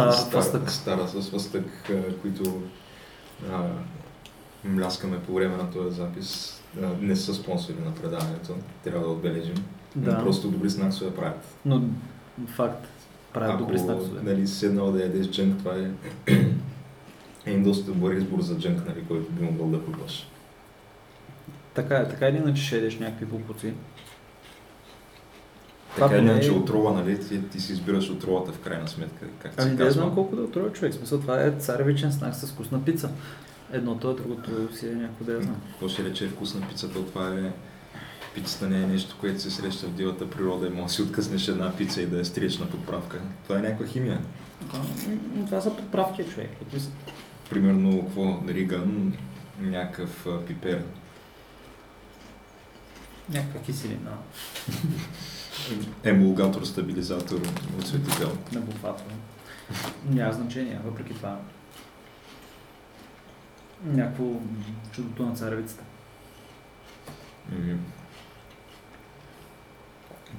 Стар 0.00 0.12
стар- 0.12 0.32
фастък. 0.32 0.70
стара 0.70 1.08
с 1.08 1.30
фъстък, 1.30 1.64
които 2.22 2.62
а, 3.52 3.68
мляскаме 4.64 5.22
по 5.22 5.34
време 5.34 5.56
на 5.56 5.70
този 5.70 5.96
запис. 5.96 6.60
А, 6.82 6.86
не 7.00 7.16
са 7.16 7.34
спонсори 7.34 7.76
на 7.84 7.94
предаването, 7.94 8.54
трябва 8.84 9.06
да 9.06 9.12
отбележим. 9.12 9.64
Да. 9.96 10.18
Просто 10.18 10.48
добри 10.50 10.70
снаксове 10.70 11.14
правят. 11.14 11.56
Но 11.64 11.82
факт. 12.46 12.86
Правят 13.34 13.58
добри 13.58 13.74
Ако 13.74 13.84
снаксове. 13.84 14.20
нали, 14.22 14.46
седнал 14.46 14.92
да 14.92 15.02
ядеш 15.02 15.26
джънк, 15.26 15.58
това 15.58 15.74
е, 15.76 15.90
е 17.46 17.58
доста 17.58 17.92
добър 17.92 18.12
избор 18.14 18.40
за 18.40 18.58
джънк, 18.58 18.86
нали, 18.86 19.04
който 19.08 19.32
би 19.32 19.44
могъл 19.44 19.66
да 19.68 19.84
купаш. 19.84 20.26
Така 21.74 21.96
е, 21.96 22.08
така 22.08 22.28
или 22.28 22.36
иначе 22.36 22.62
ще 22.62 22.76
ядеш 22.76 22.98
някакви 22.98 23.24
глупоци. 23.26 23.72
Така 25.98 26.16
иначе 26.16 26.48
е- 26.48 26.52
отрова, 26.52 26.92
нали, 26.92 27.28
ти, 27.28 27.48
ти 27.48 27.60
си 27.60 27.72
избираш 27.72 28.10
отровата 28.10 28.52
в 28.52 28.58
крайна 28.58 28.88
сметка, 28.88 29.26
как 29.42 29.52
Ами 29.56 29.76
казва. 29.76 29.90
знам 29.92 30.14
колко 30.14 30.36
да 30.36 30.42
отроя 30.42 30.72
човек. 30.72 30.94
Смисъл, 30.94 31.20
това 31.20 31.42
е 31.42 31.50
царевичен 31.50 32.10
знак 32.10 32.34
с 32.34 32.46
вкусна 32.46 32.84
пица. 32.84 33.10
Едното, 33.72 34.10
а 34.10 34.14
другото 34.14 34.76
си 34.76 34.88
е 34.88 34.92
някакво 34.92 35.24
да 35.24 35.32
я 35.32 35.42
знам. 35.42 35.56
Какво 35.70 35.88
ще 35.88 36.04
рече 36.04 36.28
вкусна 36.28 36.68
пицата, 36.68 36.94
това 37.04 37.28
е... 37.28 37.52
Пицата 38.34 38.68
не 38.68 38.82
е 38.82 38.86
нещо, 38.86 39.16
което 39.20 39.40
се 39.40 39.50
среща 39.50 39.86
в 39.86 39.90
дивата 39.94 40.30
природа 40.30 40.66
и 40.66 40.70
може 40.70 40.84
да 40.84 40.92
си 40.92 41.02
откъснеш 41.02 41.48
една 41.48 41.76
пица 41.76 42.02
и 42.02 42.06
да 42.06 42.18
я 42.18 42.24
стриеш 42.24 42.58
на 42.58 42.66
подправка. 42.70 43.20
Това 43.44 43.58
е 43.58 43.62
някаква 43.62 43.86
химия. 43.86 44.20
Това 45.46 45.60
са 45.60 45.76
подправки, 45.76 46.24
човек. 46.24 46.50
Примерно, 47.50 48.02
какво, 48.04 48.38
риган, 48.48 49.12
някакъв 49.60 50.26
пипер. 50.46 50.82
Някаква 53.30 53.60
киселина 53.60 54.10
Емулгатор, 56.04 56.62
стабилизатор, 56.62 57.40
осветител. 57.78 58.38
на 58.52 58.60
буфата. 58.60 59.04
Няма 60.10 60.32
значение, 60.32 60.80
въпреки 60.84 61.14
това. 61.14 61.38
Някакво 63.84 64.24
чудото 64.92 65.26
на 65.26 65.34
царевицата. 65.34 65.84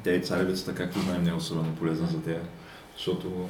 Тя 0.03 0.11
и 0.11 0.23
царевицата, 0.23 0.75
както 0.75 0.99
знаем, 0.99 1.23
не 1.23 1.29
е 1.29 1.33
особено 1.33 1.75
полезна 1.75 2.07
за 2.07 2.21
тея, 2.21 2.41
защото 2.95 3.49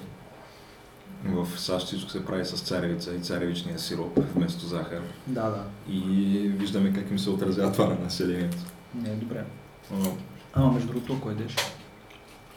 в 1.26 1.60
САЩ 1.60 1.88
всичко 1.88 2.10
се 2.10 2.26
прави 2.26 2.46
с 2.46 2.62
царевица 2.62 3.16
и 3.16 3.20
царевичния 3.20 3.80
сироп 3.80 4.20
вместо 4.36 4.66
захар. 4.66 5.02
Да, 5.28 5.50
да. 5.50 5.64
И 5.94 6.00
виждаме 6.58 6.94
как 6.94 7.12
им 7.12 7.20
се 7.20 7.30
отразява 7.30 7.72
това 7.72 7.88
на 7.88 7.96
населението. 8.00 8.58
Не 8.96 9.10
е 9.10 9.16
добре. 9.16 9.44
Но 9.92 10.18
Ама 10.54 10.72
между 10.72 10.88
другото, 10.88 11.22
кой 11.22 11.36
деш? 11.36 11.56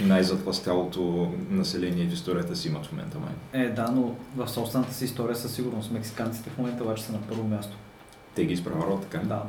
най-затластялото 0.01 1.33
население 1.51 2.07
в 2.07 2.13
историята 2.13 2.57
си 2.57 2.69
имат 2.69 2.87
в 2.87 2.93
момента 2.93 3.19
май. 3.19 3.63
Е, 3.63 3.69
да, 3.69 3.89
но 3.93 4.17
в 4.37 4.49
собствената 4.49 4.95
си 4.95 5.05
история 5.05 5.37
със 5.37 5.55
сигурност 5.55 5.91
мексиканците 5.91 6.51
в 6.51 6.59
момента 6.59 6.85
обаче 6.85 7.03
са 7.03 7.13
на 7.13 7.23
първо 7.23 7.49
място. 7.49 7.77
Те 8.35 8.45
ги 8.45 8.53
изправят 8.55 9.03
така. 9.03 9.19
Да. 9.19 9.43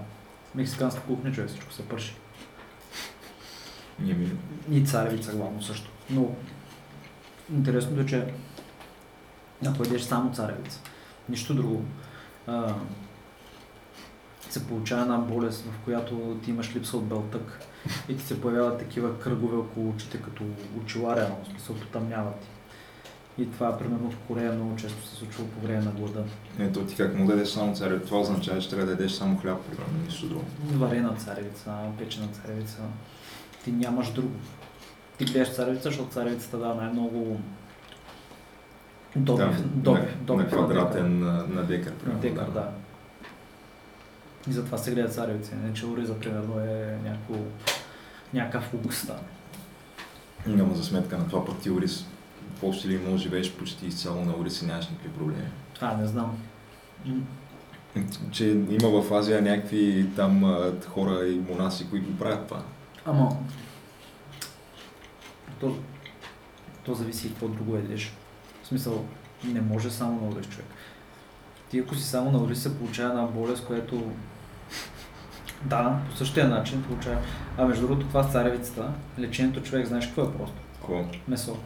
Мексиканска 0.56 1.02
кухня, 1.02 1.32
човек, 1.32 1.50
всичко 1.50 1.74
се 1.74 1.88
пърши. 1.88 2.16
Еми, 4.02 4.32
И 4.72 4.86
царевица 4.86 5.32
главно 5.32 5.62
също. 5.62 5.90
Но 6.10 6.36
интересното 7.54 8.02
е, 8.02 8.06
че 8.06 8.26
ако 9.68 9.84
ядеш 9.84 10.02
само 10.02 10.34
царевица, 10.34 10.80
нищо 11.30 11.54
друго, 11.54 11.84
а, 12.48 12.76
се 14.50 14.68
получава 14.68 15.02
една 15.02 15.18
болест, 15.18 15.66
в 15.66 15.86
която 15.86 16.40
ти 16.44 16.52
имаш 16.52 16.76
липса 16.76 16.98
от 16.98 17.06
белтък 17.06 17.60
и 18.10 18.18
ти 18.18 18.24
се 18.24 18.42
появяват 18.42 18.80
такива 18.80 19.20
кръгове 19.20 19.58
около 19.58 19.90
очите, 19.90 20.22
като 20.22 20.44
очила 20.82 21.16
реално, 21.16 21.36
в 21.44 21.48
смисъл 21.48 21.76
потъмняват 21.76 22.40
ти. 22.40 22.48
И 23.38 23.52
това, 23.52 23.78
примерно 23.78 24.12
в 24.12 24.18
Корея, 24.18 24.54
много 24.54 24.76
често 24.76 25.08
се 25.08 25.16
случва 25.16 25.44
по 25.48 25.68
време 25.68 25.86
на 25.86 25.92
глада. 25.92 26.24
ето 26.60 26.86
ти 26.86 26.96
как 26.96 27.16
му 27.16 27.28
дадеш 27.28 27.48
само 27.48 27.76
царевица, 27.76 28.06
това 28.06 28.20
означава, 28.20 28.62
че 28.62 28.70
трябва 28.70 28.86
да 28.86 28.92
ядеш 28.92 29.12
само 29.12 29.38
хляб, 29.38 29.62
примерно, 29.62 30.06
нищо 30.06 30.28
друго. 30.28 30.46
Варена 30.74 31.16
царевица, 31.16 31.74
печена 31.98 32.28
царевица. 32.28 32.78
Ти 33.64 33.72
нямаш 33.72 34.12
друго. 34.12 34.36
Ти 35.18 35.26
гледаш 35.26 35.56
царевица, 35.56 35.90
защото 35.90 36.10
царевицата 36.10 36.58
дава 36.58 36.76
най-много 36.76 37.40
добив, 39.16 39.46
Да, 39.46 39.64
добив, 39.64 40.02
на, 40.02 40.26
добив 40.26 40.52
на 40.52 40.58
квадратен 40.58 41.20
на, 41.20 41.48
на 41.48 41.64
декар, 41.64 41.94
На 42.06 42.14
декар, 42.14 42.50
да. 42.50 42.70
И 44.50 44.52
затова 44.52 44.78
се 44.78 44.92
гледа 44.92 45.10
царевица. 45.10 45.56
Не, 45.56 45.74
че 45.74 45.86
ориза, 45.86 46.20
примерно, 46.20 46.60
е 46.60 47.00
някакво, 47.04 47.36
някакъв 48.34 48.74
лукс 48.74 49.08
там. 49.08 49.18
Няма 50.48 50.76
за 50.76 50.84
сметка 50.84 51.18
на 51.18 51.28
това 51.28 51.46
пък 51.46 51.60
ти 51.60 51.72
ориз. 51.72 52.06
Въобще 52.62 52.88
ли 52.88 52.98
може 52.98 53.24
живееш 53.24 53.54
почти 53.54 53.88
изцяло 53.88 54.26
на 54.26 54.38
ориз 54.38 54.62
и 54.62 54.66
нямаш 54.66 54.90
никакви 54.90 55.10
проблеми. 55.10 55.48
А, 55.82 55.98
не 55.98 56.08
знам. 56.08 56.38
Че 58.32 58.46
има 58.70 59.02
в 59.02 59.14
Азия 59.14 59.42
някакви 59.42 60.10
там 60.16 60.44
хора 60.88 61.28
и 61.28 61.42
монаси, 61.52 61.90
които 61.90 62.18
правят 62.18 62.48
това. 62.48 62.64
Ама, 63.06 63.38
то, 65.60 65.76
то 66.84 66.94
зависи 66.94 67.30
какво 67.30 67.48
друго 67.48 67.76
едеш. 67.76 68.14
В 68.64 68.68
смисъл, 68.68 69.06
не 69.44 69.62
може 69.62 69.92
само 69.92 70.22
на 70.22 70.28
ориз 70.36 70.48
човек. 70.48 70.68
Ти 71.70 71.80
ако 71.80 71.96
си 71.96 72.04
само 72.04 72.32
на 72.32 72.44
ориз 72.44 72.62
се 72.62 72.78
получава 72.78 73.10
една 73.10 73.26
болест, 73.26 73.66
която 73.66 74.12
да, 75.66 76.00
по 76.10 76.18
същия 76.18 76.48
начин 76.48 76.84
получава. 76.84 77.18
А 77.58 77.66
между 77.66 77.88
другото 77.88 78.08
това 78.08 78.24
с 78.24 78.32
царевицата, 78.32 78.88
лечението 79.20 79.62
човек, 79.62 79.88
знаеш 79.88 80.06
какво 80.06 80.24
е 80.24 80.34
просто? 80.34 80.58
Какво? 80.76 81.06
Месо. 81.28 81.58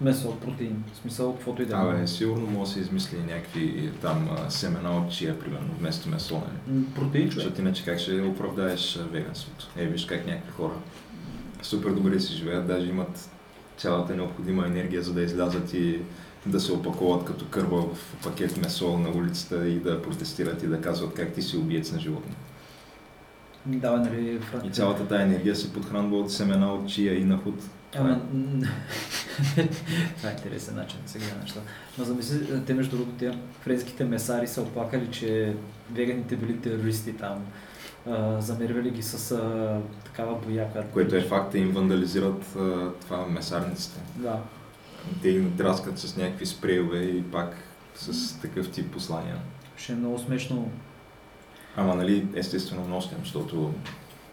Месо, 0.00 0.36
протеин, 0.40 0.84
в 0.92 0.96
смисъл, 0.96 1.34
каквото 1.34 1.62
и 1.62 1.66
да 1.66 1.76
Абе, 1.76 2.02
е. 2.02 2.06
сигурно 2.06 2.46
може 2.46 2.68
да 2.70 2.74
се 2.74 2.80
измисли 2.80 3.18
някакви 3.18 3.90
там 4.02 4.28
а, 4.38 4.50
семена 4.50 4.96
от 4.96 5.12
чия, 5.12 5.38
примерно, 5.38 5.74
вместо 5.78 6.08
месо, 6.08 6.34
нали? 6.68 6.84
Протеин 6.94 7.30
човек. 7.30 7.44
Защото 7.44 7.60
иначе 7.60 7.84
как 7.84 7.98
ще 7.98 8.22
оправдаеш 8.22 8.98
веганството? 9.12 9.68
Е, 9.76 9.86
виж 9.86 10.06
как 10.06 10.26
някакви 10.26 10.50
хора 10.52 10.74
супер 11.62 11.90
добре 11.90 12.20
си 12.20 12.32
живеят, 12.32 12.66
даже 12.66 12.86
имат 12.88 13.30
цялата 13.76 14.16
необходима 14.16 14.66
енергия, 14.66 15.02
за 15.02 15.14
да 15.14 15.22
излязат 15.22 15.74
и 15.74 15.98
да 16.46 16.60
се 16.60 16.72
опаковат 16.72 17.24
като 17.24 17.44
кърва 17.46 17.82
в 17.94 18.16
пакет 18.22 18.56
месо 18.56 18.98
на 18.98 19.08
улицата 19.10 19.68
и 19.68 19.80
да 19.80 20.02
протестират 20.02 20.62
и 20.62 20.66
да 20.66 20.80
казват 20.80 21.14
как 21.14 21.32
ти 21.32 21.42
си 21.42 21.56
убиец 21.56 21.92
на 21.92 22.00
животни. 22.00 22.34
Да, 23.66 23.96
нали, 23.96 24.38
фра... 24.38 24.60
И 24.64 24.70
цялата 24.70 25.08
тая 25.08 25.22
енергия 25.22 25.56
се 25.56 25.72
подхранва 25.72 26.18
от 26.18 26.32
семена 26.32 26.74
от 26.74 26.88
чия 26.88 27.20
и 27.20 27.24
на 27.24 27.38
худ. 27.38 27.54
Ама, 27.96 28.20
м, 28.32 28.66
това 30.16 30.28
е 30.28 30.32
интересен 30.32 30.74
начин 30.74 30.98
да 31.04 31.10
се 31.10 31.18
гледа 31.18 31.36
неща. 31.42 31.60
Но 31.98 32.04
замисли, 32.04 32.64
те 32.66 32.74
между 32.74 32.96
другото, 32.96 33.38
френските 33.60 34.04
месари 34.04 34.46
са 34.46 34.62
оплакали, 34.62 35.08
че 35.10 35.54
веганите 35.92 36.36
били 36.36 36.60
терористи 36.60 37.12
там. 37.12 37.44
А, 38.06 38.40
замервали 38.40 38.90
ги 38.90 39.02
с 39.02 39.32
а, 39.32 39.80
такава 40.04 40.38
боя, 40.38 40.68
която... 40.72 40.88
Което 40.92 41.16
е 41.16 41.20
факт, 41.20 41.54
им 41.54 41.70
вандализират 41.70 42.56
а, 42.56 42.90
това 43.00 43.26
месарниците. 43.26 44.00
Да. 44.16 44.38
Те 45.22 45.28
им 45.28 45.56
драскат 45.56 45.98
с 45.98 46.16
някакви 46.16 46.46
спрейове 46.46 46.98
и 46.98 47.22
пак 47.22 47.56
с 47.94 48.40
такъв 48.40 48.70
тип 48.70 48.92
послания. 48.92 49.36
Ще 49.76 49.92
е 49.92 49.96
много 49.96 50.18
смешно. 50.18 50.70
Ама 51.76 51.94
нали, 51.94 52.26
естествено 52.34 52.88
нощем, 52.88 53.18
защото 53.22 53.74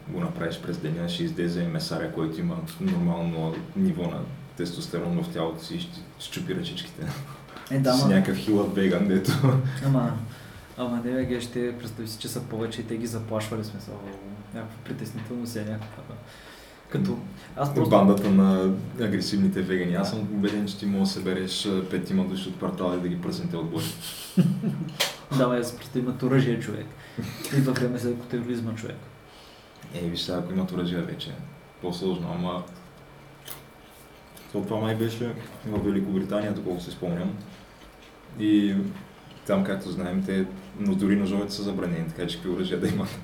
го 0.08 0.20
направиш 0.20 0.60
през 0.60 0.78
деня, 0.78 1.10
ще 1.10 1.24
излезе 1.24 1.64
месаря, 1.64 2.14
който 2.14 2.40
има 2.40 2.58
нормално 2.82 3.56
ниво 3.76 4.04
на 4.04 4.20
тестостерон 4.58 5.24
в 5.24 5.34
тялото 5.34 5.64
си 5.64 5.76
и 5.76 5.80
ще 5.80 6.00
щупи 6.20 6.56
ръчичките. 6.56 7.08
Е, 7.72 7.80
да, 7.80 7.94
с 7.94 8.08
някакъв 8.08 8.38
хилът 8.38 8.76
веган, 8.76 9.08
дето. 9.08 9.32
ама, 9.86 10.18
ама 10.78 11.02
не, 11.06 11.26
бе, 11.26 11.42
ще 11.42 11.78
представи 11.78 12.08
си, 12.08 12.20
че 12.20 12.28
са 12.28 12.42
повече 12.42 12.82
и 12.82 12.84
те 12.84 12.98
ги 12.98 13.08
заплашвали 13.08 13.64
смисъл. 13.64 14.00
Някаква 14.54 14.78
притеснителност 14.84 15.56
е 15.56 15.60
някаква. 15.60 16.04
Като... 16.90 17.18
Аз 17.56 17.76
просто... 17.76 17.90
Бандата 17.90 18.30
на 18.30 18.74
агресивните 19.02 19.62
вегани. 19.62 19.96
Аз 19.96 20.10
съм 20.10 20.20
убеден, 20.20 20.68
че 20.68 20.78
ти 20.78 20.86
можеш 20.86 21.14
да 21.14 21.20
събереш 21.20 21.68
петима 21.90 22.24
души 22.24 22.50
от 22.50 22.58
квартала 22.58 22.98
и 22.98 23.02
да 23.02 23.08
ги 23.08 23.22
пръснете 23.22 23.58
от 23.58 23.70
бой. 23.70 23.84
да, 25.38 25.50
бе, 25.50 25.58
аз 25.58 25.78
просто 25.78 26.00
имат 26.00 26.24
оръжие 26.24 26.60
човек. 26.60 26.86
Идва 27.58 27.74
време 27.74 27.98
за 27.98 28.10
екотероризма 28.10 28.76
човек. 28.76 28.98
Е, 29.94 30.10
виж 30.10 30.20
сега, 30.20 30.38
ако 30.38 30.54
имат 30.54 30.72
оръжие 30.72 31.02
вече, 31.02 31.32
по-сложно, 31.82 32.28
ама 32.36 32.64
то 34.52 34.62
това 34.62 34.80
май 34.80 34.96
беше 34.96 35.34
в 35.66 35.84
Великобритания, 35.84 36.54
доколко 36.54 36.82
се 36.82 36.92
спомням. 36.92 37.38
И 38.40 38.76
там, 39.48 39.64
както 39.64 39.92
знаем, 39.92 40.24
те, 40.26 40.46
но 40.80 40.96
дори 40.96 41.16
ножовете 41.16 41.54
са 41.54 41.64
забранени, 41.64 42.08
така 42.08 42.28
че 42.28 42.36
какви 42.36 42.52
оръжия 42.52 42.80
да 42.80 42.88
имат. 42.88 43.20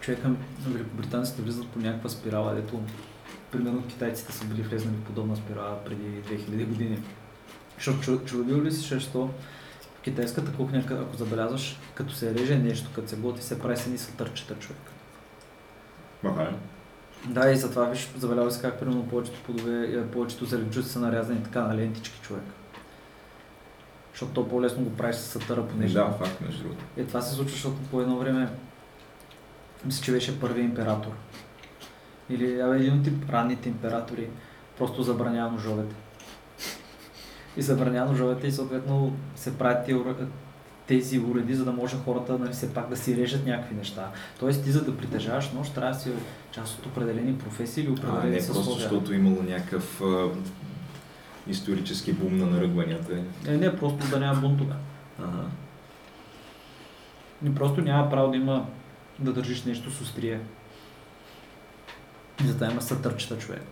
Човека, 0.00 0.30
великобританците 0.68 1.42
влизат 1.42 1.68
по 1.68 1.78
някаква 1.78 2.10
спирала, 2.10 2.54
дето 2.54 2.82
примерно 3.50 3.86
китайците 3.86 4.32
са 4.32 4.44
били 4.44 4.62
влезнали 4.62 4.96
в 4.96 5.04
подобна 5.04 5.36
спирала 5.36 5.84
преди 5.84 6.22
2000 6.22 6.66
години. 6.66 6.98
Защото 7.76 8.24
чудил 8.24 8.62
ли 8.62 8.72
си, 8.72 8.80
защото 8.80 9.30
в 10.00 10.02
китайската 10.02 10.52
кухня, 10.52 10.84
ако 10.90 11.16
забелязваш, 11.16 11.78
като 11.94 12.14
се 12.14 12.34
реже 12.34 12.58
нещо, 12.58 12.90
като 12.94 13.08
се 13.08 13.16
готи, 13.16 13.42
се 13.42 13.58
прави 13.58 13.76
се 13.76 13.98
са 13.98 14.12
търчета 14.12 14.54
човек. 14.54 14.82
Маха. 16.22 16.52
Да, 17.26 17.50
и 17.50 17.56
затова 17.56 17.84
виж, 17.84 18.10
забелязва 18.16 18.50
се 18.50 18.62
как 18.62 18.78
примерно 18.78 19.08
повечето 19.08 19.40
плодове, 19.44 19.84
е, 19.84 20.06
повечето 20.06 20.44
зеленчуци 20.44 20.88
са 20.88 21.00
нарязани 21.00 21.42
така 21.42 21.60
на 21.60 21.76
лентички 21.76 22.20
човек. 22.22 22.44
Защото 24.12 24.32
то 24.32 24.48
по-лесно 24.48 24.84
го 24.84 24.96
правиш 24.96 25.16
с 25.16 25.18
сатъра 25.18 25.68
по 25.68 25.76
нещо. 25.76 25.98
Да, 25.98 26.10
факт, 26.10 26.40
между 26.40 26.62
другото. 26.62 26.84
Е, 26.96 27.04
това 27.04 27.20
се 27.20 27.34
случва, 27.34 27.52
защото 27.52 27.76
по 27.90 28.00
едно 28.00 28.18
време 28.18 28.48
мисля, 29.84 30.04
че 30.04 30.12
беше 30.12 30.40
първият 30.40 30.68
император. 30.68 31.10
Или 32.30 32.60
абе, 32.60 32.76
един 32.76 32.98
от 32.98 33.04
тип 33.04 33.30
ранните 33.30 33.68
императори 33.68 34.28
просто 34.78 35.02
забранява 35.02 35.52
ножовете. 35.52 35.94
И 37.56 37.62
забранява 37.62 38.10
ножовете 38.10 38.46
и 38.46 38.52
съответно 38.52 39.16
се 39.36 39.58
правят 39.58 39.88
тези 40.86 41.18
уреди, 41.18 41.54
за 41.54 41.64
да 41.64 41.72
може 41.72 41.96
хората 41.96 42.38
нали, 42.38 42.52
все 42.52 42.74
пак 42.74 42.88
да 42.88 42.96
си 42.96 43.16
режат 43.16 43.46
някакви 43.46 43.74
неща. 43.74 44.08
Тоест 44.40 44.64
ти 44.64 44.70
за 44.70 44.84
да 44.84 44.96
притежаваш 44.96 45.50
нож, 45.52 45.70
трябва 45.70 45.92
да 45.92 45.98
си 45.98 46.10
част 46.52 46.78
от 46.78 46.86
определени 46.86 47.38
професии 47.38 47.84
или 47.84 47.90
определени 47.90 48.28
а, 48.28 48.30
не 48.30 48.40
съсловия. 48.40 48.64
просто 48.64 48.80
защото 48.80 49.14
имало 49.14 49.42
някакъв 49.42 50.00
а, 50.00 50.28
исторически 51.48 52.12
бум 52.12 52.36
на 52.36 52.46
наръгванията. 52.46 53.12
Не, 53.46 53.56
не, 53.56 53.76
просто 53.76 54.10
да 54.10 54.20
няма 54.20 54.40
бунтове. 54.40 54.74
Ага. 55.18 55.44
И 57.44 57.54
просто 57.54 57.80
няма 57.80 58.10
право 58.10 58.30
да 58.30 58.36
има 58.36 58.66
да 59.20 59.32
държиш 59.32 59.64
нещо 59.64 59.90
с 59.90 60.00
острие. 60.00 60.40
И 62.44 62.46
затова 62.46 62.70
има 62.70 62.82
сътърчета 62.82 63.38
човек. 63.38 63.62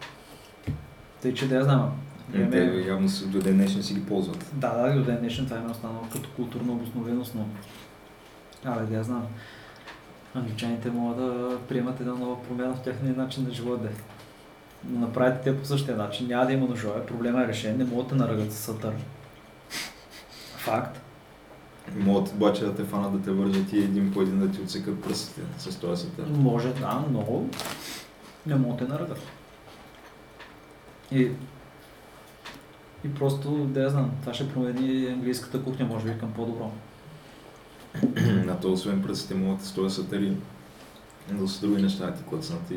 Тъй, 1.22 1.34
че 1.34 1.48
да 1.48 1.54
я 1.54 1.64
знам. 1.64 1.92
Е, 2.34 2.50
те 2.50 2.84
явно 2.88 3.08
до 3.26 3.38
ден 3.38 3.56
днешен 3.56 3.82
си 3.82 3.94
ги 3.94 4.06
ползват. 4.06 4.50
Да, 4.52 4.74
да, 4.74 4.94
до 4.94 5.04
ден 5.04 5.18
днешен 5.18 5.44
това 5.44 5.58
е 5.58 5.70
останало 5.70 6.02
като 6.12 6.30
културна 6.30 6.72
обосновеност, 6.72 7.34
но... 7.34 7.48
Абе, 8.64 8.86
да 8.86 8.94
я 8.94 9.04
знам. 9.04 9.26
Англичаните 10.34 10.90
могат 10.90 11.16
да 11.16 11.58
приемат 11.68 12.00
една 12.00 12.14
нова 12.14 12.42
промяна 12.42 12.74
в 12.74 12.82
техния 12.82 13.14
начин 13.16 13.44
на 13.44 13.50
живота. 13.50 13.88
Но 14.84 15.00
направите 15.00 15.42
те 15.42 15.58
по 15.58 15.64
същия 15.64 15.96
начин. 15.96 16.26
Няма 16.26 16.46
да 16.46 16.52
има 16.52 16.66
ножове, 16.66 17.06
проблема 17.06 17.42
е 17.42 17.46
решен, 17.46 17.78
не 17.78 17.84
могат 17.84 18.08
да 18.08 18.14
наръгат 18.14 18.52
с 18.52 18.56
сатър. 18.56 18.94
Факт. 20.56 20.97
Могат 21.96 22.32
обаче 22.32 22.64
да 22.64 22.74
те 22.74 22.84
фанат 22.84 23.12
да 23.12 23.22
те 23.22 23.30
вържат 23.30 23.72
и 23.72 23.78
един 23.78 24.12
по 24.12 24.22
един 24.22 24.38
да 24.38 24.50
ти 24.50 24.60
отсекат 24.60 25.02
пръстите 25.02 25.40
с 25.58 25.76
този 25.76 26.02
сатър. 26.02 26.26
Може, 26.28 26.68
да, 26.68 27.04
но 27.12 27.44
не 28.46 28.54
могат 28.54 28.88
да 28.88 28.94
наръгат. 28.94 29.20
И 31.12 31.30
и 33.04 33.14
просто, 33.14 33.50
да 33.50 33.80
я 33.80 33.90
знам, 33.90 34.10
това 34.20 34.34
ще 34.34 34.48
промени 34.48 35.06
английската 35.06 35.62
кухня, 35.62 35.86
може 35.86 36.04
би, 36.04 36.18
към 36.18 36.32
по-добро. 36.32 36.70
На 38.44 38.60
то, 38.60 38.72
освен 38.72 39.02
пръстите, 39.02 39.34
могат 39.34 39.58
да 39.58 39.64
стоя 39.64 39.90
сатери, 39.90 40.36
да 41.32 41.48
са 41.48 41.66
други 41.66 41.82
неща, 41.82 42.14
ти 42.14 42.22
клъцнат 42.22 42.70
и... 42.70 42.76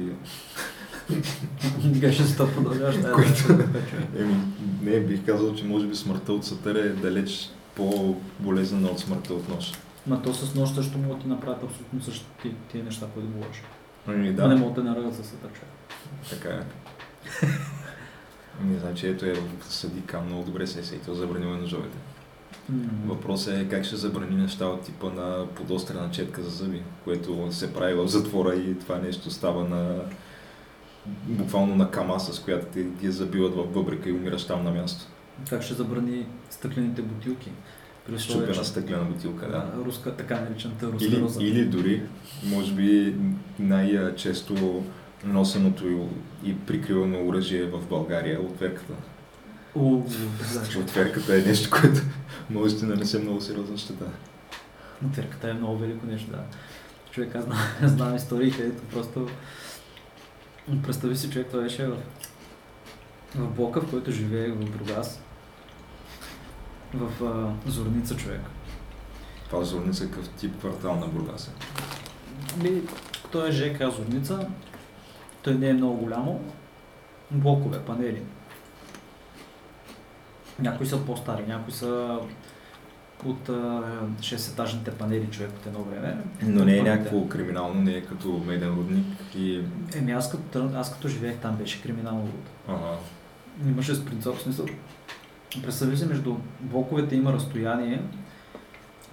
Геше 2.00 2.24
се 2.24 2.38
продължаваш 2.38 2.98
да 2.98 3.16
Еми, 4.20 4.36
не, 4.82 5.00
бих 5.00 5.26
казал, 5.26 5.56
че 5.56 5.66
може 5.66 5.88
би 5.88 5.96
смъртта 5.96 6.34
от 6.34 6.46
сатър 6.46 6.76
е 6.76 6.90
далеч 6.90 7.52
по-болезнена 7.76 8.88
от 8.88 9.00
смъртта 9.00 9.34
от 9.34 9.50
нож. 9.50 9.72
Ма 10.08 10.22
то 10.22 10.34
с 10.34 10.56
нощ 10.56 10.76
също 10.76 10.98
могат 10.98 11.18
да 11.18 11.24
ти 11.24 11.30
направят 11.30 11.64
абсолютно 11.64 12.02
същите 12.02 12.52
тия 12.72 12.84
неща, 12.84 13.06
които 13.14 13.30
говориш. 13.30 13.62
Ами, 14.08 14.34
да. 14.34 14.42
Но 14.42 14.54
не 14.54 14.56
могат 14.56 14.76
да 14.76 14.84
наръгат 14.84 15.16
с 15.16 15.24
сатър, 15.24 15.50
Така 16.30 16.50
е. 16.50 16.64
Не 18.64 18.80
знам, 18.80 18.96
че 18.96 19.10
ето 19.10 19.26
е 19.26 19.34
съди 19.70 20.02
кам 20.02 20.26
много 20.26 20.44
добре 20.44 20.68
се 20.68 20.80
е 20.80 20.84
сетил, 20.84 21.14
забранил 21.14 21.58
ножовете. 21.58 21.98
Mm-hmm. 22.72 23.06
Въпросът 23.06 23.54
е 23.54 23.68
как 23.70 23.84
ще 23.86 23.96
забрани 23.96 24.36
неща 24.36 24.66
от 24.66 24.82
типа 24.82 25.10
на 25.10 25.48
подострена 25.56 26.12
четка 26.12 26.44
за 26.44 26.50
зъби, 26.50 26.82
което 27.04 27.48
се 27.52 27.74
прави 27.74 27.94
в 27.94 28.08
затвора 28.08 28.56
и 28.56 28.80
това 28.80 28.98
нещо 28.98 29.32
става 29.32 29.64
на 29.64 30.02
буквално 31.06 31.76
на 31.76 31.92
кама, 31.92 32.20
с 32.20 32.40
която 32.40 32.66
ти 32.66 32.84
ги 32.84 33.12
забиват 33.12 33.56
в 33.56 33.68
бъбрика 33.68 34.10
и 34.10 34.14
умираш 34.14 34.48
там 34.48 34.64
на 34.64 34.72
място. 34.72 35.06
Как 35.50 35.62
ще 35.62 35.74
забрани 35.74 36.26
стъклените 36.50 37.02
бутилки? 37.02 37.52
Щупена 38.18 38.66
стъклена 38.66 39.04
бутилка, 39.04 39.48
да. 39.48 39.84
Руска, 39.86 40.16
така 40.16 40.42
наречената 40.42 40.88
руска 40.88 41.08
или, 41.08 41.22
роза. 41.22 41.44
Или 41.44 41.66
дори, 41.66 42.04
може 42.44 42.74
би 42.74 43.16
най-често 43.60 44.84
носеното 45.26 46.10
и 46.44 46.58
прикривано 46.58 47.28
оръжие 47.28 47.66
в 47.66 47.88
България 47.90 48.36
е 48.36 48.40
отверката. 48.40 48.94
значи. 50.52 50.78
Отверката 50.78 51.36
е 51.36 51.42
нещо, 51.42 51.70
което 51.70 52.02
може 52.50 52.76
да 52.76 52.86
нанесе 52.86 53.20
много 53.20 53.42
сериозна 53.42 53.78
щета. 53.78 54.06
Отверката 55.06 55.50
е 55.50 55.54
много 55.54 55.78
велико 55.78 56.06
нещо, 56.06 56.32
да. 56.32 56.44
Човек, 57.12 57.36
аз 57.36 57.44
знам, 57.44 57.58
знам 57.84 58.16
истории, 58.16 58.52
където 58.52 58.84
просто... 58.84 59.28
Представи 60.84 61.16
си, 61.16 61.30
човек, 61.30 61.48
това 61.48 61.64
беше 61.64 61.88
в, 61.88 61.98
в 63.36 63.56
блока, 63.56 63.82
в 63.82 63.90
който 63.90 64.12
живее 64.12 64.52
в 64.52 64.72
Бургас. 64.72 65.22
В 66.94 67.26
а, 67.26 67.70
Зорница, 67.70 68.16
човек. 68.18 68.42
Това 69.50 69.64
Зорница 69.64 70.04
е 70.04 70.08
какъв 70.08 70.30
тип 70.30 70.60
квартал 70.60 70.96
на 70.96 71.08
Бургас 71.08 71.48
е? 71.48 71.52
Ми, 72.64 72.82
той 73.32 73.50
е 73.50 73.52
ЖК 73.52 73.92
Зорница, 73.98 74.48
той 75.42 75.56
не 75.56 75.70
е 75.70 75.74
много 75.74 75.98
голямо. 75.98 76.42
Блокове, 77.32 77.80
панели. 77.80 78.22
Някои 80.60 80.86
са 80.86 81.06
по-стари, 81.06 81.44
някои 81.48 81.74
са 81.74 82.20
от 83.26 83.48
6-етажните 84.20 84.92
панели 84.92 85.28
човек 85.32 85.52
от 85.60 85.66
едно 85.66 85.84
време. 85.84 86.18
Но 86.42 86.66
не 86.66 86.78
е 86.78 86.82
някакво 86.82 87.28
криминално, 87.28 87.82
не 87.82 87.92
е 87.92 88.02
като 88.02 88.42
меден 88.48 88.70
рудник 88.70 89.06
и... 89.36 89.62
Еми 89.96 90.12
аз 90.12 90.32
като, 90.32 90.70
аз 90.76 90.94
като 90.94 91.08
живеех 91.08 91.38
там 91.38 91.56
беше 91.56 91.82
криминално 91.82 92.22
руд. 92.22 92.50
Ага. 92.68 92.98
Имаше 93.68 93.96
спринцов 93.96 94.42
смисъл. 94.42 94.66
Представи 95.64 95.98
се, 95.98 96.06
между 96.06 96.36
блоковете 96.60 97.16
има 97.16 97.34
разстояние, 97.34 98.02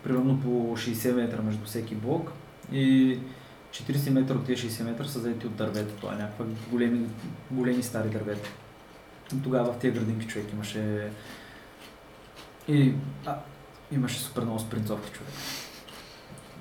примерно 0.03 0.41
по 0.41 0.49
60 0.77 1.13
метра 1.13 1.43
между 1.43 1.65
всеки 1.65 1.95
блок 1.95 2.33
и 2.73 3.19
40 3.73 4.11
метра 4.11 4.35
от 4.35 4.47
тези 4.47 4.71
60 4.71 4.83
метра 4.85 5.05
са 5.05 5.19
заети 5.19 5.47
от 5.47 5.55
дървета. 5.55 5.95
Това 5.97 6.15
е 6.15 6.17
някаква 6.17 6.45
големи, 6.71 7.07
големи 7.51 7.83
стари 7.83 8.09
дървета. 8.09 8.49
Тогава 9.43 9.73
в 9.73 9.79
тези 9.79 9.95
градинки 9.95 10.27
човек 10.27 10.53
имаше 10.53 11.11
и 12.69 12.93
а, 13.27 13.39
имаше 13.93 14.19
супер 14.19 14.43
много 14.43 14.59
спринцовки 14.59 15.13
човек. 15.13 15.33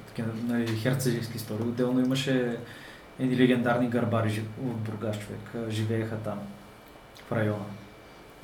Такива 0.08 0.28
нали, 0.48 0.78
херцегийски 0.78 1.38
истории. 1.38 1.68
Отделно 1.68 2.00
имаше 2.00 2.58
едни 3.20 3.38
легендарни 3.38 3.90
гарбари 3.90 4.44
в 4.62 4.74
Бургас 4.74 5.20
човек. 5.20 5.72
Живееха 5.72 6.18
там, 6.18 6.40
в 7.28 7.32
района. 7.32 7.66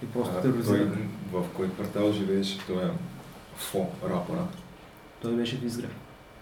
И 0.04 0.06
просто 0.06 0.42
тероризираха. 0.42 0.98
В 1.32 1.46
кой 1.54 1.70
квартал 1.70 2.12
живееше 2.12 2.60
той 2.68 2.92
Фо, 3.56 3.88
рапора? 4.10 4.48
Той 5.22 5.36
беше 5.36 5.58
в 5.58 5.64
Изгрев. 5.64 5.96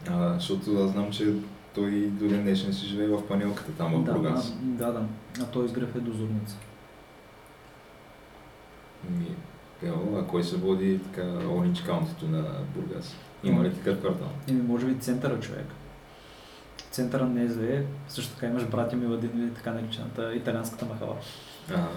А, 0.10 0.34
защото 0.34 0.84
аз 0.84 0.92
знам, 0.92 1.12
че 1.12 1.34
той 1.76 1.92
до 1.92 2.28
ден 2.28 2.44
днешен 2.44 2.74
си 2.74 2.86
живее 2.86 3.08
в 3.08 3.28
панелката 3.28 3.72
там 3.72 3.94
в 3.94 4.04
да, 4.04 4.14
Бургас. 4.14 4.54
Да, 4.62 4.92
да. 4.92 5.06
А 5.42 5.46
той 5.46 5.66
изгрев 5.66 5.96
е 5.96 6.00
до 6.00 6.14
Зорница. 6.14 6.56
Ми, 9.10 9.36
ело, 9.84 10.18
а 10.18 10.28
кой 10.28 10.44
се 10.44 10.58
води 10.58 11.00
така 11.00 11.22
Оранge 11.22 11.86
Каунтито 11.86 12.28
на 12.28 12.46
Бургас? 12.76 13.16
Има 13.44 13.64
ли 13.64 13.74
такъв 13.74 14.00
квартал? 14.00 14.30
Еми, 14.48 14.62
може 14.62 14.86
би 14.86 15.00
центъра 15.00 15.40
човек. 15.40 15.66
Центъра 16.92 17.26
не 17.26 17.44
е 17.44 17.84
също 18.08 18.34
така 18.34 18.48
имаш 18.48 18.66
братя 18.66 18.96
Миладин 18.96 19.32
или 19.36 19.54
така 19.54 19.72
наречената 19.72 20.36
италианската 20.36 20.86
махала. 20.86 21.16
Ага. 21.70 21.88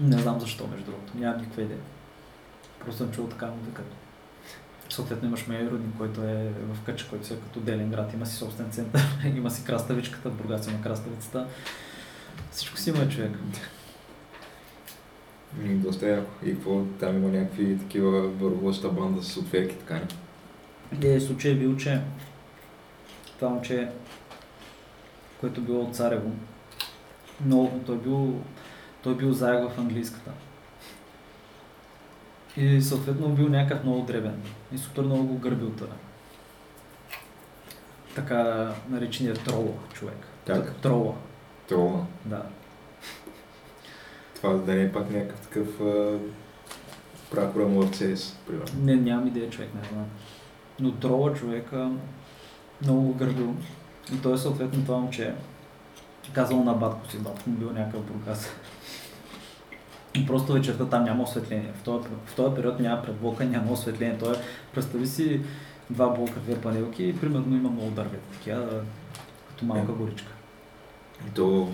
Не 0.00 0.18
знам 0.18 0.40
защо, 0.40 0.66
между 0.66 0.84
другото. 0.90 1.12
Нямам 1.18 1.40
никаква 1.40 1.62
идея. 1.62 1.80
Просто 2.84 2.98
съм 2.98 3.12
чул 3.12 3.26
така 3.26 3.46
му 3.46 3.56
викат. 3.66 3.86
Съответно 4.88 5.28
имаш 5.28 5.46
мой 5.46 5.56
родник, 5.56 5.94
който 5.98 6.22
е 6.22 6.52
в 6.72 6.84
Къча, 6.86 7.08
който 7.10 7.26
си 7.26 7.34
е 7.34 7.36
като 7.36 7.60
Делен 7.60 7.90
град, 7.90 8.14
има 8.14 8.26
си 8.26 8.36
собствен 8.36 8.70
център, 8.70 9.02
има 9.36 9.50
си 9.50 9.64
краставичката, 9.64 10.30
в 10.30 10.34
Бургас 10.34 10.68
има 10.68 10.82
краставицата. 10.82 11.46
Всичко 12.50 12.76
си 12.76 12.90
има 12.90 13.08
човек. 13.08 13.32
М, 15.56 15.74
Доста 15.74 16.08
яко. 16.08 16.30
И 16.44 16.54
какво, 16.54 16.84
там 17.00 17.16
има 17.16 17.28
някакви 17.28 17.78
такива 17.78 18.28
вървоща 18.28 18.88
банда 18.88 19.22
с 19.22 19.36
отверки, 19.36 19.74
така 19.78 19.94
не? 19.94 21.14
Е, 21.14 21.20
случай 21.20 21.50
е 21.52 21.54
бил, 21.54 21.76
че 21.76 22.00
това 23.38 23.50
момче, 23.50 23.88
което 25.40 25.60
било 25.60 25.84
от 25.84 25.96
Царево, 25.96 26.30
много, 27.44 27.80
той 27.86 27.98
бил, 27.98 28.42
той 29.02 29.16
бил 29.16 29.32
заек 29.32 29.70
в 29.70 29.78
английската. 29.78 30.30
И 32.56 32.82
съответно 32.82 33.28
бил 33.28 33.48
някакъв 33.48 33.84
много 33.84 34.02
дребен. 34.02 34.42
И 34.72 34.78
супер 34.78 35.02
много 35.02 35.24
го 35.24 35.38
гърбил 35.38 35.70
това. 35.70 35.94
Така 38.14 38.72
наречения 38.88 39.34
трола 39.34 39.72
човек. 39.92 40.16
Как? 40.46 40.76
Трола, 40.76 41.14
Трола. 41.68 42.06
да. 42.24 42.42
Това 44.34 44.52
да 44.54 44.74
не 44.74 44.82
е 44.82 44.92
пак 44.92 45.10
някакъв 45.10 45.40
такъв 45.40 45.80
а, 45.80 47.58
му 47.60 47.82
в 47.82 47.90
CS, 47.90 48.34
примерно. 48.46 48.84
Не, 48.84 48.96
нямам 48.96 49.26
идея 49.26 49.50
човек, 49.50 49.68
не 49.74 49.88
знам. 49.88 50.06
Но 50.80 50.92
трола 50.92 51.34
човека 51.34 51.90
много 52.82 53.00
го 53.00 53.14
гърбил. 53.14 53.54
И 54.14 54.22
той 54.22 54.38
съответно 54.38 54.84
това 54.84 54.98
момче 54.98 55.34
казал 56.32 56.64
на 56.64 56.74
батко 56.74 57.10
си, 57.10 57.18
батко 57.18 57.50
му 57.50 57.56
бил 57.56 57.72
някакъв 57.72 58.02
бургас. 58.02 58.50
И 60.14 60.26
просто 60.26 60.52
вечерта 60.52 60.86
там 60.86 61.04
няма 61.04 61.22
осветление. 61.22 61.72
В 61.80 61.82
този, 61.82 62.08
в 62.26 62.34
този 62.36 62.54
период 62.54 62.80
няма 62.80 63.02
предблока, 63.02 63.44
няма 63.44 63.72
осветление. 63.72 64.18
Той 64.18 64.32
е, 64.32 64.38
представи 64.74 65.06
си 65.06 65.40
два 65.90 66.08
блока, 66.08 66.40
две 66.40 66.60
панелки 66.60 67.04
и 67.04 67.16
примерно 67.16 67.56
има 67.56 67.70
много 67.70 67.90
дървета, 67.90 68.32
такива, 68.32 68.66
като 69.48 69.64
малка 69.64 69.92
Е. 69.92 69.94
горичка. 69.94 70.32
И 71.28 71.30
то 71.34 71.68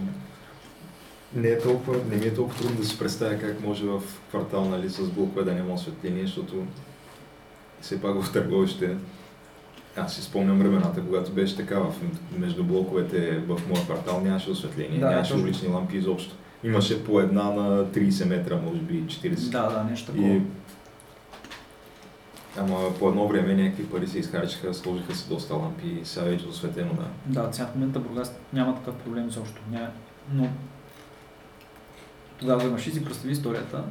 не, 1.34 1.48
е 1.48 1.58
толкова, 1.58 1.96
не 2.10 2.16
ми 2.16 2.26
е 2.26 2.34
толкова 2.34 2.58
трудно 2.58 2.76
да 2.76 2.84
си 2.84 2.98
представя 2.98 3.38
как 3.38 3.60
може 3.60 3.84
в 3.84 4.02
квартал 4.28 4.64
нали, 4.64 4.90
с 4.90 5.10
блокове 5.10 5.44
да 5.44 5.54
няма 5.54 5.74
осветление, 5.74 6.26
защото 6.26 6.66
все 7.80 8.00
пак 8.00 8.22
в 8.22 8.32
търговище 8.32 8.96
аз 9.96 10.14
си 10.14 10.22
спомням 10.22 10.58
времената, 10.58 11.00
когато 11.06 11.32
беше 11.32 11.56
така, 11.56 11.78
в, 11.78 11.94
между 12.38 12.64
блоковете 12.64 13.38
в 13.38 13.60
моя 13.68 13.82
квартал 13.82 14.20
нямаше 14.20 14.50
осветление, 14.50 15.00
Да, 15.00 15.10
нямаше 15.10 15.34
улични 15.34 15.68
лампи 15.68 15.96
изобщо. 15.96 16.34
Имаше 16.64 17.04
по 17.04 17.20
една 17.20 17.42
на 17.42 17.86
30 17.86 18.24
метра, 18.24 18.56
може 18.56 18.78
би 18.78 19.02
40. 19.02 19.50
Да, 19.50 19.70
да, 19.70 19.84
нещо 19.84 20.06
такова. 20.06 20.28
И... 20.28 20.42
Ама 22.56 22.94
по 22.98 23.08
едно 23.08 23.28
време 23.28 23.54
някакви 23.54 23.86
пари 23.86 24.06
се 24.06 24.18
изхарчиха, 24.18 24.74
сложиха 24.74 25.14
се 25.14 25.28
доста 25.28 25.54
лампи 25.54 25.88
и 25.88 26.04
сега 26.04 26.26
вече 26.26 26.44
е 26.44 26.48
осветено, 26.48 26.90
да. 26.94 27.42
Да, 27.42 27.52
сега 27.52 27.66
в 27.66 27.74
момента 27.74 27.98
Бургас 27.98 28.34
няма 28.52 28.76
такъв 28.76 28.94
проблем 28.94 29.28
изобщо. 29.28 29.62
Няма. 29.70 29.90
Но 30.32 30.48
тогава 32.38 32.64
имаш 32.64 32.86
и 32.86 32.90
си 32.90 33.04
представи 33.04 33.32
историята. 33.32 33.84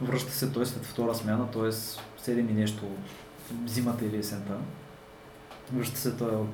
Връща 0.00 0.32
се 0.32 0.52
той 0.52 0.66
след 0.66 0.84
втора 0.84 1.14
смяна, 1.14 1.50
т.е. 1.50 1.62
7 1.62 2.50
и 2.50 2.54
нещо 2.54 2.84
зимата 3.66 4.06
или 4.06 4.16
есента. 4.16 4.54
Връща 5.72 5.98
се 5.98 6.16
той 6.16 6.30
от 6.30 6.48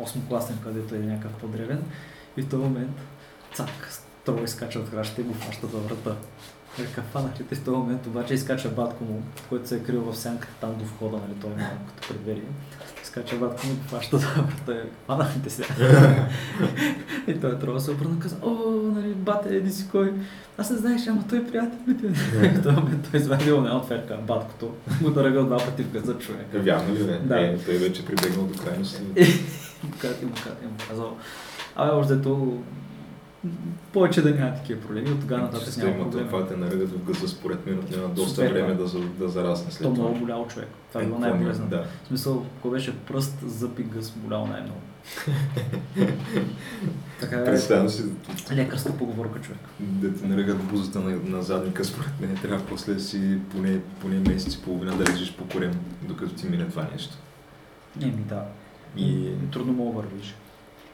8 0.00 0.28
класен, 0.28 0.58
където 0.62 0.94
е 0.94 0.98
някакъв 0.98 1.32
по-древен. 1.32 1.82
И 2.36 2.42
в 2.42 2.48
този 2.48 2.62
момент, 2.62 3.00
цак, 3.54 3.90
трой 4.36 4.44
изкача 4.44 4.78
от 4.78 4.90
кращата 4.90 5.20
и 5.20 5.24
го 5.24 5.34
фаща 5.34 5.66
за 5.66 5.78
врата. 5.78 6.16
Река, 6.78 7.02
фанах 7.02 7.40
ли 7.40 7.44
те 7.44 7.54
в 7.54 7.64
този 7.64 7.76
момент, 7.76 8.06
обаче 8.06 8.34
изкача 8.34 8.68
батко 8.68 9.04
му, 9.04 9.22
който 9.48 9.68
се 9.68 9.76
е 9.76 9.82
крил 9.82 10.00
в 10.00 10.16
сянката 10.16 10.54
там 10.60 10.74
до 10.78 10.84
входа, 10.84 11.16
нали, 11.16 11.40
той 11.40 11.50
има 11.50 11.70
като 11.86 12.08
предвери. 12.08 12.42
Изкача 13.02 13.36
батко 13.36 13.66
му, 13.66 13.74
го 13.74 13.82
фаща 13.82 14.18
за 14.18 14.26
врата. 14.26 14.72
и 14.72 14.88
Фанах 15.06 15.36
ли 15.36 15.40
те 15.42 15.50
сега? 15.50 15.68
И 17.26 17.40
той 17.40 17.58
трябва 17.58 17.74
да 17.74 17.80
се 17.80 17.90
обърна 17.90 18.16
и 18.16 18.20
каза, 18.20 18.36
о, 18.42 18.50
нали, 18.94 19.14
бате, 19.14 19.56
еди 19.56 19.70
си 19.70 19.88
кой. 19.90 20.12
Аз 20.58 20.70
не 20.70 20.76
знаеш, 20.76 21.06
ама 21.06 21.24
той 21.28 21.38
е 21.38 21.46
приятел 21.46 21.78
ми. 21.86 21.96
ти». 21.96 22.06
В 22.06 22.62
този 22.62 22.76
момент 22.76 23.08
той 23.10 23.20
извадил 23.20 23.54
една 23.54 23.76
отверка, 23.76 24.16
баткото, 24.26 24.74
му 25.00 25.10
дъргал 25.10 25.44
два 25.44 25.56
пъти 25.56 25.82
в 25.82 25.90
гъза 25.90 26.18
човек. 26.18 26.46
Е, 26.54 26.58
Вярно 26.58 26.94
ли 26.94 27.04
бе? 27.04 27.18
Да. 27.18 27.40
Е, 27.40 27.58
той 27.58 27.74
вече 27.74 28.06
прибегнал 28.06 28.46
до 28.46 28.62
крайности. 28.64 29.02
И 30.22 30.24
му 30.24 30.32
казал, 30.88 31.16
абе, 31.76 31.90
още 31.90 32.22
повече 33.92 34.22
да 34.22 34.30
няма 34.30 34.54
такива 34.54 34.80
проблеми, 34.80 35.10
от 35.10 35.20
тогава 35.20 35.42
нататък 35.42 35.76
няма 35.76 35.90
има 35.90 36.02
проблеми. 36.02 36.28
това 36.28 36.46
те 36.46 36.56
наръгат 36.56 36.88
в 36.88 37.04
гъза, 37.04 37.28
според 37.28 37.66
мен 37.66 37.78
отнема 37.78 38.08
доста 38.08 38.30
Супер, 38.34 38.52
време 38.52 38.68
да. 38.68 38.74
да, 38.74 38.86
за- 38.86 38.98
да 39.00 39.28
зарасне 39.28 39.72
след 39.72 39.82
То 39.82 39.94
това. 39.94 40.04
много 40.04 40.20
болял 40.20 40.46
човек. 40.46 40.68
Това 40.88 41.00
е 41.00 41.04
Е, 41.04 41.06
било 41.06 41.18
какво 41.18 41.30
най-болезнено. 41.30 41.70
Да. 41.70 41.84
В 42.04 42.08
смисъл, 42.08 42.46
ако 42.58 42.70
беше 42.70 42.96
пръст, 42.96 43.38
зъб 43.46 43.78
и 43.78 43.82
гъс, 43.82 44.10
болял 44.10 44.46
най-много. 44.46 44.78
така 47.20 47.36
е 47.36 47.44
Представям 47.44 47.88
си, 47.88 48.02
лекарска 48.52 48.92
поговорка 48.92 49.40
човек. 49.40 49.58
да 49.80 50.14
те 50.14 50.26
наръгат 50.26 50.58
бузата 50.58 51.00
на, 51.00 51.16
на 51.16 51.42
задника, 51.42 51.84
според 51.84 52.20
мен 52.20 52.36
трябва 52.36 52.66
после 52.66 52.98
си 52.98 53.38
поне, 53.50 53.80
поне 54.00 54.18
месец 54.18 54.54
и 54.54 54.62
половина 54.62 54.96
да 54.96 55.12
лежиш 55.12 55.32
по 55.32 55.48
корем, 55.48 55.72
докато 56.02 56.34
ти 56.34 56.46
мине 56.46 56.68
това 56.68 56.88
нещо. 56.92 57.14
Еми 58.02 58.12
да. 58.28 58.44
И 58.96 59.28
Трудно 59.52 59.72
мога 59.72 59.90
вървиш. 59.92 60.34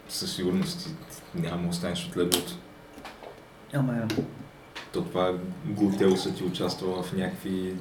Със 0.09 0.37
сигурност 0.37 0.91
няма 1.35 1.63
да 1.63 1.69
останеш 1.69 2.07
от 2.07 2.17
леглото. 2.17 2.59
Ама 3.75 3.97
е. 3.97 4.15
То 4.93 5.03
това 5.05 5.33
глутеуса 5.67 6.35
ти 6.35 6.45
участва 6.45 7.03
в 7.03 7.13
някакви 7.13 7.75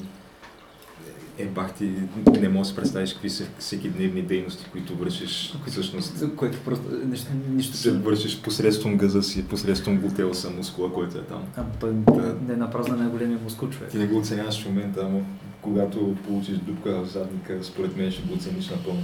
е, 1.37 1.45
бах 1.45 1.73
ти, 1.73 1.91
не 2.39 2.49
можеш 2.49 2.61
да 2.61 2.75
си 2.75 2.75
представиш 2.75 3.13
какви 3.13 3.29
са 3.29 3.45
всеки 3.59 3.89
дневни 3.89 4.21
дейности, 4.21 4.65
които 4.71 4.95
вършиш 4.95 5.55
всъщност. 5.67 6.35
Което 6.35 6.57
просто 6.65 6.83
нещо, 7.05 7.27
нищо 7.49 7.77
Се 7.77 7.91
вършиш 7.91 8.41
посредством 8.41 8.97
газа 8.97 9.23
си, 9.23 9.47
посредством 9.47 9.97
глутеуса, 9.97 10.49
мускула, 10.49 10.93
който 10.93 11.17
е 11.17 11.21
там. 11.21 11.43
Ама 11.57 11.69
той 11.79 11.93
Да. 11.93 12.35
не 12.47 12.53
е 12.53 12.57
напразна 12.57 12.95
най-големия 12.95 13.39
мускул 13.43 13.69
човек. 13.69 13.91
Ти 13.91 13.97
не 13.97 14.07
го 14.07 14.17
оценяваш 14.17 14.63
в 14.63 14.65
момента, 14.65 15.01
ама 15.05 15.19
когато 15.61 16.15
получиш 16.27 16.57
дупка 16.57 17.01
в 17.03 17.07
задника, 17.07 17.63
според 17.63 17.97
мен 17.97 18.11
ще 18.11 18.21
го 18.21 18.33
оцениш 18.33 18.69
напълно. 18.69 19.03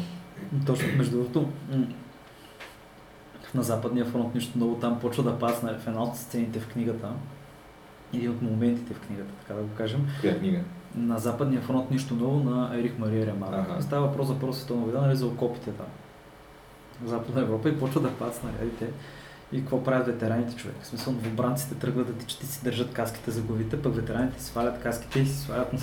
Точно, 0.66 0.88
между 0.98 1.12
другото, 1.12 1.50
на 3.56 3.64
западния 3.64 4.06
фронт 4.06 4.36
нищо 4.36 4.58
много 4.58 4.76
там 4.76 5.00
почва 5.00 5.24
да 5.24 5.40
пасне 5.40 5.74
в 5.74 5.88
една 5.88 6.04
от 6.04 6.18
сцените 6.18 6.60
в 6.60 6.68
книгата. 6.68 7.10
Един 8.14 8.32
от 8.32 8.42
моментите 8.42 8.94
в 8.94 9.00
книгата, 9.00 9.30
така 9.42 9.54
да 9.54 9.62
го 9.62 9.70
кажем. 9.78 10.08
Коя 10.22 10.40
книга? 10.40 10.60
На 10.96 11.20
западния 11.20 11.62
фронт 11.62 11.92
нищо 11.92 12.16
ново 12.16 12.50
на 12.50 12.80
Ерих 12.80 12.98
Мария 12.98 13.26
Ремар. 13.26 13.54
Аха. 13.54 13.82
Става 13.82 14.08
въпрос 14.08 14.28
за 14.28 14.40
Първа 14.40 14.54
световна 14.54 14.84
война, 14.84 15.02
нали, 15.02 15.16
за 15.16 15.28
окопите 15.28 15.72
там. 15.72 15.86
В 17.02 17.08
Западна 17.08 17.42
Европа 17.42 17.70
и 17.70 17.80
почва 17.80 18.02
да 18.02 18.12
падат 18.12 18.36
снарядите. 18.36 18.88
И 19.52 19.60
какво 19.60 19.84
правят 19.84 20.08
ветераните 20.08 20.56
човек? 20.56 20.76
В 20.82 20.88
смисъл, 20.88 21.14
новобранците 21.14 21.76
тръгват 21.76 22.08
да 22.08 22.14
тичат 22.14 22.44
и 22.44 22.46
си 22.46 22.64
държат 22.64 22.94
каските 22.94 23.32
за 23.32 23.42
главите, 23.42 23.82
пък 23.82 23.96
ветераните 23.96 24.40
си 24.40 24.46
свалят 24.46 24.82
каските 24.82 25.20
и 25.20 25.26
си 25.26 25.38
свалят 25.38 25.74
на, 25.74 25.80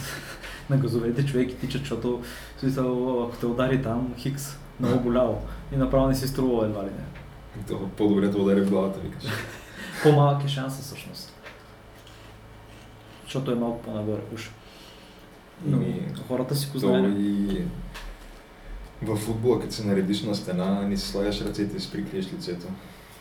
на 0.71 0.77
газовете 0.77 1.27
човек 1.27 1.51
и 1.51 1.59
тичат, 1.59 1.81
защото 1.81 2.23
в 2.57 2.61
смисъл, 2.61 3.23
ако 3.25 3.37
те 3.37 3.47
удари 3.47 3.83
там, 3.83 4.15
хикс, 4.17 4.59
много 4.81 5.01
боляло. 5.01 5.43
И 5.73 5.77
направо 5.77 6.09
не 6.09 6.15
си 6.15 6.29
струвало 6.29 6.65
едва 6.65 6.83
ли 6.83 6.87
не. 6.87 7.05
По-добре 7.97 8.29
да 8.29 8.39
удари 8.39 8.61
в 8.61 8.71
главата, 8.71 9.01
викаш. 9.01 9.25
По-малък 10.03 10.45
е 10.45 10.49
шанса 10.49 10.83
всъщност. 10.83 11.33
Защото 13.25 13.53
е 13.53 13.55
малко 13.55 13.83
по-нагоре 13.83 14.21
уж. 14.35 14.51
Но 15.67 15.77
Еми, 15.77 16.03
хората 16.29 16.57
си 16.57 16.71
знаят. 16.75 17.15
и 17.19 17.63
в 19.03 19.17
футбола, 19.17 19.61
като 19.61 19.75
се 19.75 19.87
наредиш 19.87 20.23
на 20.23 20.35
стена, 20.35 20.83
не 20.83 20.97
си 20.97 21.09
слагаш 21.09 21.41
ръцете 21.41 21.77
и 21.77 21.81
си 21.81 21.93
прикриеш 21.93 22.33
лицето. 22.33 22.67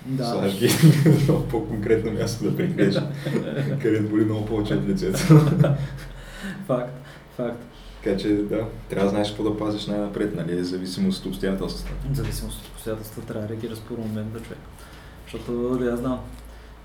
Да. 0.05 0.25
Слагаш 0.25 0.59
ги 0.59 0.67
на 1.09 1.15
много 1.23 1.47
по-конкретно 1.47 2.11
място 2.11 2.43
да 2.43 2.57
прикриеш, 2.57 2.95
където 3.81 4.09
боли 4.09 4.25
много 4.25 4.45
повече 4.45 4.73
от 4.73 4.87
лицето. 4.87 5.17
Факт, 6.67 6.93
факт. 7.37 7.63
Така 8.07 8.19
че 8.19 8.35
да, 8.35 8.65
трябва 8.89 9.05
да 9.05 9.09
знаеш 9.09 9.27
какво 9.27 9.43
да 9.43 9.57
пазиш 9.57 9.85
най-напред, 9.85 10.35
нали, 10.35 10.63
зависимост 10.63 11.19
от 11.19 11.25
обстоятелствата. 11.25 11.91
Зависимост 12.13 12.59
от 12.59 12.67
обстоятелствата 12.67 13.27
трябва 13.27 13.47
да 13.47 13.53
реагираш 13.53 13.79
по 13.79 13.97
момента 13.97 14.39
човек. 14.39 14.59
Защото, 15.23 15.77
да 15.77 15.85
я 15.85 15.97
знам, 15.97 16.19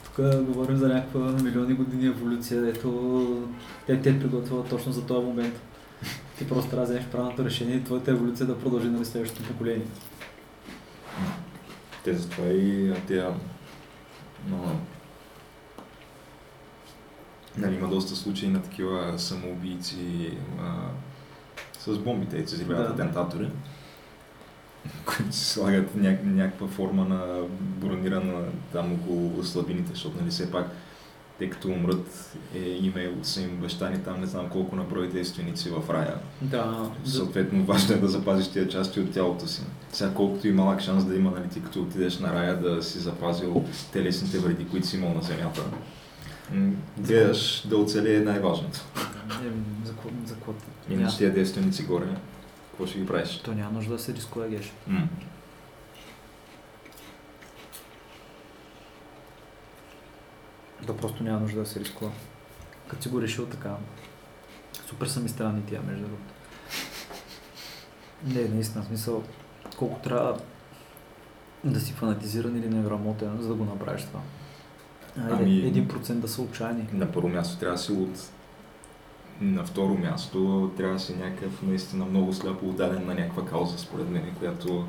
тук 0.05 0.45
говорим 0.45 0.76
за 0.76 0.88
някаква 0.88 1.21
милиони 1.21 1.75
години 1.75 2.07
еволюция, 2.07 2.69
ето 2.69 3.49
те 3.87 4.02
те 4.02 4.11
е 4.11 4.19
приготвила 4.19 4.64
точно 4.64 4.93
за 4.93 5.07
този 5.07 5.26
момент. 5.26 5.61
Ти 6.38 6.49
просто 6.49 6.71
трябва 6.71 6.87
да 6.87 6.93
вземеш 6.93 7.11
правилното 7.11 7.45
решение 7.45 7.76
и 7.76 7.85
твоята 7.85 8.11
еволюция 8.11 8.47
да 8.47 8.59
продължи 8.59 8.88
на 8.88 9.05
следващото 9.05 9.49
поколение. 9.49 9.87
Те 12.05 12.14
затова 12.14 12.47
и 12.47 12.93
тя... 13.09 13.35
Но, 14.49 14.76
нали, 17.57 17.75
има 17.75 17.88
доста 17.88 18.17
случаи 18.17 18.49
на 18.49 18.62
такива 18.62 19.19
самоубийци 19.19 20.31
а, 20.61 20.88
с 21.85 21.99
бомбите, 21.99 22.37
и 22.37 22.49
се 22.49 22.55
взривяват 22.55 22.87
Да. 22.87 22.93
атентатори, 22.95 23.49
които 25.07 25.33
си 25.33 25.45
слагат 25.45 25.95
ня- 25.95 26.25
някаква 26.25 26.67
форма 26.69 27.05
на 27.05 27.43
бронирана 27.53 28.41
там 28.73 28.93
около 28.93 29.45
слабините, 29.45 29.91
защото 29.91 30.17
нали 30.21 30.31
все 30.31 30.51
пак 30.51 30.71
те 31.39 31.51
като 31.51 31.69
умрат, 31.69 32.33
е 32.55 32.59
имейл, 32.59 33.12
са 33.23 33.41
им 33.43 33.51
бащани 33.51 33.99
там 33.99 34.21
не 34.21 34.27
знам 34.27 34.49
колко 34.49 34.77
наброй 34.77 35.09
действеници 35.09 35.71
в 35.71 35.91
рая. 35.91 36.15
Да. 36.43 36.91
Съответно, 37.05 37.65
важно 37.65 37.95
е 37.95 37.99
да 37.99 38.09
запазиш 38.09 38.49
тия 38.49 38.69
части 38.69 39.01
от 39.01 39.12
тялото 39.12 39.47
си. 39.47 39.62
Сега 39.93 40.11
колкото 40.11 40.49
и 40.49 40.53
малък 40.53 40.81
шанс 40.81 41.05
да 41.05 41.17
има, 41.17 41.31
нали, 41.31 41.49
ти 41.49 41.62
като 41.62 41.83
отидеш 41.83 42.19
на 42.19 42.35
рая 42.35 42.57
да 42.57 42.83
си 42.83 42.99
запазил 42.99 43.65
телесните 43.93 44.39
вреди, 44.39 44.69
които 44.69 44.87
си 44.87 44.97
имал 44.97 45.15
на 45.15 45.23
земята. 45.23 45.61
Гледаш 46.99 47.66
да 47.66 47.76
оцелее 47.76 48.21
най-важното. 48.21 48.80
За 49.85 49.92
какво? 49.92 50.52
За? 50.52 50.94
Иначе 50.94 51.16
тия 51.16 51.35
действеници 51.35 51.85
горе, 51.85 52.06
какво 52.71 52.87
ще 52.87 52.99
ги 52.99 53.06
правиш? 53.06 53.40
То 53.44 53.54
няма 53.54 53.71
нужда 53.71 53.92
да 53.92 53.99
се 53.99 54.14
рискува, 54.14 54.49
Геш. 54.49 54.73
М. 54.87 55.09
Да 60.87 60.97
просто 60.97 61.23
няма 61.25 61.40
нужда 61.40 61.61
да 61.61 61.66
се 61.66 61.80
рискува. 61.80 62.11
Като 62.88 63.02
си 63.02 63.09
го 63.09 63.23
решил 63.23 63.47
така. 63.47 63.76
Супер 64.87 65.06
са 65.06 65.21
ми 65.21 65.28
странни 65.28 65.62
тия, 65.66 65.82
между 65.82 66.04
другото. 66.04 66.32
Не, 68.25 68.54
наистина, 68.54 68.85
в 68.85 68.87
смисъл, 68.87 69.23
колко 69.76 70.00
трябва 70.00 70.38
да 71.64 71.80
си 71.80 71.92
фанатизиран 71.92 72.56
или 72.56 72.68
неврамотен, 72.68 73.38
за 73.40 73.49
да 73.49 73.54
го 73.54 73.64
направиш 73.64 74.02
това. 74.02 74.21
Айде, 75.21 75.33
Ами- 75.42 75.66
един 75.66 75.88
процент 75.88 76.21
да 76.21 76.28
са 76.28 76.42
отчаяни. 76.42 76.87
На 76.92 77.12
първо 77.12 77.28
място 77.28 77.59
трябва 77.59 77.76
да 77.76 77.83
си 77.83 77.92
от... 77.92 78.31
На 79.40 79.64
второ 79.64 79.95
място 79.95 80.71
трябва 80.76 80.95
да 80.95 81.00
си 81.00 81.14
някакъв 81.16 81.62
наистина 81.62 82.04
много 82.04 82.33
сляпо 82.33 82.69
отдаден 82.69 83.07
на 83.07 83.14
някаква 83.14 83.45
кауза, 83.47 83.78
според 83.78 84.11
мен, 84.11 84.35
която 84.38 84.87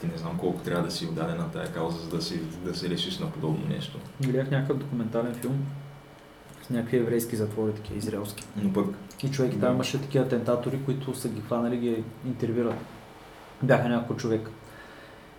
ти 0.00 0.06
не 0.06 0.16
знам 0.16 0.38
колко 0.38 0.60
трябва 0.60 0.84
да 0.84 0.90
си 0.90 1.06
отдаден 1.06 1.36
на 1.36 1.50
тая 1.50 1.72
кауза, 1.72 1.98
за 1.98 2.08
да, 2.08 2.22
си, 2.22 2.40
да 2.64 2.74
се 2.74 2.88
решиш 2.88 3.18
на 3.18 3.30
подобно 3.30 3.68
нещо. 3.68 3.98
Гледах 4.22 4.50
някакъв 4.50 4.78
документален 4.78 5.34
филм 5.34 5.66
с 6.66 6.70
някакви 6.70 6.96
еврейски 6.96 7.36
затвори, 7.36 7.72
такива 7.74 7.98
израелски. 7.98 8.44
Но 8.56 8.72
пък 8.72 8.86
И 9.22 9.30
човек 9.30 9.52
Да. 9.54 9.60
там 9.60 9.74
имаше 9.74 10.00
такива 10.00 10.24
атентатори, 10.24 10.84
които 10.84 11.14
са 11.14 11.28
ги 11.28 11.40
хванали, 11.40 11.76
ги 11.78 12.04
интервюрат. 12.26 12.74
Бяха 13.62 13.88
няколко 13.88 14.16
човек. 14.16 14.50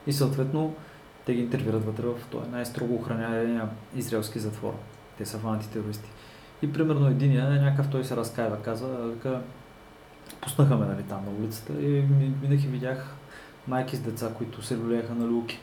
И 0.07 0.13
съответно 0.13 0.75
те 1.25 1.33
ги 1.33 1.41
интервюрат 1.41 1.85
вътре 1.85 2.03
в 2.03 2.15
този 2.31 2.49
най-строго 2.49 2.95
охранявания 2.95 3.69
израелски 3.95 4.39
затвор. 4.39 4.73
Те 5.17 5.25
са 5.25 5.37
фанати 5.37 5.69
терористи. 5.69 6.09
И 6.61 6.73
примерно 6.73 7.07
единия, 7.07 7.49
някакъв 7.49 7.89
той 7.89 8.03
се 8.03 8.15
разкаива, 8.15 8.61
каза, 8.61 8.87
вика, 8.87 9.41
пуснаха 10.41 10.75
ме 10.77 10.85
нали, 10.85 11.03
там 11.03 11.25
на 11.25 11.31
улицата 11.31 11.73
и 11.73 12.01
ми- 12.01 12.33
минах 12.41 12.63
и 12.63 12.67
видях 12.67 13.15
майки 13.67 13.95
с 13.95 13.99
деца, 14.01 14.33
които 14.37 14.61
се 14.61 14.77
люлееха 14.77 15.15
на 15.15 15.27
люлки. 15.27 15.59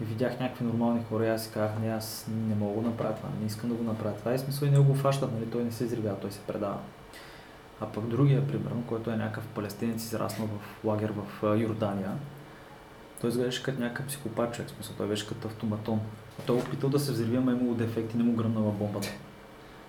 И 0.00 0.04
видях 0.04 0.40
някакви 0.40 0.64
нормални 0.64 1.04
хора 1.08 1.26
и 1.26 1.28
аз 1.28 1.44
си 1.44 1.50
казах, 1.54 1.78
не, 1.82 1.88
аз 1.88 2.26
не 2.48 2.54
мога 2.54 2.82
да 2.82 2.88
направя 2.88 3.14
това, 3.14 3.28
не 3.40 3.46
искам 3.46 3.68
да 3.68 3.74
го 3.74 3.84
направя 3.84 4.14
това. 4.14 4.34
И 4.34 4.38
смисъл 4.38 4.66
и 4.66 4.70
не 4.70 4.78
го 4.78 4.94
фащат, 4.94 5.32
нали, 5.32 5.50
той 5.50 5.64
не 5.64 5.72
се 5.72 5.84
изривява, 5.84 6.16
той 6.20 6.32
се 6.32 6.40
предава. 6.40 6.78
А 7.80 7.86
пък 7.86 8.06
другия, 8.06 8.46
примерно, 8.46 8.82
който 8.88 9.10
е 9.10 9.16
някакъв 9.16 9.46
палестинец, 9.46 10.02
израснал 10.02 10.48
в 10.48 10.84
лагер 10.84 11.12
в 11.16 11.56
Йордания, 11.58 12.10
той 13.22 13.30
изглеждаше 13.30 13.62
като 13.62 13.80
някакъв 13.80 14.06
психопат 14.06 14.54
човек, 14.54 14.70
смисъл, 14.70 14.94
той 14.96 15.08
беше 15.08 15.28
като 15.28 15.48
автоматон. 15.48 16.00
Той 16.46 16.56
е 16.58 16.60
опитал 16.60 16.90
да 16.90 16.98
се 16.98 17.12
взриви, 17.12 17.36
ама 17.36 17.52
имало 17.52 17.74
дефект 17.74 18.14
и 18.14 18.16
не 18.16 18.22
му 18.22 18.32
гръмнала 18.32 18.72
бомбата. 18.72 19.08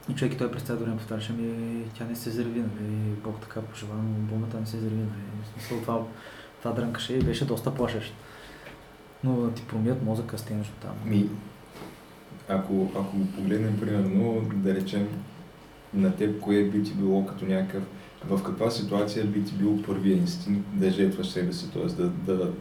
И 0.09 0.15
човек 0.15 0.33
и 0.33 0.37
той 0.37 0.51
през 0.51 0.63
цялото 0.63 0.85
време 0.85 0.97
повтаряше 0.97 1.33
ми, 1.33 1.83
тя 1.97 2.05
не 2.05 2.15
се 2.15 2.29
взриви, 2.29 2.59
нали, 2.59 2.95
Бог 3.23 3.39
така 3.41 3.61
пожела, 3.61 3.95
но 3.95 4.25
бомбата 4.25 4.59
не 4.59 4.65
се 4.65 4.77
взриви, 4.77 4.95
нали. 4.95 5.47
Смисъл, 5.53 5.81
това, 5.81 6.01
това 6.59 6.71
дрънкаше 6.71 7.13
и 7.13 7.23
беше 7.23 7.45
доста 7.45 7.75
плашещ. 7.75 8.13
Но 9.23 9.41
да 9.41 9.51
ти 9.51 9.63
промият 9.67 10.03
мозъка 10.03 10.37
с 10.37 10.49
неща 10.49 10.73
там. 10.81 10.95
ми, 11.05 11.29
ако, 12.49 12.91
ако 12.95 13.17
го 13.17 13.25
погледнем 13.35 13.79
примерно, 13.79 14.41
да 14.53 14.75
речем, 14.75 15.07
на 15.93 16.15
теб 16.15 16.39
кое 16.39 16.63
би 16.63 16.83
ти 16.83 16.93
било 16.93 17.25
като 17.25 17.45
някакъв, 17.45 17.83
в 18.29 18.43
каква 18.43 18.71
ситуация 18.71 19.25
би 19.25 19.43
ти 19.43 19.53
бил 19.53 19.81
първия 19.81 20.17
инстинкт 20.17 20.67
да 20.73 20.91
жертваш 20.91 21.27
себе 21.27 21.53
си, 21.53 21.71
т.е. 21.71 21.85
да, 21.85 22.09
да, 22.09 22.51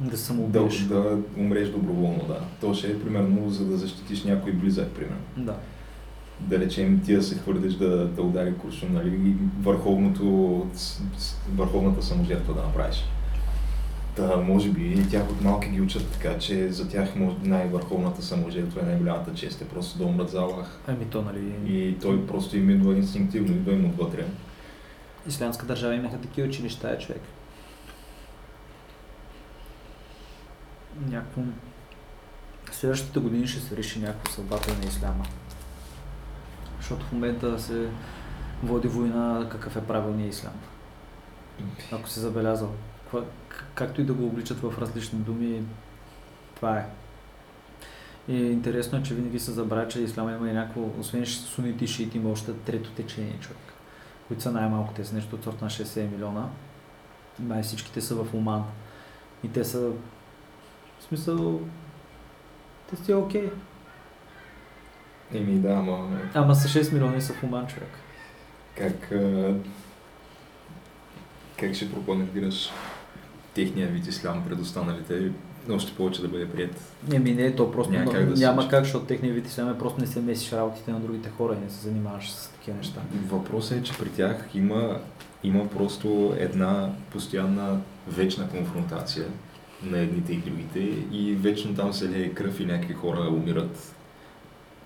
Да 0.00 0.10
да, 0.10 0.16
самоубиеш. 0.16 0.78
да 0.78 1.18
умреш 1.36 1.68
доброволно, 1.68 2.24
да. 2.28 2.40
То 2.60 2.74
ще 2.74 2.90
е 2.90 3.00
примерно 3.00 3.50
за 3.50 3.64
да 3.64 3.76
защитиш 3.76 4.24
някой 4.24 4.52
близък, 4.52 4.88
примерно. 4.88 5.22
Да. 5.36 5.56
да 6.40 6.58
речем, 6.58 7.00
ти 7.04 7.14
да 7.14 7.22
се 7.22 7.34
хвърдиш 7.34 7.74
да, 7.74 8.06
да 8.06 8.22
удари 8.22 8.54
куршум, 8.54 8.92
нали, 8.92 9.08
и 9.08 9.34
върховното, 9.62 10.66
върховната 11.54 12.02
саможертва 12.02 12.54
да 12.54 12.62
направиш. 12.62 13.04
Та, 14.16 14.36
може 14.36 14.68
би 14.68 15.08
тях 15.10 15.30
от 15.30 15.40
малки 15.40 15.68
ги 15.68 15.80
учат 15.80 16.06
така, 16.12 16.38
че 16.38 16.72
за 16.72 16.88
тях 16.88 17.08
най-върховната 17.42 18.22
саможертва 18.22 18.80
е 18.82 18.84
най-голямата 18.84 19.34
чест, 19.34 19.62
е 19.62 19.68
просто 19.68 19.98
да 19.98 20.04
умрат 20.04 20.30
за 20.30 20.40
Аллах. 20.40 20.78
Ами 20.86 21.04
то, 21.04 21.22
нали, 21.22 21.72
И 21.76 21.98
той 22.02 22.26
просто 22.26 22.56
им 22.56 22.70
идва 22.70 22.96
инстинктивно, 22.96 23.52
идва 23.52 23.72
им 23.72 23.84
отвътре. 23.84 24.26
Ислямска 25.28 25.66
държава 25.66 25.94
имаха 25.94 26.18
такива 26.18 26.48
училища, 26.48 26.90
е 26.90 26.98
човек. 26.98 27.20
Някакво... 31.00 31.42
Следващите 32.72 33.20
години 33.20 33.46
ще 33.46 33.60
се 33.60 33.76
реши 33.76 34.00
някакво 34.00 34.32
съдбата 34.32 34.74
на 34.78 34.84
исляма. 34.84 35.24
Защото 36.76 37.06
в 37.06 37.12
момента 37.12 37.60
се 37.60 37.90
води 38.62 38.88
война 38.88 39.48
какъв 39.50 39.76
е 39.76 39.86
правилният 39.86 40.34
ислям. 40.34 40.52
Ако 41.92 42.08
си 42.08 42.20
забелязал. 42.20 42.72
Както 43.74 44.00
и 44.00 44.04
да 44.04 44.14
го 44.14 44.26
обличат 44.26 44.60
в 44.60 44.74
различни 44.78 45.18
думи, 45.18 45.62
това 46.54 46.78
е. 46.78 46.86
И 48.28 48.36
интересно 48.36 48.98
е, 48.98 49.02
че 49.02 49.14
винаги 49.14 49.40
се 49.40 49.52
забравя, 49.52 49.88
че 49.88 50.00
исляма 50.00 50.32
има 50.32 50.50
и 50.50 50.52
някакво, 50.52 50.90
освен 51.00 51.26
сунити 51.26 51.84
и 51.84 51.88
шиити, 51.88 52.18
има 52.18 52.30
още 52.30 52.52
трето 52.52 52.90
течение 52.90 53.38
човек 53.40 53.66
които 54.28 54.42
са 54.42 54.52
най-малко, 54.52 54.94
те 54.94 55.04
са 55.04 55.14
нещо 55.14 55.36
от 55.36 55.44
сорта 55.44 55.64
на 55.64 55.70
60 55.70 56.10
милиона. 56.10 56.48
Май 57.38 57.62
всичките 57.62 58.00
са 58.00 58.14
в 58.14 58.34
Оман. 58.34 58.64
И 59.44 59.52
те 59.52 59.64
са, 59.64 59.90
в 61.00 61.02
смисъл, 61.02 61.60
те 62.90 63.04
си 63.04 63.14
окей. 63.14 63.50
Еми 65.34 65.58
да, 65.58 65.68
ама 65.68 66.18
Ама 66.34 66.54
са 66.54 66.68
6 66.68 66.92
милиона 66.92 67.16
и 67.16 67.20
са 67.22 67.32
в 67.32 67.42
Оман, 67.42 67.66
човек. 67.66 67.88
как, 68.78 69.12
а, 69.12 69.54
как 71.60 71.74
ще 71.74 71.92
пропагандираш 71.92 72.70
техния 73.54 73.88
вид 73.88 74.06
ислям 74.06 74.44
пред 74.48 74.60
останалите, 74.60 75.30
още 75.70 75.94
повече 75.94 76.22
да 76.22 76.28
бъде 76.28 76.50
прият. 76.50 76.92
Не, 77.08 77.18
ми 77.18 77.32
не, 77.34 77.54
то 77.54 77.72
просто 77.72 77.92
Няма 77.92 78.12
как 78.12 78.24
да 78.24 78.40
няма 78.40 78.62
случи. 78.62 78.70
как, 78.70 78.84
защото 78.84 79.06
техния 79.06 79.34
вид 79.34 79.46
ислям 79.46 79.70
е 79.70 79.78
просто 79.78 80.00
не 80.00 80.06
се 80.06 80.20
месиш 80.20 80.52
работите 80.52 80.90
на 80.92 81.00
другите 81.00 81.30
хора 81.30 81.54
и 81.54 81.64
не 81.64 81.70
се 81.70 81.80
занимаваш 81.80 82.30
с 82.32 82.48
такива 82.48 82.76
неща. 82.76 83.00
Въпросът 83.26 83.78
е, 83.78 83.82
че 83.82 83.98
при 83.98 84.08
тях 84.10 84.48
има, 84.54 85.00
има 85.42 85.68
просто 85.68 86.34
една 86.38 86.90
постоянна 87.10 87.80
вечна 88.08 88.48
конфронтация 88.48 89.26
на 89.86 89.98
едните 89.98 90.32
и 90.32 90.36
другите 90.36 90.80
и 91.12 91.34
вечно 91.34 91.74
там 91.74 91.92
се 91.92 92.10
лее 92.10 92.28
кръв 92.30 92.60
и 92.60 92.66
някакви 92.66 92.94
хора 92.94 93.20
умират. 93.20 93.94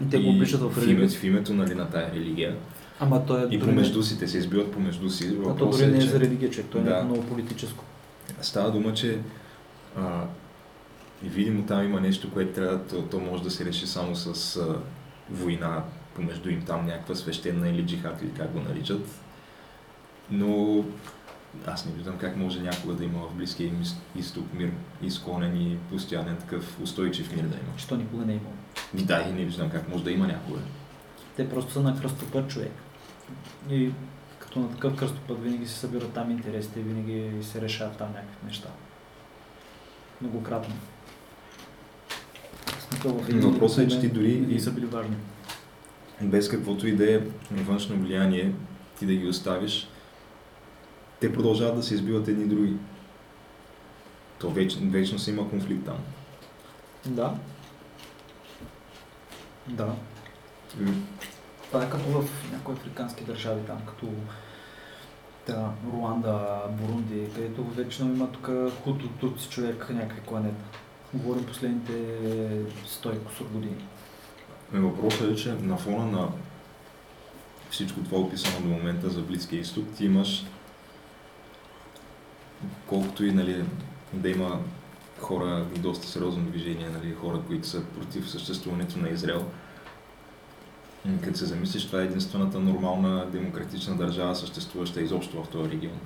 И 0.05 0.09
те 0.11 0.19
го 0.19 0.27
И 0.27 0.31
обличат 0.31 0.61
в 0.61 0.69
в, 0.71 0.77
името, 0.77 0.87
религията. 0.87 1.15
в 1.17 1.25
името 1.25 1.55
нали, 1.55 1.75
на 1.75 1.91
тая 1.91 2.13
религия. 2.15 2.57
Ама 3.01 3.27
той 3.27 3.43
е 3.43 3.45
И 3.45 3.59
дори 3.59 3.71
помежду 3.71 4.03
си, 4.03 4.19
те 4.19 4.29
се 4.29 4.39
избиват 4.39 4.73
помежду 4.73 5.11
си. 5.11 5.37
а 5.49 5.57
то 5.57 5.67
дори 5.71 5.87
не 5.87 5.97
е 5.99 6.01
че 6.01 6.07
за 6.07 6.21
религия, 6.21 6.51
човек. 6.51 6.71
Той 6.71 6.81
е 6.81 6.85
Да. 6.85 6.91
някакво 6.91 7.09
много 7.09 7.29
политическо. 7.29 7.85
Става 8.41 8.71
дума, 8.71 8.95
че 8.95 9.19
а, 9.97 10.25
и 11.25 11.29
видимо 11.29 11.63
там 11.63 11.85
има 11.85 12.01
нещо, 12.01 12.31
което 12.33 12.53
трябва, 12.53 12.79
то, 12.79 13.03
то 13.03 13.21
може 13.21 13.43
да 13.43 13.51
се 13.51 13.65
реши 13.65 13.87
само 13.87 14.17
с 14.17 14.57
а, 14.57 14.77
война 15.31 15.83
помежду 16.15 16.49
им 16.51 16.63
там, 16.63 16.87
някаква 16.87 17.15
свещена 17.15 17.69
или 17.69 17.83
джихад 17.87 18.23
или 18.23 18.31
как 18.37 18.51
го 18.53 18.61
наричат. 18.61 19.09
Но 20.31 20.85
аз 21.67 21.87
не 21.87 21.93
виждам 21.93 22.19
как 22.19 22.37
може 22.37 22.61
някога 22.61 22.95
да 22.95 23.05
има 23.05 23.19
в 23.21 23.35
Близкия 23.35 23.67
им 23.67 23.83
из- 23.83 23.97
изток 24.17 24.45
мир, 24.55 24.71
изклонен 25.03 25.57
и 25.63 25.77
постоянен 25.91 26.37
такъв 26.37 26.81
устойчив 26.81 27.33
мир 27.33 27.43
да 27.43 27.55
има. 27.57 27.73
То 27.89 27.97
никога 27.97 28.25
не 28.25 28.33
е 28.33 28.37
имало. 28.37 28.55
И 28.97 29.03
да, 29.03 29.23
и 29.23 29.33
не 29.33 29.45
виждам 29.45 29.71
как 29.71 29.89
може 29.89 30.05
да 30.05 30.11
има 30.11 30.27
някога. 30.27 30.59
Те 31.37 31.49
просто 31.49 31.73
са 31.73 31.81
на 31.81 32.01
кръстопът 32.01 32.49
човек. 32.49 32.73
И 33.71 33.91
като 34.39 34.61
на 34.61 34.71
такъв 34.71 34.97
кръстопът 34.97 35.43
винаги 35.43 35.67
се 35.67 35.75
събират 35.75 36.13
там 36.13 36.31
интересите 36.31 36.81
и 36.81 36.83
винаги 36.83 37.45
се 37.45 37.61
решават 37.61 37.97
там 37.97 38.09
някакви 38.09 38.47
неща. 38.47 38.69
Многократно. 40.21 40.75
Един 43.29 43.41
Въпросът 43.41 43.79
е, 43.79 43.89
че 43.89 44.01
ти 44.01 44.09
дори 44.09 44.33
и- 44.49 44.61
са 44.61 44.73
били 44.73 44.87
важни. 44.87 45.17
без 46.23 46.49
каквото 46.49 46.87
и 46.87 46.93
да 46.93 47.15
е 47.15 47.21
външно 47.53 47.97
влияние, 47.97 48.53
ти 48.99 49.07
да 49.07 49.15
ги 49.15 49.27
оставиш, 49.27 49.89
те 51.21 51.33
продължават 51.33 51.77
да 51.77 51.83
се 51.83 51.95
избиват 51.95 52.29
едни 52.29 52.45
други. 52.45 52.77
То 54.39 54.51
вечно, 54.51 54.91
вечно 54.91 55.19
си 55.19 55.31
има 55.31 55.51
конфликт 55.51 55.85
там. 55.85 55.99
Да. 57.07 57.35
Да. 59.69 59.95
Това 61.67 61.85
е 61.85 61.91
като 61.91 62.05
в 62.05 62.53
някои 62.53 62.75
африкански 62.75 63.25
държави 63.25 63.61
там, 63.67 63.79
като 63.87 64.07
да, 65.47 65.71
Руанда, 65.93 66.61
Бурунди, 66.71 67.29
където 67.35 67.65
вечно 67.65 68.07
има 68.07 68.33
тук 68.33 68.51
хуто 68.85 69.09
турци 69.09 69.49
човек, 69.49 69.91
някакви 69.91 70.21
кланета. 70.21 70.65
Говорим 71.15 71.47
последните 71.47 71.93
100 72.87 73.17
и 73.17 73.25
кусор 73.25 73.45
години. 73.53 73.85
Ами 74.75 74.87
въпросът 74.87 75.31
е, 75.31 75.37
че 75.37 75.53
на 75.53 75.77
фона 75.77 76.07
на 76.07 76.29
всичко 77.71 78.01
това 78.01 78.19
описано 78.19 78.69
до 78.69 78.75
момента 78.75 79.11
за 79.11 79.21
Близкия 79.21 79.61
изток, 79.61 79.85
ти 79.97 80.05
имаш 80.05 80.45
колкото 82.87 83.25
и 83.25 83.33
нали, 83.33 83.65
да 84.13 84.31
има 84.31 84.61
хора 85.21 85.67
доста 85.79 86.07
сериозно 86.07 86.45
движение, 86.45 86.89
нали, 86.91 87.15
хора, 87.15 87.41
които 87.47 87.67
са 87.67 87.85
против 87.85 88.31
съществуването 88.31 88.99
на 88.99 89.09
Израел. 89.09 89.47
Като 91.25 91.39
се 91.39 91.47
замислиш, 91.47 91.87
това 91.87 92.01
е 92.01 92.05
единствената 92.05 92.61
нормална 92.61 93.27
демократична 93.27 93.97
държава, 93.97 94.37
съществуваща 94.37 95.01
изобщо 95.01 95.43
в 95.43 95.49
този 95.49 95.71
регион. 95.71 96.01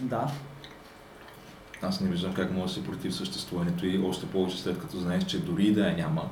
Да, 0.00 0.30
Аз 1.82 2.00
не 2.00 2.10
виждам 2.10 2.34
как 2.34 2.52
може 2.52 2.74
да 2.74 2.80
си 2.80 2.86
против 2.86 3.14
съществуването 3.14 3.86
и 3.86 3.98
още 3.98 4.26
повече 4.26 4.62
след 4.62 4.78
като 4.78 4.98
знаеш, 4.98 5.24
че 5.24 5.40
дори 5.40 5.72
да 5.72 5.86
я 5.86 5.96
няма, 5.96 6.22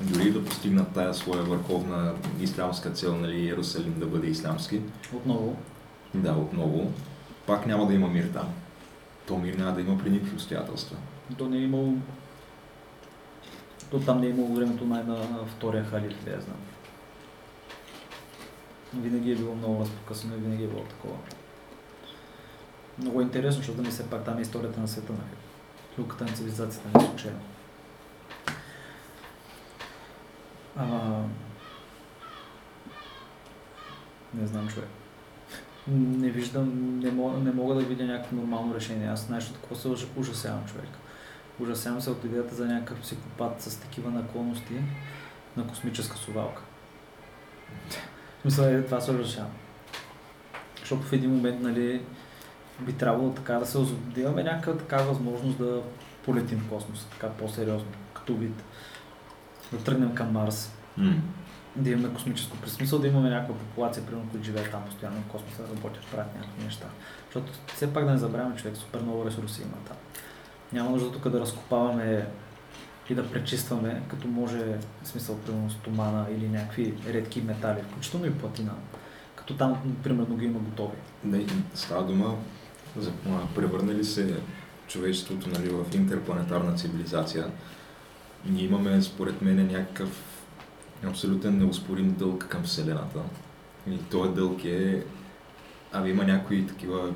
дори 0.00 0.32
да 0.32 0.44
постигнат 0.44 0.92
тая 0.94 1.14
своя 1.14 1.42
върховна 1.42 2.14
ислямска 2.40 2.90
цел, 2.90 3.16
нали, 3.16 3.36
Иерусалим 3.36 3.98
да 3.98 4.06
бъде 4.06 4.26
ислямски, 4.26 4.80
отново. 5.14 5.56
да, 6.14 6.32
отново, 6.32 6.92
пак 7.46 7.66
няма 7.66 7.86
да 7.86 7.94
има 7.94 8.08
мир 8.08 8.30
там. 8.32 8.48
То 9.26 9.38
мир 9.38 9.54
няма 9.54 9.72
да 9.72 9.80
има 9.80 9.98
при 9.98 10.10
никакви 10.10 10.34
обстоятелства. 10.34 10.96
То 11.38 11.48
не 11.48 11.56
е 11.56 11.60
имало... 11.60 11.94
То 13.90 14.00
там 14.00 14.20
не 14.20 14.26
е 14.26 14.30
имало 14.30 14.54
времето 14.54 14.84
най 14.84 15.04
на 15.04 15.46
втория 15.56 15.84
халиф, 15.84 16.24
да 16.24 16.30
я 16.30 16.40
знам. 16.40 16.56
Винаги 18.94 19.32
е 19.32 19.36
било 19.36 19.54
много 19.54 19.80
разпокъсано 19.80 20.34
и 20.34 20.38
винаги 20.38 20.64
е 20.64 20.68
било 20.68 20.82
такова. 20.82 21.16
Много 22.98 23.20
е 23.20 23.24
интересно, 23.24 23.58
защото 23.58 23.82
ми 23.82 23.88
все 23.88 24.10
пак 24.10 24.24
там 24.24 24.38
е 24.38 24.42
историята 24.42 24.80
на 24.80 24.88
света, 24.88 25.12
нали? 25.12 25.36
Люката 25.98 26.24
на 26.24 26.32
цивилизацията 26.32 26.88
не 26.94 27.04
е 27.04 27.08
случайно. 27.08 27.40
А... 30.76 30.86
Не 34.34 34.46
знам, 34.46 34.68
човек. 34.68 34.88
Не 35.88 36.30
виждам, 36.30 36.98
не 36.98 37.10
мога, 37.10 37.38
не 37.38 37.52
мога 37.52 37.74
да 37.74 37.80
видя 37.80 38.04
някакво 38.04 38.36
нормално 38.36 38.74
решение. 38.74 39.08
Аз 39.08 39.26
знаеш 39.26 39.48
от 39.48 39.56
какво 39.56 39.74
се 39.74 39.88
уж- 39.88 40.06
ужасявам 40.16 40.66
човек. 40.66 40.88
Ужасявам 41.60 42.00
се 42.00 42.10
от 42.10 42.24
идеята 42.24 42.54
за 42.54 42.66
някакъв 42.66 43.00
психопат 43.00 43.62
с 43.62 43.80
такива 43.80 44.10
наклонности 44.10 44.74
на 45.56 45.66
космическа 45.66 46.16
совалка. 46.16 46.62
Мисля, 48.44 48.70
е, 48.70 48.82
това 48.82 49.00
се 49.00 49.10
ужасявам. 49.10 49.50
Защото 50.80 51.02
в 51.02 51.12
един 51.12 51.30
момент, 51.30 51.60
нали, 51.60 52.02
би 52.80 52.92
трябвало 52.92 53.30
така 53.30 53.54
да 53.54 53.66
се 53.66 53.78
да 53.94 54.20
имаме 54.20 54.42
някаква 54.42 54.76
така 54.76 54.96
възможност 54.96 55.58
да 55.58 55.82
полетим 56.24 56.58
в 56.58 56.68
космоса, 56.68 57.06
така 57.10 57.28
по-сериозно, 57.28 57.88
като 58.14 58.36
вид. 58.36 58.64
Да 59.74 59.84
тръгнем 59.84 60.14
към 60.14 60.32
Марс, 60.32 60.72
М. 60.96 61.12
да 61.76 61.90
имаме 61.90 62.14
космическо 62.14 62.56
пресмисъл, 62.56 62.98
да 62.98 63.08
имаме 63.08 63.30
някаква 63.30 63.54
популация, 63.54 64.06
примерно, 64.06 64.28
които 64.30 64.46
живеят 64.46 64.70
там 64.70 64.82
постоянно 64.86 65.20
в 65.20 65.32
космоса, 65.32 65.62
да 65.62 65.76
работят, 65.76 66.06
правят 66.06 66.34
някакви 66.34 66.64
неща. 66.64 66.86
Защото 67.24 67.52
все 67.74 67.92
пак 67.92 68.04
да 68.04 68.10
не 68.10 68.18
забравяме, 68.18 68.56
човек, 68.56 68.76
супер 68.76 69.00
много 69.00 69.26
ресурси 69.26 69.62
има 69.62 69.76
там. 69.88 69.96
Няма 70.72 70.90
нужда 70.90 71.12
тук 71.12 71.28
да 71.28 71.40
разкопаваме 71.40 72.26
и 73.10 73.14
да 73.14 73.30
пречистваме, 73.30 74.02
като 74.08 74.28
може, 74.28 74.58
в 75.02 75.08
смисъл, 75.08 75.38
примерно, 75.38 75.70
стомана 75.70 76.26
или 76.36 76.48
някакви 76.48 76.94
редки 77.08 77.40
метали, 77.40 77.82
включително 77.82 78.26
и 78.26 78.34
платина. 78.34 78.72
Като 79.36 79.56
там, 79.56 79.96
примерно, 80.02 80.36
ги 80.36 80.44
има 80.44 80.58
готови. 80.58 80.96
Не, 81.24 81.46
става 81.74 82.06
дума 82.06 82.36
за 82.96 83.12
превърнали 83.54 84.04
се 84.04 84.36
човечеството 84.88 85.48
нали, 85.48 85.68
в 85.68 85.94
интерпланетарна 85.94 86.74
цивилизация. 86.74 87.46
Ние 88.46 88.64
имаме, 88.64 89.02
според 89.02 89.42
мен, 89.42 89.66
някакъв 89.66 90.22
абсолютен 91.06 91.58
неоспорим 91.58 92.14
дълг 92.14 92.46
към 92.48 92.62
Вселената. 92.62 93.20
И 93.90 93.98
този 93.98 94.32
дълг 94.32 94.64
е... 94.64 95.04
Ами 95.92 96.10
има 96.10 96.24
някои 96.24 96.66
такива 96.66 97.12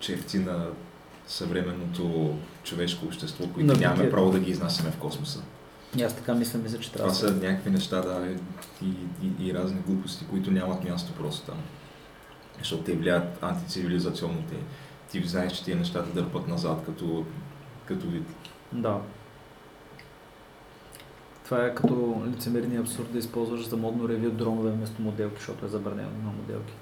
черти 0.00 0.38
на 0.38 0.66
съвременното 1.26 2.34
човешко 2.64 3.06
общество, 3.06 3.44
които 3.48 3.72
На 3.72 3.80
нямаме 3.80 4.10
право 4.10 4.30
да 4.30 4.40
ги 4.40 4.50
изнасяме 4.50 4.90
в 4.90 4.96
космоса. 4.96 5.42
И 5.96 6.02
аз 6.02 6.16
така 6.16 6.34
мисля, 6.34 6.58
мисля, 6.58 6.78
че 6.78 6.92
трябва 6.92 7.12
Това 7.12 7.28
са 7.28 7.34
някакви 7.34 7.70
неща, 7.70 8.00
да, 8.00 8.28
и, 8.82 8.86
и, 9.22 9.48
и 9.48 9.54
разни 9.54 9.80
глупости, 9.86 10.24
които 10.30 10.50
нямат 10.50 10.84
място 10.84 11.12
просто 11.12 11.46
там. 11.46 11.58
Защото 12.58 12.82
те 12.82 12.96
влияят 12.96 13.42
антицивилизационно. 13.42 14.42
Те, 14.50 14.56
ти 15.10 15.28
знаеш, 15.28 15.52
че 15.52 15.64
тия 15.64 15.76
неща 15.76 16.04
те 16.04 16.12
дърпат 16.12 16.48
назад 16.48 16.82
като, 16.86 17.24
като 17.86 18.06
вид. 18.06 18.26
Да. 18.72 19.00
Това 21.52 21.66
е 21.66 21.74
като 21.74 22.22
лицемерния 22.26 22.80
абсурд 22.80 23.12
да 23.12 23.18
използваш 23.18 23.68
за 23.68 23.76
модно 23.76 24.08
ревю 24.08 24.30
дронове 24.30 24.70
вместо 24.70 25.02
моделки, 25.02 25.36
защото 25.36 25.66
е 25.66 25.68
забранено 25.68 26.08
има 26.22 26.32
моделки. 26.32 26.72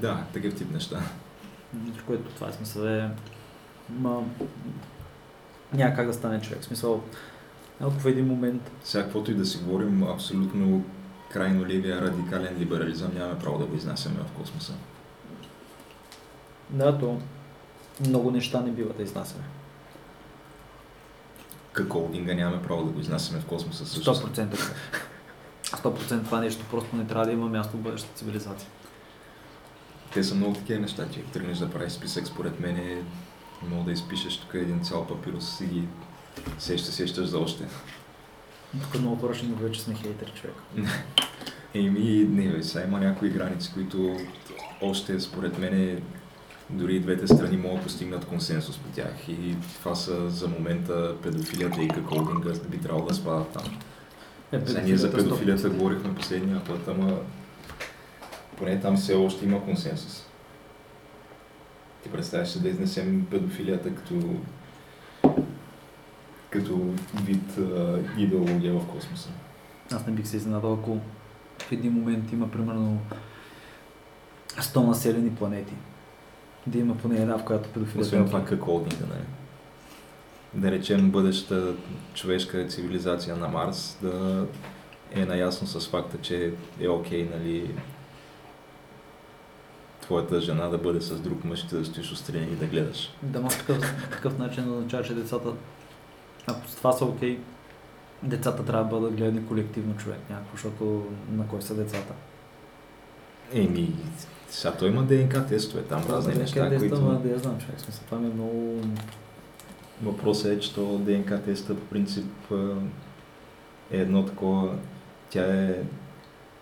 Да, 0.00 0.24
такъв 0.32 0.54
тип 0.54 0.70
неща. 0.70 1.00
В 1.74 2.04
което 2.04 2.34
това 2.34 2.48
е 2.48 2.52
смисъл 2.52 2.82
е... 2.82 3.10
Ма... 3.90 4.22
Няма 5.72 5.94
как 5.94 6.06
да 6.06 6.12
стане 6.12 6.40
човек. 6.40 6.64
Смисъл, 6.64 7.02
ако 7.80 7.90
в 7.90 8.06
един 8.06 8.26
момент 8.26 8.70
Сега, 8.84 9.04
каквото 9.04 9.30
и 9.30 9.34
да 9.34 9.46
си 9.46 9.58
говорим, 9.58 10.02
абсолютно 10.02 10.84
крайно 11.32 11.66
левия 11.66 12.00
радикален 12.00 12.56
либерализъм 12.58 13.14
нямаме 13.14 13.38
право 13.38 13.58
да 13.58 13.66
го 13.66 13.76
изнасяме 13.76 14.16
в 14.16 14.38
космоса. 14.38 14.72
Да, 16.70 16.98
то 16.98 17.18
много 18.00 18.30
неща 18.30 18.60
не 18.60 18.70
бива 18.70 18.94
да 18.94 19.02
изнасяме. 19.02 19.44
Какво 21.72 22.00
холдинга 22.00 22.34
нямаме 22.34 22.62
право 22.62 22.84
да 22.84 22.90
го 22.90 23.00
изнасяме 23.00 23.40
в 23.40 23.46
космоса 23.46 23.86
също. 23.86 24.14
100%. 24.14 24.56
човек. 24.56 24.76
100% 25.64 26.24
това 26.24 26.40
нещо 26.40 26.64
просто 26.70 26.96
не 26.96 27.06
трябва 27.06 27.26
да 27.26 27.32
има 27.32 27.48
място 27.48 27.76
в 27.76 27.80
бъдещата 27.80 28.14
цивилизация. 28.14 28.68
Те 30.12 30.24
са 30.24 30.34
много 30.34 30.54
такива 30.54 30.80
неща, 30.80 31.06
че 31.12 31.22
тръгнеш 31.22 31.58
да 31.58 31.70
правиш 31.70 31.92
списък, 31.92 32.26
според 32.26 32.60
мен 32.60 32.76
е 32.76 33.02
мога 33.68 33.84
да 33.84 33.92
изпишеш 33.92 34.36
тук 34.36 34.54
един 34.54 34.84
цял 34.84 35.06
папирус 35.06 35.60
и 35.60 35.66
ги 35.66 35.82
сещаш, 36.58 36.94
сещаш 36.94 37.26
за 37.26 37.38
още. 37.38 37.64
Тук 38.82 39.00
много 39.00 39.16
хора 39.16 39.34
ще 39.34 39.46
ни 39.46 39.52
говорят, 39.52 39.74
че 39.74 39.80
сме 39.80 39.94
хейтери, 39.94 40.32
човек. 40.34 40.56
Еми, 41.74 42.26
не, 42.30 42.62
сега 42.62 42.84
има 42.84 43.00
някои 43.00 43.30
граници, 43.30 43.70
които 43.74 44.16
още 44.80 45.20
според 45.20 45.58
мен 45.58 46.02
дори 46.72 46.96
и 46.96 47.00
двете 47.00 47.26
страни 47.26 47.56
могат 47.56 47.78
да 47.78 47.82
постигнат 47.82 48.24
консенсус 48.24 48.78
по 48.78 48.88
тях. 48.88 49.28
И 49.28 49.56
това 49.78 49.94
са 49.94 50.30
за 50.30 50.48
момента 50.48 51.16
педофилията 51.22 51.82
и 51.82 51.88
каколдинга 51.88 52.50
би 52.70 52.78
трябвало 52.78 53.06
да 53.06 53.14
спадат 53.14 53.48
там. 53.48 53.64
Е, 54.52 54.66
Сега 54.66 54.80
ние 54.80 54.96
за 54.96 55.10
педофилията 55.10 55.28
педофилията 55.28 55.68
100%. 55.68 55.78
говорихме 55.78 56.14
последния 56.14 56.64
път, 56.64 56.88
ама 56.88 57.18
поне 58.56 58.80
там 58.80 58.96
все 58.96 59.14
още 59.14 59.44
има 59.44 59.64
консенсус. 59.64 60.26
Ти 62.02 62.08
представяш 62.08 62.48
се 62.48 62.60
да 62.60 62.68
изнесем 62.68 63.26
педофилията 63.30 63.94
като 63.94 64.14
като 66.50 66.94
вид 67.24 67.58
а, 67.58 67.98
идеология 68.18 68.74
в 68.74 68.86
космоса. 68.86 69.28
Аз 69.92 70.06
не 70.06 70.12
бих 70.12 70.26
се 70.26 70.36
изненадал, 70.36 70.72
ако 70.74 70.98
в 71.58 71.72
един 71.72 71.92
момент 71.92 72.32
има 72.32 72.50
примерно 72.50 73.00
100 74.60 74.86
населени 74.86 75.34
планети. 75.34 75.72
Да 76.66 76.78
има 76.78 76.96
поне 76.96 77.16
една, 77.16 77.38
в 77.38 77.44
която 77.44 77.68
педофилията 77.68 78.06
Освен 78.06 78.26
това, 78.26 78.44
как 78.44 78.60
холдинга, 78.60 79.06
нали? 79.08 79.24
Да 80.54 80.70
речем 80.70 81.10
бъдеща 81.10 81.74
човешка 82.14 82.66
цивилизация 82.66 83.36
на 83.36 83.48
Марс 83.48 83.98
да 84.02 84.46
е 85.12 85.24
наясно 85.24 85.66
с 85.66 85.88
факта, 85.88 86.18
че 86.22 86.52
е 86.80 86.88
окей, 86.88 87.28
нали, 87.34 87.74
твоята 90.00 90.40
жена 90.40 90.68
да 90.68 90.78
бъде 90.78 91.00
с 91.00 91.20
друг 91.20 91.44
мъж 91.44 91.62
и 91.62 91.68
ти 91.68 91.74
да 91.74 91.84
стоиш 91.84 92.12
отстрани 92.12 92.46
и 92.52 92.56
да 92.56 92.66
гледаш. 92.66 93.14
Да, 93.22 93.40
но 93.40 93.48
такъв, 93.48 93.94
такъв 94.10 94.38
начин 94.38 94.72
означава, 94.72 95.04
че 95.04 95.14
децата, 95.14 95.52
ако 96.46 96.68
с 96.68 96.74
това 96.74 96.92
са 96.92 97.04
окей, 97.04 97.38
децата 98.22 98.64
трябва 98.64 98.84
да 98.84 98.90
бъдат 98.90 99.16
гледани 99.16 99.46
колективно 99.46 99.96
човек 99.96 100.18
някакво, 100.30 100.52
защото 100.52 101.06
на 101.30 101.46
кой 101.46 101.62
са 101.62 101.74
децата? 101.74 102.14
Еми, 103.54 103.92
сега 104.48 104.74
той 104.74 104.88
има 104.88 105.02
ДНК 105.02 105.46
тестове, 105.46 105.82
там 105.82 106.02
разни 106.08 106.34
неща, 106.34 106.68
които... 106.68 106.78
които... 106.96 107.18
Да 107.18 107.28
я 107.28 107.38
знам, 107.38 107.58
човек, 107.58 107.80
смисъл, 107.80 108.04
това 108.06 108.18
ми 108.18 108.30
е 108.30 108.34
много... 108.34 108.80
Въпросът 110.02 110.52
е, 110.52 110.60
че 110.60 110.74
то 110.74 110.98
ДНК 110.98 111.42
теста 111.42 111.74
по 111.76 111.84
принцип 111.84 112.52
е 113.90 113.98
едно 114.00 114.24
такова, 114.26 114.74
тя 115.30 115.44
е 115.64 115.74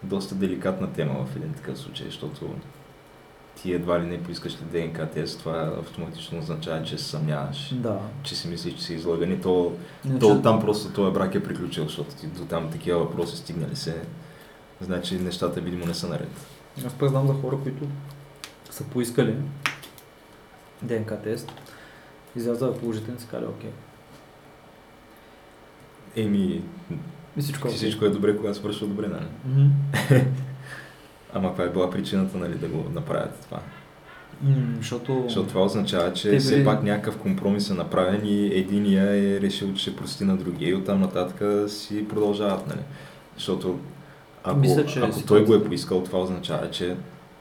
доста 0.03 0.35
деликатна 0.35 0.92
тема 0.92 1.26
в 1.26 1.37
един 1.37 1.53
такъв 1.53 1.79
случай, 1.79 2.07
защото 2.07 2.50
ти 3.57 3.72
едва 3.72 4.00
ли 4.00 4.07
не 4.07 4.22
поискаш 4.22 4.53
ли 4.53 4.64
ДНК 4.72 5.07
тест, 5.07 5.38
това 5.38 5.72
автоматично 5.81 6.38
означава, 6.38 6.83
че 6.83 6.98
се 6.98 7.05
съмняваш, 7.05 7.74
Да. 7.74 7.98
че 8.22 8.35
си 8.37 8.48
мислиш, 8.48 8.74
че 8.74 8.83
си 8.83 8.94
излаган 8.94 9.33
и 9.33 9.40
то, 9.40 9.72
Иначе- 10.05 10.18
то 10.20 10.42
там 10.42 10.61
просто 10.61 10.92
този 10.92 11.12
брак 11.14 11.35
е 11.35 11.42
приключил, 11.42 11.85
защото 11.85 12.14
ти 12.14 12.26
до 12.26 12.44
там 12.44 12.70
такива 12.70 12.98
въпроси 12.98 13.37
стигнали 13.37 13.76
се, 13.76 14.03
значи 14.81 15.18
нещата 15.18 15.61
видимо 15.61 15.87
не 15.87 15.94
са 15.94 16.09
наред. 16.09 16.31
Аз 16.87 16.94
пък 16.94 17.09
знам 17.09 17.26
за 17.26 17.33
хора, 17.33 17.56
които 17.62 17.85
са 18.70 18.85
поискали 18.85 19.37
ДНК 20.83 21.16
тест, 21.16 21.52
изляза 22.37 22.74
положителен, 22.74 23.18
са 23.18 23.26
казали 23.26 23.46
окей. 23.48 23.70
Еми, 26.16 26.62
И 27.37 27.40
всичко 27.40 27.68
е. 27.68 27.70
всичко 27.70 28.04
е 28.04 28.11
добре, 28.11 28.37
когато 28.37 28.59
свършва 28.59 28.87
добре, 28.87 29.09
нали? 29.09 29.26
Мгм. 29.46 29.66
Ама 31.35 31.48
каква 31.48 31.64
е 31.64 31.68
била 31.68 31.90
причината, 31.90 32.38
нали, 32.38 32.54
да 32.54 32.68
го 32.68 32.90
направят 32.90 33.40
това? 33.42 33.61
Защото... 34.76 35.22
Защото 35.22 35.48
това 35.48 35.62
означава, 35.62 36.12
че 36.12 36.30
Те 36.30 36.38
все 36.38 36.54
били- 36.54 36.64
пак 36.64 36.83
някакъв 36.83 37.18
компромис 37.18 37.70
е 37.70 37.74
направен 37.74 38.20
и 38.24 38.46
единия 38.46 39.04
е 39.06 39.40
решил, 39.40 39.74
че 39.74 39.83
ще 39.83 39.96
прости 39.96 40.24
на 40.24 40.37
другия 40.37 40.70
и 40.70 40.74
оттам 40.74 41.00
нататък 41.00 41.70
си 41.70 42.09
продължават, 42.09 42.66
нали? 42.66 42.80
Защото 43.35 43.78
ако, 44.44 44.59
Мисля, 44.59 44.87
че 44.87 45.00
ако 45.00 45.22
той 45.22 45.44
го 45.44 45.55
е 45.55 45.64
поискал, 45.64 46.05
това 46.05 46.18
означава, 46.18 46.70
че 46.70 46.96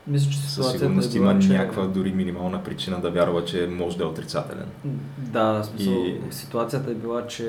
Мисля, 0.07 0.31
че 0.31 0.37
със 0.37 0.71
сигурност 0.71 1.15
е 1.15 1.17
има 1.17 1.39
че... 1.39 1.49
някаква 1.49 1.85
дори 1.85 2.11
минимална 2.11 2.63
причина 2.63 3.01
да 3.01 3.11
вярва, 3.11 3.45
че 3.45 3.67
може 3.67 3.97
да 3.97 4.03
е 4.03 4.07
отрицателен. 4.07 4.67
Да, 5.17 5.63
смисъл, 5.63 5.93
И- 5.93 6.21
ситуацията 6.31 6.91
е 6.91 6.93
била, 6.93 7.27
че 7.27 7.43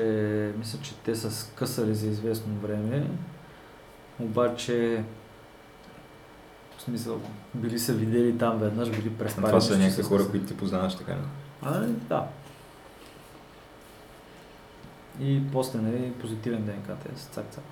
мисля, 0.57 0.79
че 0.81 0.95
те 0.95 1.15
са 1.15 1.31
скъсали 1.31 1.95
за 1.95 2.07
известно 2.07 2.53
време, 2.53 3.07
обаче 4.19 5.03
в 6.77 6.81
смисъл, 6.81 7.19
били 7.53 7.79
са 7.79 7.93
видели 7.93 8.37
там 8.37 8.59
веднъж, 8.59 8.89
били 8.89 9.09
преспали. 9.09 9.47
Това 9.47 9.61
са 9.61 9.77
някакви 9.77 10.03
хора, 10.03 10.27
които 10.31 10.45
ти 10.45 10.57
познаваш 10.57 10.95
така. 10.95 11.15
А, 11.61 11.79
да. 12.09 12.27
И 15.21 15.41
после, 15.51 15.79
нали, 15.79 16.11
позитивен 16.11 16.65
ДНК 16.65 16.95
тест, 16.95 17.29
цак, 17.31 17.45
цак. 17.51 17.63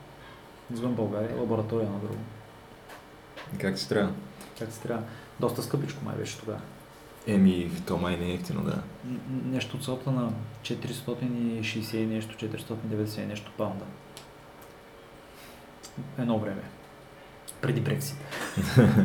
Извън 0.73 0.93
България, 0.93 1.37
лаборатория 1.39 1.89
на 1.89 1.99
друго. 1.99 2.19
Как 3.61 3.79
си 3.79 3.89
трябва? 3.89 4.13
Как 4.59 4.71
се 4.71 4.81
трябва? 4.81 5.03
Доста 5.39 5.63
скъпичко 5.63 6.05
май 6.05 6.15
беше 6.15 6.39
тогава. 6.39 6.61
Еми, 7.27 7.71
то 7.87 7.97
май 7.97 8.17
не 8.17 8.25
е 8.25 8.33
ефтино, 8.33 8.63
да. 8.63 8.81
Нещо 9.45 9.77
от 9.77 9.83
сорта 9.83 10.11
на 10.11 10.31
460 10.61 11.95
и 11.95 12.05
нещо, 12.05 12.45
490 12.45 13.23
и 13.23 13.25
нещо 13.25 13.51
паунда. 13.57 13.85
Едно 16.17 16.39
време. 16.39 16.61
Преди 17.61 17.81
Брексит. 17.81 18.17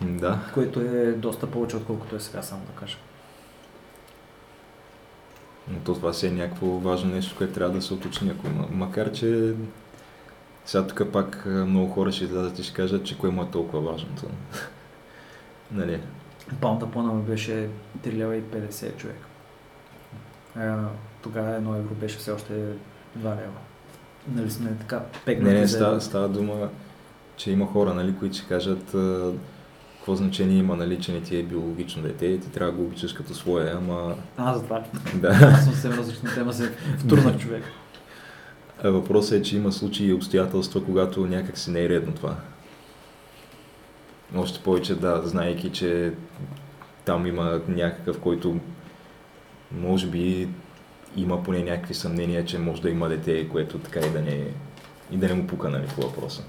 Да. 0.00 0.38
Което 0.54 0.80
е 0.80 1.12
доста 1.12 1.50
повече, 1.50 1.76
отколкото 1.76 2.16
е 2.16 2.20
сега, 2.20 2.42
само 2.42 2.64
да 2.64 2.72
кажа. 2.72 2.96
Но 5.68 5.78
то 5.78 5.94
това 5.94 6.12
си 6.12 6.26
е 6.26 6.30
някакво 6.30 6.66
важно 6.66 7.10
нещо, 7.10 7.34
което 7.38 7.54
трябва 7.54 7.74
да 7.74 7.82
се 7.82 7.94
уточни. 7.94 8.30
Ако. 8.30 8.46
Макар, 8.70 9.12
че 9.12 9.54
сега 10.64 10.86
тук 10.86 11.12
пак 11.12 11.46
много 11.46 11.92
хора 11.92 12.12
ще 12.12 12.24
излязат 12.24 12.58
и 12.58 12.62
ще 12.62 12.74
кажат, 12.74 13.04
че 13.04 13.18
кое 13.18 13.30
му 13.30 13.42
е 13.42 13.50
толкова 13.50 13.90
важното. 13.90 14.26
нали? 15.72 16.00
Паунда 16.60 16.86
по 16.86 17.02
ми 17.02 17.22
беше 17.22 17.68
3 18.02 18.12
лева 18.12 18.36
и 18.36 18.42
50 18.42 18.96
човек. 18.96 19.16
Тогава 21.22 21.54
едно 21.54 21.76
евро 21.76 21.94
беше 21.94 22.18
все 22.18 22.30
още 22.30 22.52
2 22.52 22.74
лева. 23.22 23.60
Нали 24.28 24.50
сме 24.50 24.76
така 24.78 25.02
пегнати 25.24 25.54
Не, 25.54 25.60
не, 25.60 25.68
става, 25.68 26.00
става 26.00 26.28
дума, 26.28 26.68
че 27.36 27.50
има 27.50 27.66
хора, 27.66 27.94
нали, 27.94 28.14
които 28.18 28.36
ще 28.36 28.48
кажат 28.48 28.94
какво 30.04 30.14
значение 30.14 30.58
има, 30.58 30.76
нали, 30.76 31.00
че 31.00 31.12
не 31.12 31.20
ти 31.20 31.36
е 31.36 31.42
биологично 31.42 32.02
дете 32.02 32.26
и 32.26 32.40
ти 32.40 32.50
трябва 32.50 32.72
да 32.72 32.78
го 32.78 32.84
обичаш 32.84 33.12
като 33.12 33.34
свое, 33.34 33.72
ама 33.76 34.14
А, 34.36 34.54
затова. 34.54 34.84
да. 35.14 35.28
Аз 35.28 35.64
съм 35.64 35.72
съвсем 35.72 35.92
различна 35.92 36.34
тема, 36.34 36.52
се 36.52 36.72
втурнах 36.98 37.38
човек. 37.38 37.64
Въпросът 38.84 39.32
е, 39.32 39.42
че 39.42 39.56
има 39.56 39.72
случаи 39.72 40.06
и 40.06 40.12
обстоятелства, 40.12 40.84
когато 40.84 41.26
някак 41.26 41.58
си 41.58 41.70
не 41.70 41.84
е 41.84 41.88
редно 41.88 42.14
това. 42.14 42.36
Още 44.36 44.60
повече, 44.60 44.94
да, 44.94 45.22
знаейки, 45.24 45.72
че 45.72 46.12
там 47.04 47.26
има 47.26 47.60
някакъв, 47.68 48.20
който 48.20 48.60
може 49.72 50.06
би 50.06 50.48
има 51.16 51.42
поне 51.42 51.62
някакви 51.62 51.94
съмнения, 51.94 52.44
че 52.44 52.58
може 52.58 52.82
да 52.82 52.90
има 52.90 53.08
дете, 53.08 53.48
което 53.48 53.78
така 53.78 54.00
и 54.00 54.10
да 54.10 54.20
не, 54.20 54.46
и 55.10 55.16
да 55.16 55.28
не 55.28 55.34
му 55.34 55.46
пука, 55.46 55.68
нали, 55.68 55.86
по 55.94 56.00
въпроса. 56.00 56.44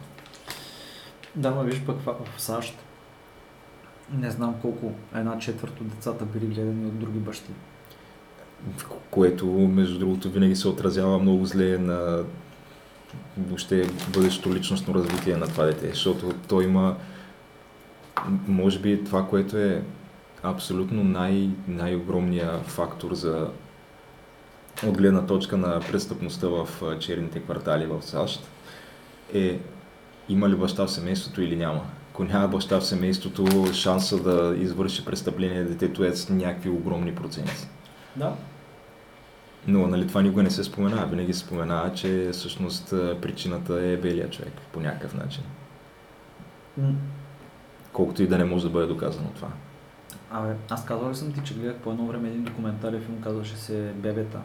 Да, 1.36 1.52
ма 1.52 1.63
виж 1.63 1.82
пък 1.86 2.02
в 2.02 2.15
САЩ 2.38 2.85
не 4.13 4.32
знам 4.32 4.56
колко 4.62 4.91
една 5.15 5.39
четвърт 5.39 5.82
от 5.82 5.88
децата 5.88 6.26
били 6.26 6.46
гледани 6.46 6.86
от 6.86 7.00
други 7.00 7.20
бащи. 7.20 7.52
Което, 9.10 9.48
между 9.48 10.00
другото, 10.00 10.30
винаги 10.30 10.56
се 10.56 10.68
отразява 10.68 11.20
много 11.20 11.46
зле 11.46 11.78
на 11.78 12.24
въобще 13.38 13.89
бъдещото 14.13 14.56
личностно 14.56 14.94
развитие 14.94 15.38
на 15.38 15.48
това 15.48 15.65
дете, 15.65 15.88
защото 15.89 16.34
той 16.48 16.63
има, 16.63 16.96
може 18.48 18.80
би 18.80 19.04
това, 19.04 19.28
което 19.28 19.58
е 19.58 19.84
абсолютно 20.44 21.04
най- 21.04 21.50
най-огромния 21.68 22.60
фактор 22.60 23.13
за 23.13 23.48
от 24.88 24.98
гледна 24.98 25.26
точка 25.26 25.58
на 25.58 25.80
престъпността 25.80 26.48
в 26.48 26.68
черните 27.00 27.39
квартали 27.39 27.86
в 27.86 28.02
САЩ 28.02 28.48
е 29.34 29.60
има 30.30 30.50
ли 30.50 30.56
баща 30.56 30.86
в 30.86 30.91
семейството 30.91 31.41
или 31.41 31.56
няма. 31.56 31.82
Ако 32.15 32.23
няма 32.23 32.47
баща 32.47 32.80
в 32.80 32.86
семейството, 32.86 33.73
шанса 33.73 34.23
да 34.23 34.56
извърши 34.58 35.06
престъпление 35.06 35.63
детето 35.63 36.04
е 36.04 36.15
с 36.15 36.30
някакви 36.30 36.69
огромни 36.69 37.15
проценти. 37.15 37.67
Да. 38.15 38.36
Но 39.67 39.88
нали, 39.88 40.08
това 40.08 40.21
никога 40.21 40.43
не 40.43 40.49
се 40.49 40.63
споменава. 40.63 41.06
Винаги 41.06 41.34
се 41.34 41.39
споменава, 41.39 41.93
че 41.93 42.30
всъщност 42.34 42.89
причината 43.21 43.73
е 43.86 43.97
белия 43.97 44.30
човек 44.30 44.54
по 44.71 44.80
някакъв 44.80 45.13
начин. 45.13 45.43
Колкото 47.93 48.23
и 48.23 48.28
да 48.28 48.38
не 48.38 48.45
може 48.45 48.63
да 48.63 48.69
бъде 48.69 48.88
доказано 48.88 49.28
това. 49.36 49.49
Абе, 50.32 50.56
аз 50.69 50.86
казал 50.86 51.10
ли 51.10 51.15
съм 51.15 51.34
ти, 51.34 51.41
че 51.43 51.54
гледах 51.54 51.75
по 51.75 51.91
едно 51.91 52.06
време 52.08 52.30
един 52.30 52.43
документален 52.43 53.01
филм, 53.01 53.21
казваше 53.21 53.58
се 53.58 53.91
Бебета. 53.95 54.39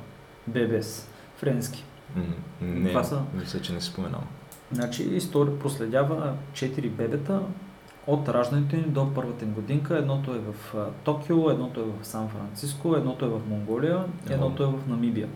Бебес. 0.47 1.09
Френски. 1.37 1.85
М, 2.17 2.23
Не, 2.61 2.89
Това 2.89 3.05
са- 3.05 3.23
мисля, 3.35 3.61
че 3.61 3.73
не 3.73 3.81
си 3.81 3.91
споменал. 3.91 4.23
Значи 4.73 5.03
история 5.03 5.59
проследява 5.59 6.35
4 6.53 6.91
бебета 6.91 7.43
от 8.07 8.29
раждането 8.29 8.77
им 8.77 8.85
до 8.87 9.15
първата 9.15 9.45
им 9.45 9.53
годинка. 9.53 9.99
Едното 9.99 10.35
е 10.35 10.39
в 10.39 10.75
Токио, 11.05 11.51
едното 11.51 11.81
е 11.81 11.85
в 11.85 12.07
Сан 12.07 12.29
Франциско, 12.29 12.97
едното 12.97 13.25
е 13.25 13.29
в 13.29 13.41
Монголия, 13.49 14.05
едното 14.31 14.63
е 14.63 14.67
в 14.67 14.89
Намибия. 14.89 15.29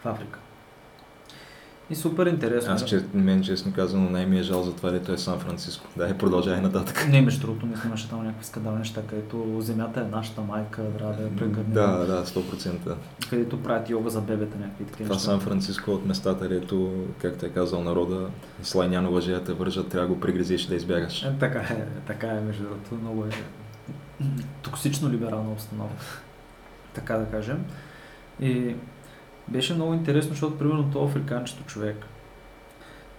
В 0.00 0.06
Африка. 0.06 0.38
И 1.90 1.94
супер 1.94 2.26
интересно. 2.26 2.72
Аз, 2.72 2.84
че, 2.84 3.04
мен 3.14 3.42
честно 3.42 3.72
казано, 3.72 4.10
най-ми 4.10 4.38
е 4.38 4.42
жал 4.42 4.62
за 4.62 4.74
това, 4.74 4.90
дето 4.90 5.12
е 5.12 5.18
Сан 5.18 5.38
Франциско. 5.38 5.86
Да, 5.96 6.08
е, 6.08 6.18
продължай 6.18 6.60
нататък. 6.60 7.06
Не, 7.10 7.20
между 7.20 7.40
другото, 7.40 7.66
не 7.66 7.76
снимаше 7.76 8.08
там 8.08 8.24
някакви 8.24 8.46
скандални 8.46 8.78
неща, 8.78 9.02
където 9.06 9.56
земята 9.60 10.00
е 10.00 10.04
нашата 10.04 10.40
майка, 10.40 10.82
трябва 10.98 11.14
да 11.14 11.22
я 11.22 11.36
прегърнем. 11.36 11.72
Да, 11.72 11.86
да, 11.86 12.26
100%. 12.26 12.94
Където 13.30 13.62
правят 13.62 13.90
йога 13.90 14.10
за 14.10 14.20
бебета, 14.20 14.58
някакви 14.58 14.84
такива 14.84 15.08
Това. 15.08 15.20
Сан 15.20 15.40
Франциско 15.40 15.90
от 15.90 16.06
местата, 16.06 16.48
където, 16.48 17.04
както 17.18 17.46
е 17.46 17.48
казал 17.48 17.82
народа, 17.82 18.28
слайняно 18.62 19.12
въжея 19.12 19.44
те 19.44 19.52
вържат, 19.52 19.88
трябва 19.88 20.08
да 20.08 20.14
го 20.14 20.20
пригрезиш 20.20 20.66
да 20.66 20.74
избягаш. 20.74 21.22
Е, 21.22 21.32
така 21.40 21.58
е, 21.58 21.86
така 22.06 22.26
е, 22.26 22.40
между 22.40 22.62
другото, 22.62 22.94
много 22.94 23.24
е 23.24 23.30
токсично 24.62 25.10
либерална 25.10 25.50
обстановка, 25.50 26.22
така 26.94 27.16
да 27.16 27.24
кажем. 27.24 27.64
И 28.40 28.74
беше 29.48 29.74
много 29.74 29.94
интересно, 29.94 30.30
защото 30.30 30.58
примерно 30.58 30.90
то 30.92 31.04
африканчето 31.04 31.64
човек, 31.64 32.06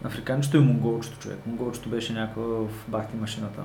африканчето 0.04 0.58
и 0.58 0.60
монголчето 0.60 1.20
човек, 1.20 1.40
монголчето 1.46 1.90
беше 1.90 2.14
някой 2.14 2.44
в 2.44 2.70
бахти 2.88 3.18
машината, 3.18 3.62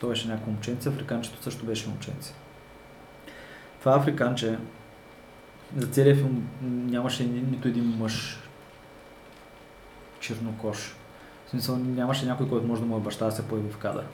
то 0.00 0.08
беше 0.08 0.28
някакво 0.28 0.50
момченце, 0.50 0.88
африканчето 0.88 1.42
също 1.42 1.66
беше 1.66 1.88
момченце. 1.88 2.34
Това 3.80 3.96
африканче, 3.96 4.58
за 5.76 5.86
целия 5.86 6.16
филм 6.16 6.48
нямаше 6.62 7.24
ни, 7.24 7.42
нито 7.50 7.68
един 7.68 7.84
мъж 7.84 8.42
чернокош. 10.20 10.96
В 11.46 11.50
смисъл 11.50 11.76
нямаше 11.76 12.26
някой, 12.26 12.48
който 12.48 12.66
може 12.66 12.80
да 12.80 12.86
му 12.86 12.96
е 12.96 13.00
баща 13.00 13.24
да 13.24 13.32
се 13.32 13.48
появи 13.48 13.70
в 13.70 13.78
кадър. 13.78 14.04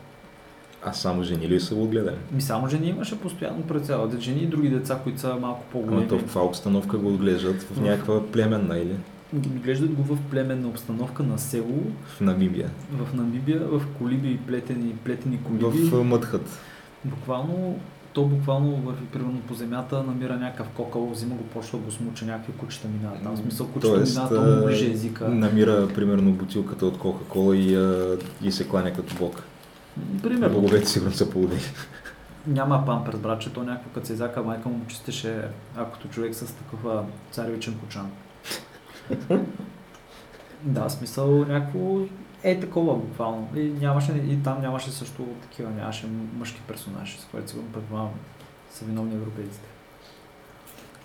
А 0.85 0.93
само 0.93 1.23
жени 1.23 1.49
ли 1.49 1.61
са 1.61 1.75
го 1.75 1.87
гледали? 1.89 2.17
Ми 2.33 2.43
само 2.43 2.69
жени 2.69 2.89
имаше 2.89 3.21
постоянно 3.21 3.63
пред 3.63 3.87
цялата 3.87 4.21
жени 4.21 4.41
и 4.43 4.47
други 4.47 4.69
деца, 4.69 5.01
които 5.03 5.21
са 5.21 5.29
малко 5.29 5.45
Ама 5.45 5.73
по-големи. 5.73 6.09
то 6.09 6.19
в 6.19 6.21
каква 6.23 6.43
обстановка 6.43 6.99
го 6.99 7.09
отглеждат? 7.09 7.63
В 7.63 7.81
някаква 7.81 8.27
племенна 8.27 8.79
или 8.79 8.97
Глеждат 9.35 9.91
го 9.91 10.03
в 10.03 10.19
племенна 10.31 10.69
обстановка 10.69 11.23
на 11.23 11.39
село, 11.39 11.83
в 12.07 12.21
Намибия? 12.21 12.71
в 12.99 13.15
Намибия, 13.15 13.59
в 13.59 13.83
колиби 13.99 14.31
и 14.31 14.39
плетени, 14.39 14.95
плетени 15.05 15.39
колиби. 15.45 15.65
В 15.65 16.05
Мъдхът. 16.05 16.59
Буквално, 17.05 17.79
то 18.13 18.25
буквално 18.25 18.77
върви 18.77 19.05
примерно 19.13 19.41
по 19.41 19.55
земята, 19.55 20.03
намира 20.03 20.37
някакъв 20.37 20.69
кокъл, 20.69 21.11
взима 21.11 21.35
го, 21.35 21.45
почва 21.45 21.79
го 21.79 21.91
смуча, 21.91 22.25
някакви 22.25 22.53
кучета 22.53 22.89
минават 22.89 23.23
там. 23.23 23.37
Смисъл 23.37 23.67
кучета 23.69 23.95
Тоест, 23.95 24.17
минават, 24.17 24.61
му 24.61 24.67
а, 24.67 24.71
лиже 24.71 24.91
езика. 24.91 25.29
Намира 25.29 25.89
примерно 25.95 26.33
бутилката 26.33 26.87
от 26.87 26.99
Кока-Кола 26.99 27.57
и, 27.57 27.79
и 28.43 28.53
се 28.53 28.69
кланя 28.69 28.93
като 28.93 29.15
бог. 29.15 29.43
Примерно. 30.23 30.55
Боговете 30.55 30.87
сигурно 30.87 31.13
са 31.13 31.31
полудени. 31.31 31.61
Няма 32.47 32.87
памперс, 32.87 33.19
братче, 33.19 33.53
то 33.53 33.63
някакво 33.63 33.91
като 33.91 34.07
се 34.07 34.13
изяка, 34.13 34.43
майка 34.43 34.69
му 34.69 34.87
чистеше, 34.89 35.49
акото 35.77 36.09
човек 36.09 36.35
с 36.35 36.55
такъв 36.55 37.05
царевичен 37.31 37.79
кочан. 37.79 38.11
да, 40.63 40.91
смисъл 40.91 41.45
някакво 41.45 41.99
е 42.43 42.61
такова 42.61 42.97
буквално. 42.97 43.49
И, 43.57 43.61
нямаше, 43.61 44.13
и 44.13 44.43
там 44.43 44.61
нямаше 44.61 44.91
също 44.91 45.23
такива, 45.43 45.71
нямаше 45.71 46.07
мъжки 46.39 46.61
персонажи, 46.69 47.19
с 47.19 47.25
което 47.25 47.51
сигурно 47.51 47.73
предполагам 47.73 48.11
са 48.71 48.85
виновни 48.85 49.15
европейците. 49.15 49.72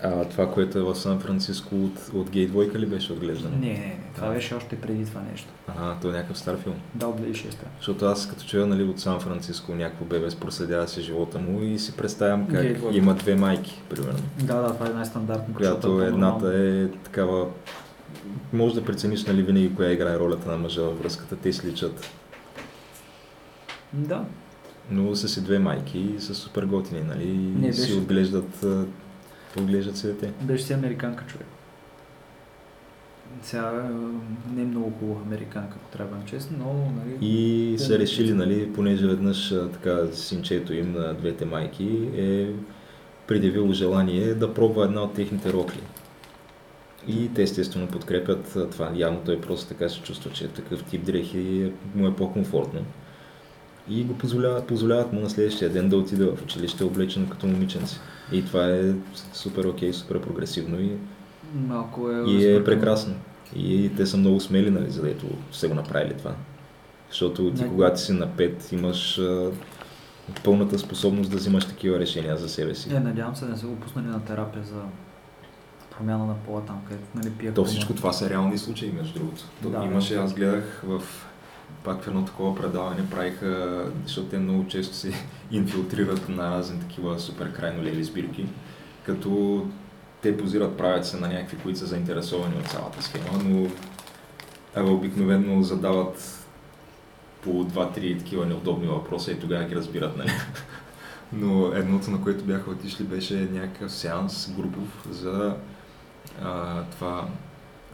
А 0.02 0.24
това, 0.24 0.52
което 0.52 0.78
е 0.78 0.82
в 0.82 0.94
Сан 0.94 1.20
Франциско 1.20 1.74
от, 1.76 2.10
от 2.14 2.30
гей 2.30 2.46
двойка 2.46 2.78
ли 2.78 2.86
беше 2.86 3.12
отглеждано? 3.12 3.56
Не, 3.56 3.66
не, 3.66 3.72
не. 3.72 4.00
Това 4.14 4.28
Да. 4.28 4.34
беше 4.34 4.54
още 4.54 4.76
преди 4.76 5.04
това 5.04 5.20
нещо. 5.32 5.48
Ага, 5.68 5.96
то 6.02 6.08
е 6.08 6.12
някакъв 6.12 6.38
стар 6.38 6.56
филм. 6.56 6.74
Да, 6.94 7.06
от 7.06 7.20
2006 7.20 7.54
Защото 7.78 8.04
аз 8.04 8.28
като 8.28 8.44
чуя 8.44 8.66
нали, 8.66 8.82
от 8.82 9.00
Сан 9.00 9.20
Франциско 9.20 9.74
някакво 9.74 10.04
бебе 10.04 10.28
проследява 10.40 10.88
си 10.88 11.02
живота 11.02 11.38
му 11.38 11.62
и 11.62 11.78
си 11.78 11.96
представям 11.96 12.46
как 12.46 12.62
Гей 12.62 12.76
има 12.92 13.14
две 13.14 13.34
майки, 13.34 13.82
примерно. 13.90 14.18
Да, 14.38 14.54
да, 14.56 14.72
това 14.74 14.86
е 14.86 14.92
най-стандартно. 14.92 15.54
Която 15.54 16.02
едната 16.02 16.54
е 16.54 16.88
такава... 16.88 17.46
Може 18.52 18.74
да 18.74 18.84
прецениш 18.84 19.24
нали, 19.24 19.42
винаги 19.42 19.74
коя 19.74 19.90
играе 19.92 20.18
ролята 20.18 20.50
на 20.50 20.56
мъжа 20.56 20.82
във 20.82 20.98
връзката, 20.98 21.36
те 21.36 21.52
си 21.52 21.66
личат. 21.66 22.10
Да, 23.92 24.24
Но 24.90 25.14
са 25.16 25.28
си 25.28 25.44
две 25.44 25.58
майки 25.58 25.98
и 25.98 26.20
са 26.20 26.34
супер 26.34 26.64
готини, 26.64 27.00
нали? 27.00 27.26
Не, 27.32 27.68
И 27.68 27.72
си 27.72 27.80
беше- 27.80 27.94
отглеждат, 27.94 28.64
а, 29.56 29.60
отглеждат 29.60 29.96
си 29.96 30.06
дете. 30.06 30.32
беше 30.40 30.64
си 30.64 30.72
американка 30.72 31.24
човек. 31.26 31.46
Сега 33.42 33.90
е, 33.90 34.54
не 34.54 34.62
е 34.62 34.64
много 34.64 34.92
хубава 35.00 35.20
американка, 35.26 35.76
ако 35.82 35.96
трябва 35.96 36.16
да 36.16 36.24
честни, 36.24 36.56
но 36.60 36.72
нали, 36.74 37.26
И 37.26 37.78
са 37.78 37.98
решили, 37.98 38.34
нали, 38.34 38.72
понеже 38.72 39.06
веднъж 39.06 39.54
така 39.72 40.06
синчето 40.12 40.74
им 40.74 40.92
на 40.92 41.14
двете 41.14 41.44
майки 41.44 42.08
е 42.16 42.52
предявило 43.26 43.72
желание 43.72 44.34
да 44.34 44.54
пробва 44.54 44.84
една 44.84 45.02
от 45.02 45.14
техните 45.14 45.52
рокли. 45.52 45.80
И 47.08 47.34
те 47.34 47.42
естествено 47.42 47.86
подкрепят 47.86 48.56
това. 48.70 48.90
Явно 48.94 49.20
той 49.24 49.40
просто 49.40 49.68
така 49.68 49.88
се 49.88 50.00
чувства, 50.00 50.30
че 50.30 50.48
такъв 50.48 50.84
тип 50.84 51.04
дрехи 51.04 51.62
е- 51.62 51.98
му 51.98 52.06
е 52.06 52.16
по-комфортно. 52.16 52.80
И 53.88 54.04
го 54.04 54.18
позволяват, 54.18 54.66
позволяват 54.66 55.12
му 55.12 55.20
на 55.20 55.30
следващия 55.30 55.70
ден 55.70 55.88
да 55.88 55.96
отиде 55.96 56.24
в 56.24 56.42
училище 56.42 56.84
облечен 56.84 57.28
като 57.28 57.46
момиченце. 57.46 57.96
И 58.32 58.44
това 58.44 58.66
е 58.66 58.92
супер 59.32 59.64
окей, 59.64 59.92
супер 59.92 60.20
прогресивно 60.20 60.80
и 60.80 60.90
малко 61.54 62.10
е... 62.10 62.30
и 62.30 62.54
е 62.56 62.64
прекрасно. 62.64 63.14
И 63.56 63.90
те 63.96 64.06
са 64.06 64.16
много 64.16 64.40
смели, 64.40 64.70
нали, 64.70 64.90
за 64.90 65.02
да 65.02 65.10
ето 65.10 65.26
са 65.52 65.68
го 65.68 65.74
направили 65.74 66.14
това. 66.14 66.34
Защото 67.08 67.52
ти, 67.52 67.62
Не. 67.62 67.68
когато 67.68 68.00
си 68.00 68.12
на 68.12 68.28
5, 68.28 68.72
имаш 68.72 69.18
а, 69.18 69.50
пълната 70.44 70.78
способност 70.78 71.30
да 71.30 71.36
взимаш 71.36 71.64
такива 71.64 71.98
решения 71.98 72.36
за 72.36 72.48
себе 72.48 72.74
си. 72.74 72.94
Е, 72.94 73.00
надявам 73.00 73.36
се 73.36 73.44
да 73.44 73.50
не 73.50 73.56
са 73.56 73.66
го 73.66 73.76
пуснали 73.76 74.06
на 74.06 74.24
терапия 74.24 74.64
за 74.64 74.82
промяна 75.96 76.26
на 76.26 76.34
пола 76.34 76.60
там, 76.60 76.80
където 76.88 77.04
нали, 77.14 77.30
пия 77.30 77.54
То 77.54 77.64
всичко 77.64 77.94
това 77.94 78.12
са 78.12 78.30
реални 78.30 78.58
случаи, 78.58 78.92
между 78.92 79.18
другото. 79.18 79.42
То 79.62 79.70
Да, 79.70 79.84
имаше, 79.84 80.14
да. 80.14 80.20
аз 80.20 80.34
гледах 80.34 80.82
в 80.86 81.02
пак 81.88 82.02
в 82.02 82.08
едно 82.08 82.24
такова 82.24 82.54
предаване 82.54 83.10
правиха, 83.10 83.84
защото 84.04 84.28
те 84.28 84.38
много 84.38 84.68
често 84.68 84.94
се 84.94 85.12
инфилтрират 85.50 86.28
на 86.28 86.50
разни 86.50 86.80
такива 86.80 87.18
супер 87.20 87.52
крайно 87.52 87.82
леви 87.82 88.04
сбирки, 88.04 88.46
като 89.06 89.64
те 90.22 90.36
позират, 90.36 90.76
правят 90.76 91.06
се 91.06 91.16
на 91.16 91.28
някакви, 91.28 91.56
които 91.56 91.78
са 91.78 91.86
заинтересовани 91.86 92.56
от 92.58 92.68
цялата 92.68 93.02
схема, 93.02 93.38
но 93.44 93.68
а, 94.76 94.82
обикновено 94.82 95.62
задават 95.62 96.46
по 97.42 97.64
два-три 97.64 98.18
такива 98.18 98.46
неудобни 98.46 98.86
въпроса 98.86 99.32
и 99.32 99.40
тогава 99.40 99.64
ги 99.64 99.76
разбират, 99.76 100.16
нали? 100.16 100.30
Но 101.32 101.72
едното, 101.74 102.10
на 102.10 102.22
което 102.22 102.44
бяха 102.44 102.70
отишли, 102.70 103.04
беше 103.04 103.48
някакъв 103.52 103.92
сеанс 103.92 104.52
групов 104.56 105.06
за 105.10 105.56
а, 106.42 106.82
това 106.82 107.28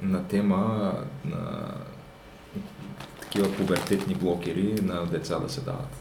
на 0.03 0.25
тема 0.25 0.93
на 1.25 1.75
такива 3.35 3.57
пубертетни 3.57 4.15
блокери 4.15 4.75
на 4.83 5.07
деца 5.07 5.39
да 5.39 5.49
се 5.49 5.61
дават. 5.61 5.97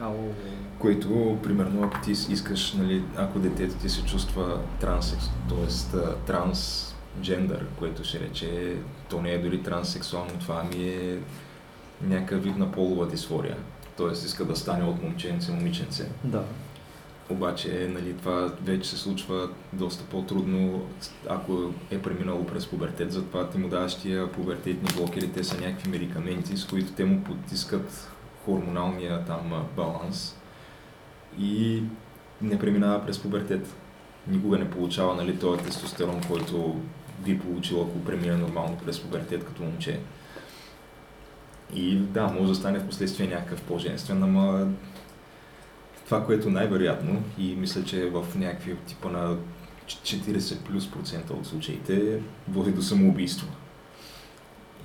Ало, 0.00 0.32
Които, 0.78 1.38
примерно, 1.42 1.84
ако 1.84 2.00
ти 2.04 2.10
искаш, 2.10 2.72
нали, 2.72 3.04
ако 3.16 3.38
детето 3.38 3.74
ти 3.74 3.88
се 3.88 4.04
чувства 4.04 4.60
транссекс, 4.80 5.24
т.е. 5.48 5.98
трансджендър, 6.26 7.66
което 7.78 8.04
ще 8.04 8.20
рече, 8.20 8.76
то 9.10 9.20
не 9.20 9.32
е 9.32 9.38
дори 9.38 9.62
транссексуално, 9.62 10.30
това 10.40 10.64
ми 10.64 10.88
е 10.88 11.18
някакъв 12.02 12.42
вид 12.42 12.56
на 12.56 12.72
полова 12.72 13.06
дисфория. 13.06 13.56
Т.е. 13.96 14.12
иска 14.12 14.44
да 14.44 14.56
стане 14.56 14.84
от 14.84 15.02
момченце 15.02 15.52
момиченце. 15.52 16.08
да. 16.24 16.42
Обаче 17.30 17.88
нали, 17.90 18.14
това 18.14 18.52
вече 18.62 18.90
се 18.90 18.96
случва 18.96 19.48
доста 19.72 20.04
по-трудно, 20.04 20.86
ако 21.28 21.72
е 21.90 22.02
преминало 22.02 22.46
през 22.46 22.66
пубертет, 22.66 23.12
затова 23.12 23.48
ти 23.50 23.58
му 23.58 23.68
даваш 23.68 23.94
тия 23.94 24.32
пубертетни 24.32 24.88
блокери, 24.96 25.32
те 25.32 25.44
са 25.44 25.60
някакви 25.60 25.90
медикаменти, 25.90 26.56
с 26.56 26.66
които 26.66 26.92
те 26.92 27.04
му 27.04 27.24
потискат 27.24 28.10
хормоналния 28.44 29.24
там 29.24 29.66
баланс 29.76 30.36
и 31.38 31.82
не 32.42 32.58
преминава 32.58 33.06
през 33.06 33.18
пубертет. 33.18 33.74
Никога 34.28 34.58
не 34.58 34.70
получава 34.70 35.14
нали, 35.14 35.38
този 35.38 35.62
тестостерон, 35.62 36.20
който 36.28 36.80
би 37.24 37.38
получил, 37.38 37.82
ако 37.82 38.04
премине 38.04 38.36
нормално 38.36 38.78
през 38.84 39.00
пубертет 39.00 39.44
като 39.44 39.62
момче. 39.62 40.00
И 41.74 41.96
да, 41.96 42.26
може 42.26 42.48
да 42.48 42.54
стане 42.54 42.78
в 42.78 42.86
последствие 42.86 43.26
някакъв 43.26 43.62
по-женствен, 43.62 44.22
ама 44.22 44.68
това, 46.04 46.24
което 46.26 46.50
най-вероятно 46.50 47.22
и 47.38 47.56
мисля, 47.56 47.84
че 47.84 48.02
е 48.02 48.10
в 48.10 48.24
някакви 48.34 48.76
типа 48.76 49.08
на 49.08 49.36
40 49.88 50.58
плюс 50.58 50.90
процента 50.90 51.32
от 51.32 51.46
случаите 51.46 52.20
води 52.48 52.72
до 52.72 52.82
самоубийство. 52.82 53.46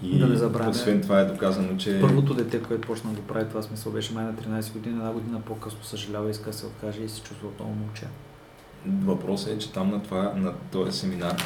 И 0.03 0.19
Да 0.19 0.27
не 0.27 0.35
забравяме. 0.35 0.71
освен 0.71 1.01
това 1.01 1.19
е 1.19 1.25
доказано, 1.25 1.77
че 1.77 2.01
Първото 2.01 2.33
дете, 2.33 2.63
което 2.63 2.87
почна 2.87 3.11
да 3.11 3.21
го 3.21 3.27
прави 3.27 3.49
това 3.49 3.61
смисъл, 3.61 3.91
беше 3.91 4.13
май 4.13 4.25
на 4.25 4.33
13 4.33 4.73
години, 4.73 4.95
една 4.95 5.11
година 5.11 5.41
по-късно 5.45 5.83
съжалява 5.83 6.29
иска 6.29 6.49
да 6.49 6.57
се 6.57 6.65
откаже 6.65 7.01
и 7.03 7.09
се 7.09 7.21
чувства 7.21 7.47
отново 7.47 7.71
момче. 7.73 8.07
въпросът 8.85 9.53
е, 9.53 9.57
че 9.57 9.71
там 9.71 9.89
на, 9.89 10.03
това, 10.03 10.33
на 10.35 10.53
този 10.71 10.99
семинар 10.99 11.43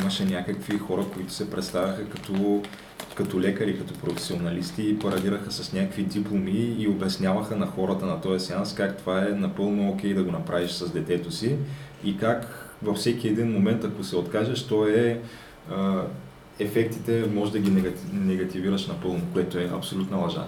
имаше 0.00 0.24
някакви 0.24 0.78
хора, 0.78 1.04
които 1.14 1.32
се 1.32 1.50
представяха 1.50 2.08
като, 2.08 2.62
като 3.16 3.40
лекари, 3.40 3.78
като 3.78 3.94
професионалисти 3.94 4.88
и 4.88 4.98
парадираха 4.98 5.52
с 5.52 5.72
някакви 5.72 6.02
дипломи 6.02 6.76
и 6.78 6.88
обясняваха 6.88 7.56
на 7.56 7.66
хората 7.66 8.06
на 8.06 8.20
този 8.20 8.46
сеанс 8.46 8.74
как 8.74 8.96
това 8.96 9.22
е 9.22 9.30
напълно 9.30 9.88
окей 9.90 10.14
да 10.14 10.22
го 10.22 10.32
направиш 10.32 10.70
с 10.70 10.92
детето 10.92 11.30
си 11.30 11.56
и 12.04 12.16
как 12.18 12.46
във 12.82 12.96
всеки 12.96 13.28
един 13.28 13.52
момент, 13.52 13.84
ако 13.84 14.04
се 14.04 14.16
откажеш, 14.16 14.62
то 14.62 14.86
е 14.88 15.20
а, 15.70 16.02
ефектите 16.58 17.24
може 17.34 17.52
да 17.52 17.58
ги 17.58 17.70
негати- 17.70 18.12
негативираш 18.12 18.86
напълно, 18.86 19.20
което 19.32 19.58
е 19.58 19.70
абсолютна 19.74 20.16
лъжа. 20.16 20.44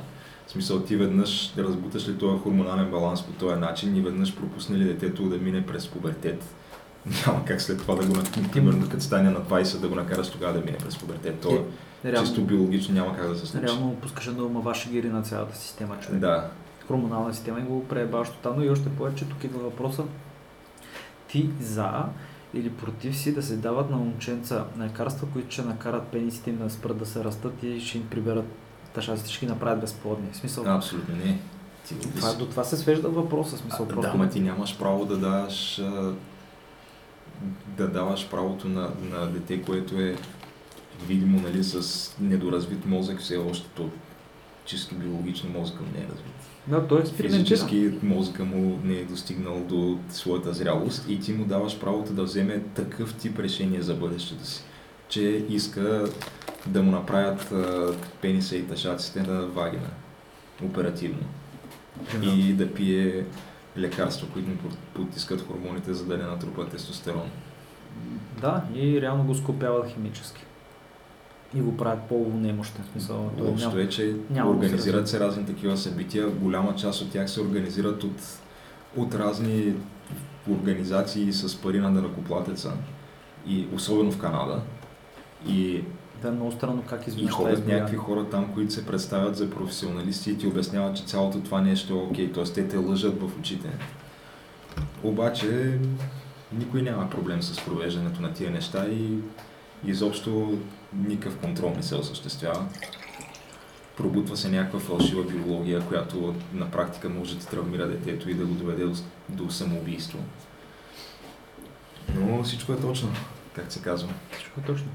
В 0.47 0.51
смисъл 0.51 0.81
ти 0.81 0.97
веднъж 0.97 1.53
да 1.57 1.65
разбуташ 1.65 2.09
ли 2.09 2.19
този 2.19 2.39
хормонален 2.43 2.91
баланс 2.91 3.23
по 3.23 3.33
този 3.33 3.61
начин 3.61 3.97
и 3.97 4.01
веднъж 4.01 4.37
пропусне 4.37 4.79
ли 4.79 4.85
детето 4.85 5.23
да 5.23 5.37
мине 5.37 5.67
през 5.67 5.89
пубертет, 5.89 6.45
няма 7.27 7.45
как 7.45 7.63
след 7.63 7.79
това 7.79 7.95
да 7.95 8.07
го, 8.07 8.13
на- 8.15 8.51
примерно 8.53 8.89
като 8.89 9.03
стане 9.03 9.31
на 9.31 9.41
20 9.41 9.79
да 9.79 9.89
го 9.89 9.95
накараш 9.95 10.29
тогава 10.31 10.53
да 10.53 10.61
мине 10.61 10.79
през 10.79 10.99
пубертет. 10.99 11.41
То 11.41 11.55
Е, 11.55 11.61
Реално, 12.05 12.27
чисто 12.27 12.45
биологично 12.45 12.95
няма 12.95 13.17
как 13.17 13.29
да 13.29 13.37
се 13.37 13.47
случи. 13.47 13.67
реално 13.67 13.97
пускаш 13.97 14.25
да 14.25 14.45
омава 14.45 14.75
шегири 14.75 15.09
на 15.09 15.23
цялата 15.23 15.57
система, 15.57 16.01
човек. 16.01 16.21
Да, 16.21 16.51
хормонална 16.87 17.35
система 17.35 17.61
и 17.61 17.63
го 17.63 17.89
преебаваш 17.89 18.29
тотално 18.29 18.65
и 18.65 18.71
още 18.71 18.89
повече 18.89 19.25
тук 19.25 19.45
идва 19.45 19.59
въпроса 19.59 20.05
ти 21.29 21.51
за 21.61 22.05
или 22.55 22.71
против 22.71 23.17
си 23.17 23.35
да 23.35 23.43
се 23.43 23.57
дават 23.57 23.91
на 23.91 23.97
момченца 23.97 24.65
лекарства, 24.81 25.29
които 25.33 25.51
ще 25.51 25.63
накарат 25.63 26.07
пенисите 26.07 26.51
им 26.51 26.59
да 26.59 26.71
спрат 26.71 26.99
да 26.99 27.07
се 27.07 27.25
растат 27.25 27.63
и 27.63 27.81
ще 27.81 27.99
им 27.99 28.09
приберат 28.11 28.47
тъшаците, 28.95 29.31
ще 29.33 29.47
ги 29.47 29.53
направят 29.53 29.81
безплодни. 29.81 30.29
В 30.33 30.37
смисъл, 30.37 30.65
абсолютно 30.67 31.17
не. 31.17 31.39
Ти 31.89 31.95
това, 32.17 32.35
до 32.35 32.47
това 32.47 32.65
се 32.65 32.77
свежда 32.77 33.09
въпроса. 33.09 33.57
Смисъл, 33.57 33.87
А, 33.87 33.95
просто 33.95 34.13
да, 34.13 34.19
ма 34.19 34.29
ти 34.29 34.41
нямаш 34.41 34.79
право 34.79 35.05
да 35.05 35.17
даваш 35.17 35.83
да 37.77 37.89
даваш 37.89 38.29
правото 38.29 38.69
на, 38.69 38.91
на 39.11 39.27
дете, 39.27 39.63
което 39.63 40.01
е 40.01 40.17
видимо 41.07 41.41
нали, 41.41 41.65
с 41.65 42.17
недоразвит 42.21 42.87
мозък, 42.87 43.21
все 43.21 43.37
още 43.37 43.69
то 43.69 43.91
чисто 44.65 44.95
биологично 44.95 45.51
мозъка 45.51 45.83
му 45.83 45.89
не 45.95 46.01
е 46.01 46.07
развит. 46.07 46.35
Да, 46.67 46.87
той 46.87 47.01
експериментира. 47.01 47.45
Физически 47.45 47.99
мозъка 48.03 48.45
му 48.45 48.81
не 48.85 48.95
е 48.95 49.05
достигнал 49.05 49.61
до 49.61 49.99
своята 50.11 50.53
зрялост 50.53 51.05
и 51.09 51.21
ти 51.21 51.33
му 51.33 51.45
даваш 51.45 51.81
правото 51.81 52.13
да 52.13 52.23
вземе 52.23 52.63
такъв 52.75 53.15
тип 53.15 53.39
решение 53.39 53.83
за 53.83 53.95
бъдещето 53.95 54.47
си, 54.47 54.63
че 55.09 55.45
иска 55.49 56.09
да 56.67 56.83
му 56.83 56.91
направят 56.91 57.53
а, 57.53 57.95
пениса 58.21 58.57
и 58.57 58.67
тъшаците 58.67 59.23
на 59.23 59.47
вагина, 59.47 59.89
оперативно 60.65 61.27
и 62.23 62.53
да 62.53 62.75
пие 62.75 63.25
лекарства, 63.77 64.29
които 64.33 64.49
му 64.49 64.57
потискат 64.95 65.47
хормоните, 65.47 65.95
за 65.95 66.05
да 66.05 66.19
не 66.19 66.25
натрупа 66.25 66.69
тестостерон. 66.69 67.31
Да, 68.41 68.65
и 68.75 69.01
реално 69.01 69.25
го 69.25 69.35
скопяват 69.35 69.91
химически. 69.91 70.45
И 71.55 71.61
го 71.61 71.77
правят 71.77 72.03
по-немощен. 72.03 72.85
Смисъл, 72.93 73.31
Лошото 73.41 73.69
няма- 73.69 73.83
е, 73.83 73.89
че 73.89 74.17
няма 74.31 74.51
организират 74.51 75.09
се 75.09 75.21
разни 75.21 75.47
такива 75.47 75.77
събития. 75.77 76.29
Голяма 76.29 76.75
част 76.77 77.03
от 77.03 77.11
тях 77.11 77.31
се 77.31 77.41
организират 77.41 78.05
от, 78.05 78.23
от 78.97 79.15
разни 79.15 79.75
организации 80.51 81.33
с 81.33 81.57
пари 81.57 81.79
на 81.79 81.93
дънакоплатеца. 81.95 82.73
И 83.47 83.67
особено 83.75 84.13
в 84.13 84.19
Канада. 84.19 84.61
И, 85.47 85.85
Да, 86.23 86.29
е 86.29 86.31
много 86.31 86.53
странно 86.53 86.83
как 86.89 87.07
и 87.07 87.11
изведнъж 87.11 87.33
ходят 87.33 87.63
това 87.63 87.75
някакви 87.75 87.97
хора 87.97 88.25
там, 88.31 88.55
които 88.55 88.73
се 88.73 88.87
представят 88.87 89.37
за 89.37 89.51
професионалисти 89.51 90.31
и 90.31 90.39
ти 90.39 90.47
обясняват, 90.47 90.97
че 90.97 91.05
цялото 91.05 91.41
това 91.41 91.61
нещо 91.61 91.93
е 91.95 91.97
окей. 91.97 92.33
Т.е. 92.33 92.45
те 92.45 92.69
те 92.69 92.77
лъжат 92.77 93.21
в 93.21 93.39
очите. 93.39 93.69
Обаче 95.03 95.79
Никой 96.53 96.83
няма 96.83 97.11
проблем 97.11 97.43
с 97.43 97.65
провеждането 97.65 98.23
на 98.23 98.33
тия 98.33 98.51
неща 98.51 98.87
и 98.87 99.19
изобщо 99.85 100.59
никакъв 100.93 101.39
контрол 101.39 101.73
не 101.77 101.83
се 101.83 101.95
осъществява. 101.95 102.67
Пробутва 103.97 104.37
се 104.37 104.49
някаква 104.49 104.81
фалшива 104.81 105.23
биология, 105.25 105.87
която 105.87 106.35
на 106.53 106.71
практика 106.71 107.09
може 107.09 107.39
да 107.39 107.47
травмира 107.47 107.89
детето 107.89 108.31
и 108.31 108.35
да 108.35 108.47
го 108.47 108.55
доведе 108.55 108.85
до, 108.85 108.95
до 109.29 109.51
самоубийство. 109.51 110.19
Но 112.15 112.43
всичко 112.43 112.73
е 112.73 112.81
точно, 112.81 113.09
как 113.53 113.73
се 113.73 113.83
казва. 113.83 114.09
Всичко 114.33 114.61
е 114.61 114.63
точно. 114.63 114.89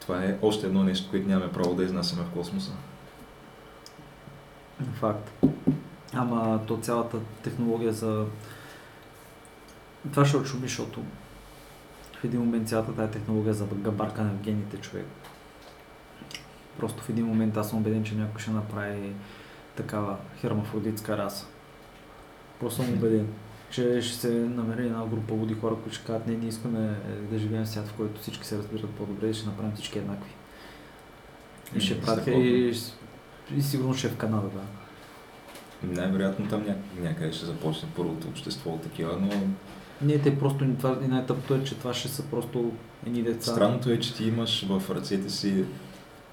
Това 0.00 0.24
е 0.24 0.38
още 0.42 0.66
едно 0.66 0.84
нещо, 0.84 1.10
което 1.10 1.28
нямаме 1.28 1.52
право 1.52 1.74
да 1.74 1.84
изнасяме 1.84 2.22
в 2.22 2.30
космоса. 2.30 2.72
Факт. 4.94 5.30
Ама 6.12 6.60
то 6.66 6.76
цялата 6.76 7.18
технология 7.42 7.92
за... 7.92 8.24
Това 10.10 10.24
ще 10.24 10.36
отшуми, 10.36 10.62
защото 10.62 11.02
в 12.20 12.24
един 12.24 12.40
момент 12.40 12.68
цялата 12.68 12.94
тази 12.94 13.12
технология 13.12 13.54
за 13.54 13.66
габаркане 13.66 14.30
в 14.30 14.40
гените 14.42 14.76
човек. 14.76 15.06
Просто 16.78 17.02
в 17.02 17.08
един 17.08 17.26
момент 17.26 17.56
аз 17.56 17.70
съм 17.70 17.78
убеден, 17.78 18.04
че 18.04 18.14
някой 18.14 18.40
ще 18.40 18.50
направи 18.50 19.12
такава 19.76 20.16
хермафродитска 20.40 21.18
раса. 21.18 21.46
Просто 22.60 22.82
съм 22.82 22.94
убеден, 22.94 23.28
че 23.70 24.02
ще 24.02 24.16
се 24.16 24.30
намери 24.30 24.86
една 24.86 25.06
група 25.06 25.34
води 25.34 25.54
хора, 25.54 25.74
които 25.74 25.94
ще 25.96 26.06
кажат, 26.06 26.26
не, 26.26 26.34
ние 26.36 26.48
искаме 26.48 26.96
да 27.30 27.38
живеем 27.38 27.64
в 27.64 27.68
свят, 27.68 27.88
в 27.88 27.94
който 27.94 28.20
всички 28.20 28.46
се 28.46 28.58
разбират 28.58 28.90
по-добре 28.90 29.26
и 29.28 29.34
ще 29.34 29.46
направим 29.46 29.72
всички 29.74 29.98
еднакви. 29.98 30.30
И 31.76 31.80
ще 31.80 31.94
М, 31.94 32.00
пратя 32.00 32.22
страхотно. 32.22 32.44
и, 32.44 32.74
и 33.56 33.62
сигурно 33.62 33.94
ще 33.94 34.06
е 34.06 34.10
в 34.10 34.16
Канада, 34.16 34.48
да. 34.48 34.60
Най-вероятно 35.82 36.48
там 36.48 36.62
ня- 36.64 36.76
някъде 37.00 37.32
ще 37.32 37.46
започне 37.46 37.88
първото 37.96 38.28
общество 38.28 38.70
от 38.70 38.82
такива, 38.82 39.18
но 39.20 39.30
Не, 40.02 40.18
те 40.18 40.38
просто, 40.38 40.66
това, 40.78 40.98
и 41.04 41.08
най-тъпото 41.08 41.54
е, 41.54 41.64
че 41.64 41.74
това 41.74 41.94
ще 41.94 42.08
са 42.08 42.22
просто 42.22 42.72
едни 43.06 43.22
деца. 43.22 43.52
Странното 43.52 43.90
е, 43.90 44.00
че 44.00 44.14
ти 44.14 44.24
имаш 44.24 44.66
в 44.68 44.82
ръцете 44.90 45.30
си 45.30 45.64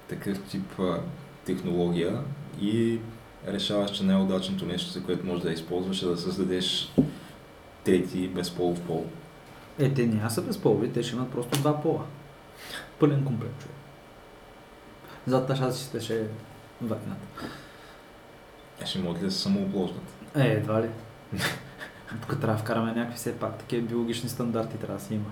такъв 0.08 0.42
тип 0.42 0.80
а, 0.80 1.00
технология 1.44 2.20
и 2.60 2.98
решаваш, 3.46 3.90
че 3.90 4.04
най-удачното 4.04 4.66
нещо, 4.66 4.90
за 4.90 5.02
което 5.02 5.26
можеш 5.26 5.42
да 5.42 5.52
използваш, 5.52 6.02
е 6.02 6.06
да 6.06 6.16
създадеш 6.16 6.92
трети 7.84 8.28
безполов 8.28 8.80
пол. 8.80 9.04
Е, 9.78 9.94
те 9.94 10.06
няма 10.06 10.30
са 10.30 10.42
безполови, 10.42 10.92
те 10.92 11.02
ще 11.02 11.16
имат 11.16 11.30
просто 11.30 11.58
два 11.58 11.82
пола. 11.82 12.04
Пълен 12.98 13.24
комплект, 13.24 13.60
човек. 13.60 13.76
Зад 15.26 15.46
тъшаците 15.46 16.00
ще 16.00 16.20
е 16.20 16.24
вакнат. 16.82 17.18
Е, 18.82 18.86
ще 18.86 18.98
могат 18.98 19.22
ли 19.22 19.24
да 19.24 19.32
се 19.32 19.38
самооплождат? 19.38 20.14
Е, 20.36 20.46
едва 20.46 20.82
ли. 20.82 20.88
Тук 22.20 22.40
трябва 22.40 22.56
да 22.56 22.62
вкараме 22.62 22.92
някакви 22.92 23.16
все 23.16 23.38
пак 23.38 23.58
такива 23.58 23.86
биологични 23.88 24.28
стандарти 24.28 24.78
трябва 24.78 24.98
да 24.98 25.04
си 25.04 25.14
има. 25.14 25.30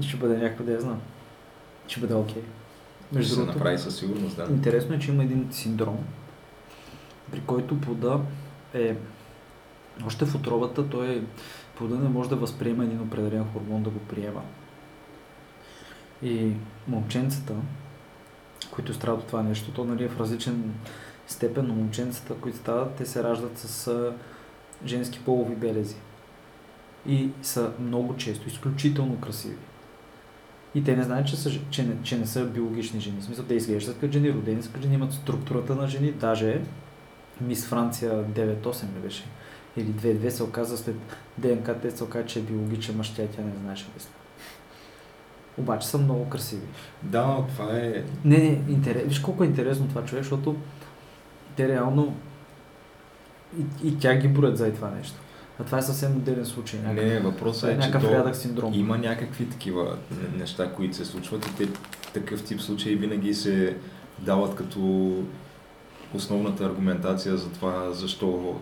И 0.00 0.02
ще 0.02 0.16
бъде 0.16 0.36
някакво 0.36 0.64
да 0.64 0.72
я 0.72 0.80
знам. 0.80 1.00
Ще 1.88 2.00
бъде 2.00 2.14
окей. 2.14 2.42
Ще 3.06 3.16
Между 3.16 3.30
се 3.30 3.40
другото, 3.40 3.58
направи 3.58 3.78
със 3.78 3.96
сигурност, 3.96 4.36
да. 4.36 4.42
Интересно 4.42 4.94
е, 4.94 4.98
че 4.98 5.10
има 5.10 5.22
един 5.22 5.48
синдром, 5.50 5.98
при 7.32 7.40
който 7.40 7.80
плода 7.80 8.20
е 8.74 8.96
още 10.06 10.24
в 10.24 10.34
отробата, 10.34 10.88
той 10.88 11.26
плода 11.76 11.96
не 11.96 12.08
може 12.08 12.28
да 12.28 12.36
възприема 12.36 12.84
един 12.84 13.00
определен 13.00 13.44
хормон 13.52 13.82
да 13.82 13.90
го 13.90 13.98
приема. 13.98 14.42
И 16.22 16.52
момченцата, 16.88 17.54
които 18.70 18.94
страдат 18.94 19.20
от 19.20 19.26
това 19.26 19.42
нещо, 19.42 19.70
то 19.70 19.84
нали, 19.84 20.04
е 20.04 20.08
в 20.08 20.20
различен 20.20 20.74
степен, 21.26 21.66
но 21.66 21.74
момченцата, 21.74 22.34
които 22.34 22.58
стават, 22.58 22.94
те 22.94 23.06
се 23.06 23.22
раждат 23.22 23.58
с 23.58 24.12
женски 24.86 25.20
полови 25.24 25.54
белези. 25.54 25.96
И 27.06 27.30
са 27.42 27.70
много 27.80 28.16
често, 28.16 28.48
изключително 28.48 29.20
красиви. 29.20 29.56
И 30.74 30.84
те 30.84 30.96
не 30.96 31.02
знаят, 31.02 31.26
че, 31.26 31.36
са, 31.36 31.50
че, 31.70 31.82
не, 31.82 32.02
че 32.02 32.18
не 32.18 32.26
са 32.26 32.44
биологични 32.44 33.00
жени. 33.00 33.20
В 33.20 33.24
смисъл, 33.24 33.44
те 33.44 33.54
изглеждат 33.54 33.98
като 34.00 34.12
жени, 34.12 34.32
родени 34.32 34.62
са 34.62 34.68
като 34.68 34.82
жени, 34.82 34.94
имат 34.94 35.12
структурата 35.12 35.74
на 35.74 35.88
жени. 35.88 36.12
Даже 36.12 36.60
Мис 37.40 37.66
Франция 37.66 38.12
9-8 38.12 38.82
ли 38.82 39.00
беше? 39.02 39.24
Или 39.76 39.86
2-2 39.86 40.28
се 40.28 40.42
оказа 40.42 40.78
след 40.78 40.96
ДНК 41.38 41.80
тест 41.80 41.96
се 41.96 42.04
оказа, 42.04 42.26
че 42.26 42.38
е 42.38 42.42
биологичен 42.42 42.96
мъж, 42.96 43.14
тя, 43.14 43.22
тя 43.36 43.42
не 43.42 43.52
знаеше 43.62 43.86
мисля. 43.94 44.10
Обаче 45.58 45.88
са 45.88 45.98
много 45.98 46.28
красиви. 46.28 46.66
Да, 47.02 47.44
това 47.48 47.76
е... 47.76 48.04
Не, 48.24 48.38
не, 48.38 48.62
интерес... 48.68 49.04
виж 49.06 49.18
колко 49.18 49.44
е 49.44 49.46
интересно 49.46 49.88
това 49.88 50.04
човек, 50.04 50.24
защото 50.24 50.56
те 51.56 51.68
реално 51.68 52.16
и, 53.58 53.88
и 53.88 53.98
тя 53.98 54.14
ги 54.14 54.28
броят 54.28 54.58
за 54.58 54.72
това 54.72 54.90
нещо. 54.90 55.14
А 55.60 55.64
това 55.64 55.78
е 55.78 55.82
съвсем 55.82 56.16
отделен 56.16 56.46
случай. 56.46 56.80
Някакъв, 56.80 57.04
Не, 57.04 57.20
въпросът 57.20 57.70
е, 57.70 57.72
е 57.72 57.80
че 57.80 57.90
то 57.90 58.34
синдром. 58.34 58.74
има 58.74 58.98
някакви 58.98 59.46
такива 59.48 59.96
не- 60.10 60.38
неща, 60.38 60.72
които 60.72 60.96
се 60.96 61.04
случват 61.04 61.46
и 61.46 61.56
те 61.56 61.68
такъв 62.14 62.42
тип 62.44 62.60
случаи 62.60 62.94
винаги 62.94 63.34
се 63.34 63.76
дават 64.18 64.54
като 64.54 65.12
основната 66.14 66.64
аргументация 66.64 67.36
за 67.36 67.50
това, 67.50 67.92
защо 67.92 68.60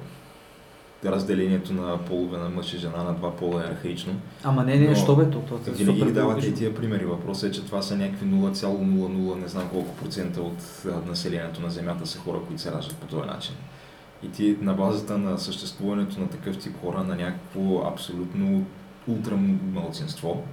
разделението 1.11 1.73
на 1.73 1.99
полове 1.99 2.39
на 2.39 2.49
мъж 2.49 2.75
и 2.75 2.79
жена 2.79 3.03
на 3.03 3.13
два 3.13 3.37
пола 3.37 3.63
е 3.63 3.71
архаично. 3.71 4.15
Ама 4.43 4.65
не, 4.65 4.77
не, 4.77 4.89
Но 4.89 4.95
що 4.95 5.17
бе, 5.17 5.31
то, 5.31 5.39
то, 5.39 5.61
е 5.71 5.71
Винаги 5.71 6.05
ги 6.05 6.13
давате 6.13 6.47
и 6.47 6.55
тия 6.55 6.75
примери. 6.75 7.05
Въпросът 7.05 7.51
е, 7.51 7.53
че 7.53 7.65
това 7.65 7.83
са 7.83 7.97
някакви 7.97 8.27
0,00 8.27 9.41
не 9.41 9.49
знам 9.49 9.69
колко 9.69 9.97
процента 9.97 10.41
от 10.43 10.87
населението 11.07 11.63
на 11.63 11.71
Земята 11.71 12.07
са 12.07 12.19
хора, 12.19 12.39
които 12.47 12.63
се 12.63 12.73
раждат 12.73 12.97
по 12.97 13.07
този 13.07 13.29
начин. 13.29 13.55
И 14.23 14.31
ти 14.31 14.57
на 14.61 14.75
базата 14.75 15.19
на 15.19 15.39
съществуването 15.39 16.21
на 16.21 16.29
такъв 16.29 16.59
тип 16.59 16.81
хора, 16.81 17.05
на 17.05 17.17
някакво 17.17 17.87
абсолютно 17.87 18.65
ултра 19.09 19.37
мълцинство, 19.73 20.45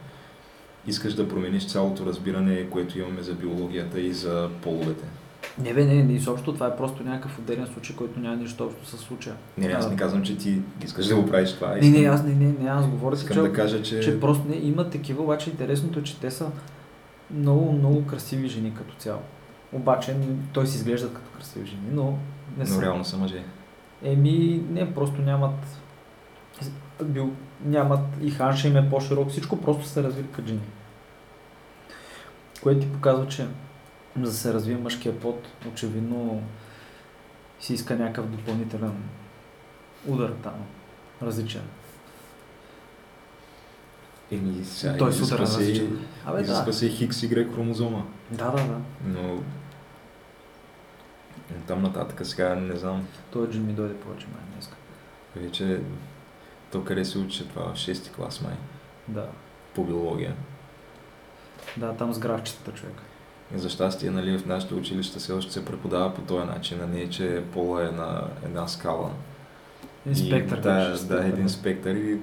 искаш 0.88 1.14
да 1.14 1.30
промениш 1.30 1.68
цялото 1.68 2.06
разбиране, 2.06 2.70
което 2.70 3.00
имаме 3.00 3.22
за 3.22 3.34
биологията 3.34 4.02
и 4.02 4.14
за 4.14 4.50
половете. 4.62 5.06
Не 5.60 5.74
бе, 5.74 5.86
не, 5.86 6.04
не, 6.04 6.14
изобщо 6.14 6.54
това 6.54 6.68
е 6.68 6.76
просто 6.76 7.04
някакъв 7.04 7.40
отделен 7.40 7.68
случай, 7.68 7.96
който 7.96 8.20
няма 8.20 8.36
нищо 8.36 8.66
общо 8.66 8.86
с 8.86 8.98
случая. 8.98 9.36
Не, 9.58 9.68
не, 9.68 9.74
аз 9.74 9.90
не 9.90 9.96
казвам, 9.96 10.24
че 10.24 10.38
ти 10.38 10.62
искаш 10.86 11.08
да 11.08 11.16
го 11.16 11.26
правиш 11.26 11.54
това. 11.54 11.76
Не, 11.76 11.90
не, 11.90 12.08
аз 12.08 12.24
не, 12.24 12.36
не, 12.36 12.54
не, 12.60 12.70
аз 12.70 12.88
говоря, 12.88 13.16
искам 13.16 13.36
че, 13.36 13.42
да 13.42 13.54
кажа, 13.54 13.84
че, 13.84 14.00
че 14.00 14.20
просто 14.20 14.48
не, 14.50 14.56
има 14.56 14.90
такива, 14.90 15.24
обаче 15.24 15.50
интересното 15.50 16.00
е, 16.00 16.04
че 16.04 16.20
те 16.20 16.32
са 16.32 16.52
много, 17.32 17.72
много 17.72 18.06
красиви 18.06 18.48
жени 18.48 18.74
като 18.74 18.96
цяло. 18.96 19.22
Обаче 19.74 20.16
той 20.54 20.68
си 20.68 20.78
изглеждат 20.78 21.14
като 21.14 21.38
красиви 21.38 21.66
жени, 21.66 21.88
но 21.92 22.06
не 22.58 22.64
но 22.64 22.66
са. 22.66 22.82
реално 22.82 23.06
са 23.06 23.18
мъже. 23.18 23.44
Еми, 24.04 24.64
не, 24.70 24.94
просто 24.94 25.22
нямат 25.22 25.66
бил, 27.04 27.32
нямат 27.66 28.00
и 28.22 28.32
ханша 28.32 28.68
им 28.68 28.78
е 28.78 28.90
по-широк, 28.90 29.30
всичко 29.30 29.62
просто 29.62 29.86
се 29.86 30.04
развили 30.04 30.28
като 30.28 30.48
жени. 30.48 30.62
Което 32.62 32.82
ти 32.82 32.92
показва, 32.92 33.28
че 33.28 33.48
за 34.26 34.32
да 34.32 34.38
се 34.38 34.54
развие 34.54 34.78
мъжкия 34.78 35.20
пот, 35.20 35.48
очевидно 35.74 36.44
си 37.60 37.74
иска 37.74 37.96
някакъв 37.96 38.30
допълнителен 38.30 39.04
удар 40.08 40.34
там, 40.44 40.66
различен. 41.22 41.64
Еми, 44.32 44.66
сега 44.66 44.98
Той 44.98 45.08
е 45.08 45.10
изисква 45.10 45.46
супер 45.48 45.64
се. 45.66 45.90
Абе, 46.26 46.44
да. 46.44 46.74
се 46.74 46.90
хикс 46.90 47.18
Y 47.18 47.54
хромозома. 47.54 48.04
Да, 48.32 48.52
да, 48.52 48.64
да. 48.64 48.80
Но 49.06 49.42
там 51.68 51.82
нататък 51.82 52.26
сега 52.28 52.56
не 52.56 52.76
знам 52.76 53.08
Той 53.32 53.50
Джин 53.50 53.66
ми 53.66 53.74
дойде 53.74 53.96
повече 53.96 54.28
май 54.28 54.42
днес. 54.54 54.70
вече 55.36 55.82
то 56.72 56.84
къде 56.84 57.06
се 57.06 57.18
учи 57.18 57.48
това 57.48 57.74
в 57.74 57.78
6 57.78 58.16
клас 58.16 58.42
май 58.42 58.54
Да. 59.08 59.30
по 59.76 59.84
биология. 59.84 60.36
Да, 61.78 61.94
там 61.94 62.14
с 62.14 62.20
графчетата 62.20 62.72
човек. 62.72 62.96
И 63.56 63.60
за 63.60 63.70
щастие, 63.70 64.12
нали, 64.12 64.38
в 64.38 64.46
нашето 64.46 64.78
училище 64.78 65.20
все 65.20 65.34
още 65.34 65.54
се 65.54 65.66
преподава 65.66 66.14
по 66.14 66.22
този 66.22 66.46
начин, 66.46 66.80
а 66.84 66.88
не 66.88 67.10
че 67.10 67.44
пола 67.54 67.88
е 67.88 67.92
на 67.92 68.28
една 68.46 68.68
скала. 68.68 69.12
Инспектор. 70.06 70.58
И, 70.58 70.62
да, 70.62 70.98
да, 71.08 71.28
един 71.28 71.50
спектър 71.50 71.96
и 71.96 72.20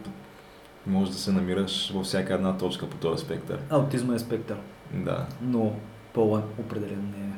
може 0.87 1.11
да 1.11 1.16
се 1.16 1.33
намираш 1.33 1.91
във 1.91 2.05
всяка 2.05 2.35
една 2.35 2.57
точка 2.57 2.91
по 2.91 2.97
този 2.97 3.24
спектър. 3.24 3.61
Аутизма 3.70 4.14
е 4.14 4.18
спектър. 4.18 4.57
Да. 4.95 5.27
но 5.43 5.77
пола 6.12 6.43
определено 6.59 7.03
не 7.03 7.24
е. 7.24 7.31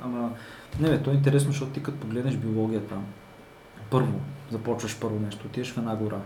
Ама, 0.00 0.30
не 0.80 0.90
бе, 0.90 1.02
то 1.02 1.10
е 1.10 1.14
интересно, 1.14 1.52
защото 1.52 1.72
ти 1.72 1.82
като 1.82 1.98
погледнеш 1.98 2.36
биологията, 2.36 2.96
първо, 3.90 4.20
започваш 4.50 4.98
първо 5.00 5.20
нещо, 5.20 5.46
отиваш 5.46 5.72
в 5.72 5.78
една 5.78 5.96
гора 5.96 6.20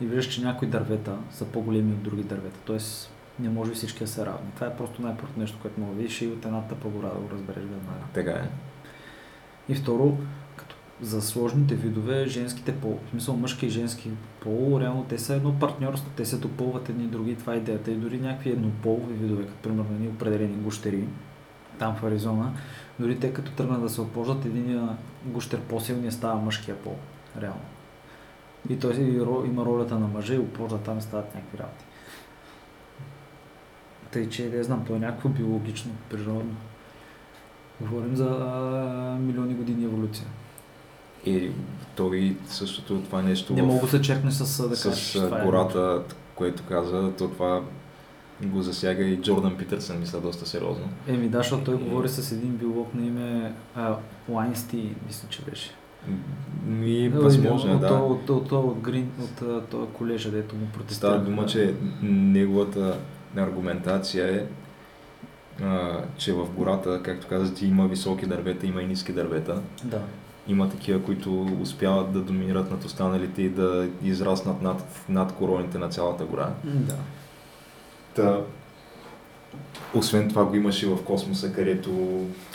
и 0.00 0.06
виждаш, 0.06 0.34
че 0.34 0.42
някои 0.42 0.68
дървета 0.68 1.16
са 1.30 1.44
по-големи 1.44 1.92
от 1.92 2.02
други 2.02 2.22
дървета, 2.22 2.58
т.е. 2.66 2.78
не 3.38 3.48
може 3.48 3.72
всички 3.72 3.98
да 4.04 4.08
са 4.08 4.26
равни. 4.26 4.50
Това 4.54 4.66
е 4.66 4.76
просто 4.76 5.02
най-първото 5.02 5.40
нещо, 5.40 5.58
което 5.62 5.80
мога 5.80 5.92
да 5.92 5.98
видиш 5.98 6.22
и 6.22 6.26
от 6.26 6.44
една 6.44 6.62
тъпа 6.62 6.88
гора 6.88 7.08
да 7.08 7.14
го 7.14 7.30
разбереш 7.32 7.62
веднага. 7.62 8.04
Така 8.12 8.30
е. 8.30 8.48
И 9.68 9.74
второ, 9.74 10.16
като 10.56 10.76
за 11.00 11.22
сложните 11.22 11.74
видове, 11.74 12.26
женските 12.26 12.76
пол, 12.76 12.98
в 13.06 13.10
смисъл 13.10 13.36
мъжки 13.36 13.66
и 13.66 13.70
женски 13.70 14.10
пол, 14.40 14.80
реално 14.80 15.04
те 15.04 15.18
са 15.18 15.34
едно 15.34 15.58
партньорство, 15.58 16.10
те 16.16 16.24
се 16.24 16.36
допълват 16.36 16.88
едни 16.88 17.04
и 17.04 17.06
други, 17.06 17.36
това 17.36 17.54
е 17.54 17.56
идеята. 17.56 17.90
И 17.90 17.96
дори 17.96 18.18
някакви 18.18 18.50
еднополови 18.50 19.14
видове, 19.14 19.42
като 19.42 19.62
примерно 19.62 19.94
едни 19.94 20.08
определени 20.08 20.54
гущери, 20.54 21.04
там 21.78 21.96
в 21.96 22.04
Аризона, 22.04 22.52
дори 22.98 23.20
те 23.20 23.32
като 23.32 23.52
тръгнат 23.52 23.82
да 23.82 23.88
се 23.88 24.00
оплождат, 24.00 24.44
един 24.44 24.88
гущер 25.24 25.60
по-силния 25.60 26.12
става 26.12 26.40
мъжкия 26.40 26.76
пол, 26.76 26.96
реално. 27.40 27.60
И 28.68 28.78
той 28.78 28.94
има 29.46 29.64
ролята 29.64 29.98
на 29.98 30.06
мъжа 30.06 30.34
и 30.34 30.38
опложда 30.38 30.78
там 30.78 30.98
и 30.98 31.02
стават 31.02 31.34
някакви 31.34 31.58
работи. 31.58 31.84
Тъй, 34.14 34.28
че 34.28 34.48
не 34.48 34.62
знам, 34.62 34.84
то 34.86 34.96
е 34.96 34.98
някакво 34.98 35.28
биологично, 35.28 35.92
природно. 36.10 36.54
Говорим 37.80 38.16
за 38.16 38.24
а, 38.24 39.16
милиони 39.20 39.54
години 39.54 39.84
еволюция. 39.84 40.26
И 41.26 41.50
той 41.96 42.36
същото 42.46 43.00
това 43.00 43.22
нещо 43.22 43.54
Не 43.54 43.62
мога 43.62 43.80
да 43.80 43.88
се 43.88 44.00
черкне 44.00 44.30
с, 44.30 44.68
да 44.68 44.76
с 44.76 44.82
кажеш, 44.82 45.12
че 45.12 45.18
а, 45.18 45.24
това 45.24 45.40
е 45.40 45.44
гората, 45.44 46.02
което 46.34 46.62
каза, 46.62 47.12
то 47.18 47.28
това 47.28 47.62
го 48.42 48.62
засяга 48.62 49.04
и 49.04 49.20
Джордан 49.20 49.56
Питърсън, 49.56 50.00
мисля, 50.00 50.20
доста 50.20 50.46
сериозно. 50.46 50.88
Еми 51.08 51.28
да, 51.28 51.38
защото 51.38 51.64
той 51.64 51.74
говори 51.74 52.08
с 52.08 52.32
един 52.32 52.56
биолог 52.56 52.94
на 52.94 53.06
име 53.06 53.54
а, 53.74 53.96
Лайнсти, 54.28 54.94
мисля, 55.06 55.28
че 55.28 55.42
беше. 55.42 55.70
И 56.82 57.08
възможно 57.08 57.72
е, 57.72 57.74
от, 57.74 57.80
да. 57.80 57.94
От, 57.94 58.30
от, 58.30 58.52
от, 58.52 58.52
от, 58.52 58.80
Грин, 58.80 59.10
от, 59.20 59.42
а, 59.42 59.60
този 59.60 59.92
колежа, 59.92 60.30
дето 60.30 60.56
му 60.56 60.66
протестира. 60.66 61.10
Става 61.10 61.24
дума, 61.24 61.46
че 61.46 61.74
неговата 62.02 62.98
аргументация 63.42 64.36
е, 64.36 64.46
а, 65.64 66.00
че 66.16 66.32
в 66.32 66.50
гората, 66.50 67.00
както 67.02 67.26
казах, 67.28 67.54
ти 67.54 67.66
има 67.66 67.88
високи 67.88 68.26
дървета, 68.26 68.66
има 68.66 68.82
и 68.82 68.86
ниски 68.86 69.12
дървета. 69.12 69.60
Да. 69.84 70.00
Има 70.48 70.70
такива, 70.70 71.02
които 71.02 71.42
успяват 71.60 72.12
да 72.12 72.20
доминират 72.20 72.70
над 72.70 72.84
останалите 72.84 73.42
и 73.42 73.48
да 73.48 73.88
израснат 74.02 74.62
над, 74.62 75.04
над 75.08 75.34
короните 75.34 75.78
на 75.78 75.88
цялата 75.88 76.24
гора. 76.24 76.50
Да. 76.64 76.96
Та, 78.14 78.40
освен 79.94 80.28
това 80.28 80.44
го 80.44 80.54
имаше 80.54 80.86
в 80.86 81.04
космоса, 81.04 81.52
където 81.52 81.90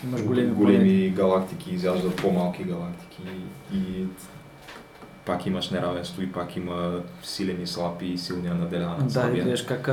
Имаш 0.03 0.23
големи, 0.23 0.51
големи 0.51 1.09
галактики 1.09 1.73
изяждат 1.73 2.15
по-малки 2.15 2.63
галактики 2.63 3.21
и 3.73 4.05
пак 5.29 5.45
имаш 5.45 5.69
неравенство 5.69 6.21
и 6.21 6.31
пак 6.31 6.55
има 6.55 6.99
силен 7.23 7.61
и 7.61 7.67
слаб 7.67 8.01
и 8.01 8.17
силния 8.17 8.55
наделява 8.55 8.91
на 8.91 8.97
Да, 8.97 9.05
и 9.05 9.11
слабия. 9.11 9.43
гледаш 9.43 9.61
как 9.61 9.89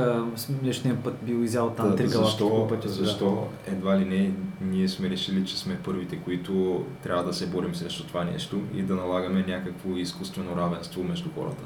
днешния 0.49 1.03
път 1.03 1.15
бил 1.21 1.35
изял 1.35 1.69
там 1.69 1.89
Та, 1.89 1.95
три 1.95 2.07
защо, 2.07 2.49
по 2.49 2.67
пътя. 2.67 2.87
да. 2.87 2.93
защо 2.93 3.47
едва 3.67 3.99
ли 3.99 4.05
не 4.05 4.31
ние 4.61 4.87
сме 4.87 5.09
решили, 5.09 5.45
че 5.45 5.59
сме 5.59 5.77
първите, 5.77 6.17
които 6.17 6.83
трябва 7.03 7.23
да 7.23 7.33
се 7.33 7.47
борим 7.47 7.75
срещу 7.75 8.03
това 8.03 8.23
нещо 8.23 8.61
и 8.75 8.81
да 8.81 8.95
налагаме 8.95 9.45
някакво 9.47 9.89
изкуствено 9.89 10.55
равенство 10.57 11.03
между 11.03 11.29
хората. 11.35 11.63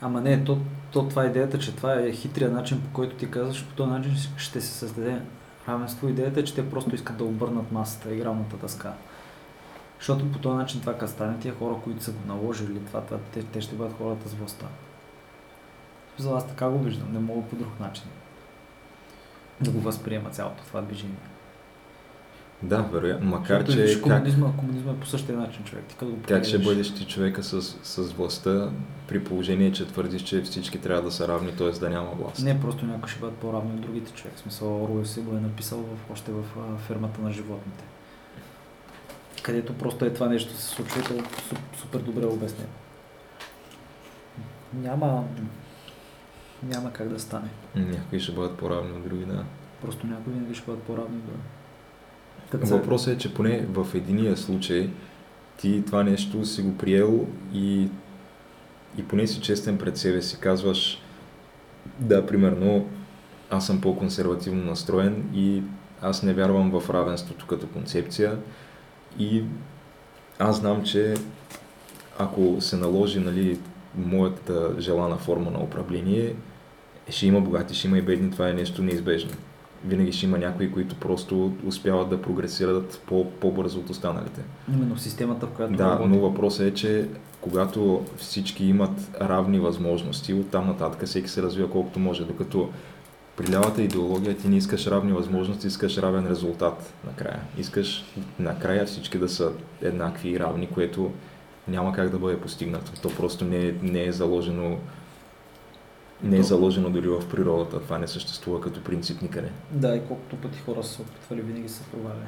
Ама 0.00 0.20
не, 0.20 0.44
то, 0.44 0.58
то 0.92 1.08
това 1.08 1.24
е 1.24 1.28
идеята, 1.28 1.58
че 1.58 1.76
това 1.76 1.94
е 1.94 2.12
хитрия 2.12 2.50
начин, 2.50 2.80
по 2.80 2.90
който 2.92 3.16
ти 3.16 3.30
казваш, 3.30 3.64
по 3.64 3.74
този 3.74 3.90
начин 3.90 4.12
ще 4.36 4.60
се 4.60 4.72
създаде 4.72 5.18
равенство. 5.68 6.08
Идеята 6.08 6.40
е, 6.40 6.44
че 6.44 6.54
те 6.54 6.70
просто 6.70 6.94
искат 6.94 7.16
да 7.16 7.24
обърнат 7.24 7.72
масата, 7.72 8.14
игралната 8.14 8.56
дъска. 8.56 8.92
Защото 9.98 10.32
по 10.32 10.38
този 10.38 10.56
начин 10.56 10.80
това 10.80 10.98
като 10.98 11.12
стане, 11.12 11.38
тия 11.38 11.54
хора, 11.54 11.76
които 11.84 12.04
са 12.04 12.12
го 12.12 12.18
наложили, 12.26 12.84
това, 12.86 13.00
това 13.00 13.18
те, 13.32 13.42
те 13.42 13.60
ще 13.60 13.74
бъдат 13.74 13.98
хората 13.98 14.28
с 14.28 14.34
властта. 14.34 14.66
За 16.18 16.36
аз 16.36 16.48
така 16.48 16.68
го 16.68 16.78
виждам, 16.78 17.12
не 17.12 17.18
мога 17.18 17.48
по 17.48 17.56
друг 17.56 17.80
начин 17.80 18.04
да 19.60 19.70
го 19.70 19.80
възприема 19.80 20.30
цялото 20.30 20.64
това 20.64 20.80
движение. 20.80 21.16
Да, 22.62 22.82
вероятно. 22.82 23.30
Макар, 23.30 23.60
Защото 23.60 23.80
виж, 23.80 23.90
че 23.90 23.96
как, 23.96 24.02
комунизма, 24.02 24.52
комунизма 24.58 24.92
е 24.92 24.96
по 24.96 25.06
същия 25.06 25.38
начин, 25.38 25.64
човек. 25.64 25.84
Ти 25.84 25.94
като 25.94 26.10
го 26.10 26.18
как 26.28 26.44
ще 26.44 26.58
бъдеш 26.58 26.94
ти 26.94 27.06
човека 27.06 27.42
с, 27.42 27.62
с 27.82 28.12
властта 28.12 28.70
при 29.08 29.24
положение, 29.24 29.72
че 29.72 29.86
твърдиш, 29.86 30.22
че 30.22 30.42
всички 30.42 30.80
трябва 30.80 31.02
да 31.02 31.12
са 31.12 31.28
равни, 31.28 31.52
т.е. 31.52 31.70
да 31.70 31.90
няма 31.90 32.10
власт? 32.10 32.44
Не, 32.44 32.60
просто 32.60 32.86
някои 32.86 33.10
ще 33.10 33.20
бъдат 33.20 33.36
по-равни 33.36 33.70
от 33.74 33.80
другите 33.80 34.12
човек. 34.12 34.36
В 34.36 34.40
смисъл, 34.40 34.84
Оруел 34.84 35.04
си 35.04 35.20
го 35.20 35.36
е 35.36 35.40
написал 35.40 35.78
в, 35.78 36.12
още 36.12 36.32
в 36.32 36.44
а, 36.58 36.78
фермата 36.78 37.20
на 37.20 37.32
животните. 37.32 37.84
Където 39.46 39.74
просто 39.74 40.04
е 40.04 40.12
това 40.12 40.28
нещо 40.28 40.52
се 40.52 40.62
случва 40.64 41.02
то 41.02 41.14
е 41.14 41.18
су- 41.18 41.76
супер 41.76 41.98
добре 41.98 42.24
обяснено. 42.26 42.68
Няма, 44.74 45.24
няма 46.62 46.92
как 46.92 47.08
да 47.08 47.20
стане. 47.20 47.48
Някои 47.76 48.20
ще 48.20 48.32
бъдат 48.32 48.56
по-равни 48.56 48.92
от 48.92 49.04
други, 49.04 49.24
да. 49.24 49.44
Просто 49.82 50.06
някои 50.06 50.32
винаги 50.32 50.54
ще 50.54 50.66
бъдат 50.66 50.82
по-равни 50.82 51.16
от 51.16 51.24
други. 51.24 52.66
Се- 52.66 52.74
Въпросът 52.74 53.14
е, 53.14 53.18
че 53.18 53.34
поне 53.34 53.66
в 53.68 53.86
единия 53.94 54.36
случай 54.36 54.90
ти 55.58 55.82
това 55.86 56.02
нещо 56.02 56.44
си 56.44 56.62
го 56.62 56.76
приел 56.78 57.26
и, 57.52 57.88
и 58.98 59.08
поне 59.08 59.26
си 59.26 59.40
честен 59.40 59.78
пред 59.78 59.96
себе 59.96 60.22
си. 60.22 60.40
Казваш, 60.40 61.02
да, 61.98 62.26
примерно, 62.26 62.88
аз 63.50 63.66
съм 63.66 63.80
по-консервативно 63.80 64.64
настроен 64.64 65.30
и 65.34 65.62
аз 66.02 66.22
не 66.22 66.34
вярвам 66.34 66.70
в 66.70 66.90
равенството 66.90 67.46
като 67.46 67.66
концепция 67.66 68.38
и 69.18 69.42
аз 70.38 70.56
знам, 70.56 70.82
че 70.84 71.14
ако 72.18 72.56
се 72.60 72.76
наложи 72.76 73.20
нали, 73.20 73.58
моята 73.96 74.70
желана 74.78 75.16
форма 75.16 75.50
на 75.50 75.58
управление, 75.58 76.34
ще 77.08 77.26
има 77.26 77.40
богати, 77.40 77.74
ще 77.74 77.88
има 77.88 77.98
и 77.98 78.02
бедни, 78.02 78.30
това 78.30 78.48
е 78.48 78.54
нещо 78.54 78.82
неизбежно. 78.82 79.30
Винаги 79.84 80.12
ще 80.12 80.26
има 80.26 80.38
някои, 80.38 80.72
които 80.72 80.94
просто 80.94 81.52
успяват 81.66 82.08
да 82.10 82.22
прогресират 82.22 83.02
по- 83.06 83.30
по-бързо 83.30 83.78
от 83.78 83.90
останалите. 83.90 84.40
Именно 84.74 84.98
системата, 84.98 85.46
в 85.46 85.50
която 85.50 85.74
Да, 85.74 85.84
работи. 85.84 86.08
но 86.08 86.18
въпросът 86.20 86.66
е, 86.66 86.74
че 86.74 87.08
когато 87.40 88.04
всички 88.16 88.66
имат 88.66 89.10
равни 89.20 89.60
възможности, 89.60 90.34
оттам 90.34 90.66
нататък 90.66 91.06
всеки 91.06 91.28
се 91.28 91.42
развива 91.42 91.70
колкото 91.70 91.98
може, 91.98 92.24
докато 92.24 92.68
при 93.36 93.52
лявата 93.52 93.82
идеология 93.82 94.36
ти 94.36 94.48
не 94.48 94.56
искаш 94.56 94.86
равни 94.86 95.12
възможности, 95.12 95.66
искаш 95.66 95.98
равен 95.98 96.26
резултат 96.26 96.92
накрая. 97.06 97.40
Искаш 97.58 98.04
накрая 98.38 98.86
всички 98.86 99.18
да 99.18 99.28
са 99.28 99.52
еднакви 99.82 100.28
и 100.28 100.40
равни, 100.40 100.68
което 100.74 101.12
няма 101.68 101.92
как 101.92 102.10
да 102.10 102.18
бъде 102.18 102.40
постигнато. 102.40 102.92
То 103.02 103.16
просто 103.16 103.44
не 103.44 103.66
е, 103.66 103.74
не 103.82 104.04
е 104.04 104.12
заложено 104.12 104.78
не 106.22 106.38
е 106.38 106.42
заложено 106.42 106.90
дори 106.90 107.08
в 107.08 107.28
природата. 107.30 107.80
Това 107.80 107.98
не 107.98 108.06
съществува 108.06 108.60
като 108.60 108.84
принцип 108.84 109.22
никъде. 109.22 109.50
Да, 109.70 109.96
и 109.96 110.00
колкото 110.08 110.36
пъти 110.36 110.58
хора 110.58 110.84
са 110.84 111.02
опитвали, 111.02 111.40
винаги 111.40 111.68
са 111.68 111.82
проваляли. 111.84 112.26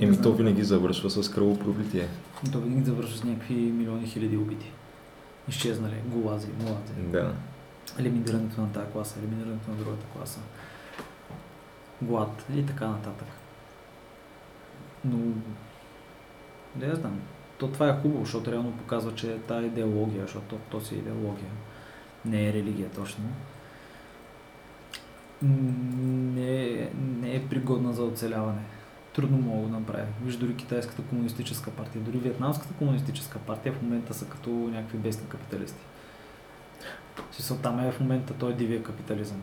Еми 0.00 0.22
то 0.22 0.32
винаги 0.32 0.64
завършва 0.64 1.10
с 1.10 1.30
кръвопролитие. 1.30 2.08
То 2.52 2.60
винаги 2.60 2.84
завършва 2.84 3.18
с 3.18 3.24
някакви 3.24 3.54
милиони 3.54 4.06
хиляди 4.06 4.36
убити. 4.36 4.72
Изчезнали, 5.48 5.94
голази, 6.06 6.48
млади. 6.62 7.10
Да. 7.12 7.32
Елиминирането 7.98 8.60
на 8.60 8.72
тази 8.72 8.92
класа, 8.92 9.18
елиминирането 9.18 9.70
на 9.70 9.76
другата 9.76 10.06
класа, 10.06 10.40
глад 12.02 12.46
и 12.54 12.66
така 12.66 12.86
нататък. 12.88 13.28
Но, 15.04 15.18
я 16.86 16.96
знам, 16.96 17.20
то 17.58 17.68
това 17.68 17.88
е 17.88 18.00
хубаво, 18.02 18.24
защото 18.24 18.52
реално 18.52 18.72
показва, 18.72 19.14
че 19.14 19.38
тази 19.38 19.66
идеология, 19.66 20.22
защото 20.22 20.58
то, 20.70 20.80
си 20.80 20.94
е 20.94 20.98
идеология, 20.98 21.50
не 22.24 22.48
е 22.48 22.52
религия 22.52 22.90
точно, 22.90 23.24
не, 25.42 26.62
е- 26.62 26.90
не 26.94 27.36
е 27.36 27.48
пригодна 27.48 27.92
за 27.92 28.02
оцеляване. 28.02 28.62
Трудно 29.14 29.38
мога 29.38 29.60
да 29.60 29.66
го 29.66 29.80
направи. 29.80 30.06
Виж 30.24 30.36
дори 30.36 30.56
китайската 30.56 31.02
комунистическа 31.02 31.70
партия, 31.70 32.02
дори 32.02 32.18
вьетнамската 32.18 32.74
комунистическа 32.74 33.38
партия 33.38 33.72
в 33.72 33.82
момента 33.82 34.14
са 34.14 34.26
като 34.26 34.50
някакви 34.50 34.98
бесни 34.98 35.28
капиталисти. 35.28 35.80
Смисъл, 37.32 37.56
там 37.56 37.80
е 37.80 37.92
в 37.92 38.00
момента 38.00 38.34
той 38.34 38.54
дивия 38.54 38.82
капитализъм. 38.82 39.42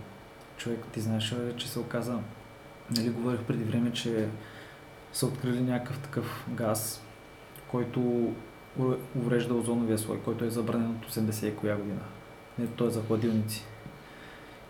Човек, 0.58 0.80
ти 0.94 1.02
знаеш, 1.02 1.32
е, 1.32 1.56
че 1.58 1.70
се 1.70 1.80
оказа, 1.80 2.20
нали 2.98 3.10
говорих 3.10 3.42
преди 3.42 3.64
време, 3.64 3.94
че 3.94 4.28
са 5.14 5.26
открили 5.26 5.62
някакъв 5.62 6.00
такъв 6.00 6.46
газ, 6.50 7.02
който 7.68 8.34
уврежда 9.16 9.54
озоновия 9.54 9.98
слой, 9.98 10.20
който 10.20 10.46
е 10.46 10.50
забранен 10.50 10.90
от 10.90 11.12
80 11.12 11.46
и 11.46 11.56
коя 11.56 11.76
година. 11.76 12.02
Не, 12.60 12.68
той 12.68 12.88
е 12.88 12.92
за 12.92 13.02
хладилници. 13.02 13.66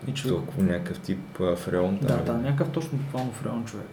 И 0.06 0.14
човек, 0.14 0.36
Толкова 0.36 0.62
някакъв 0.62 1.00
тип 1.00 1.40
а, 1.40 1.56
фреон. 1.56 1.98
да, 2.02 2.06
там, 2.06 2.24
да, 2.24 2.32
някакъв 2.32 2.72
точно 2.72 2.98
буквално 2.98 3.32
фреон 3.32 3.64
човек. 3.64 3.86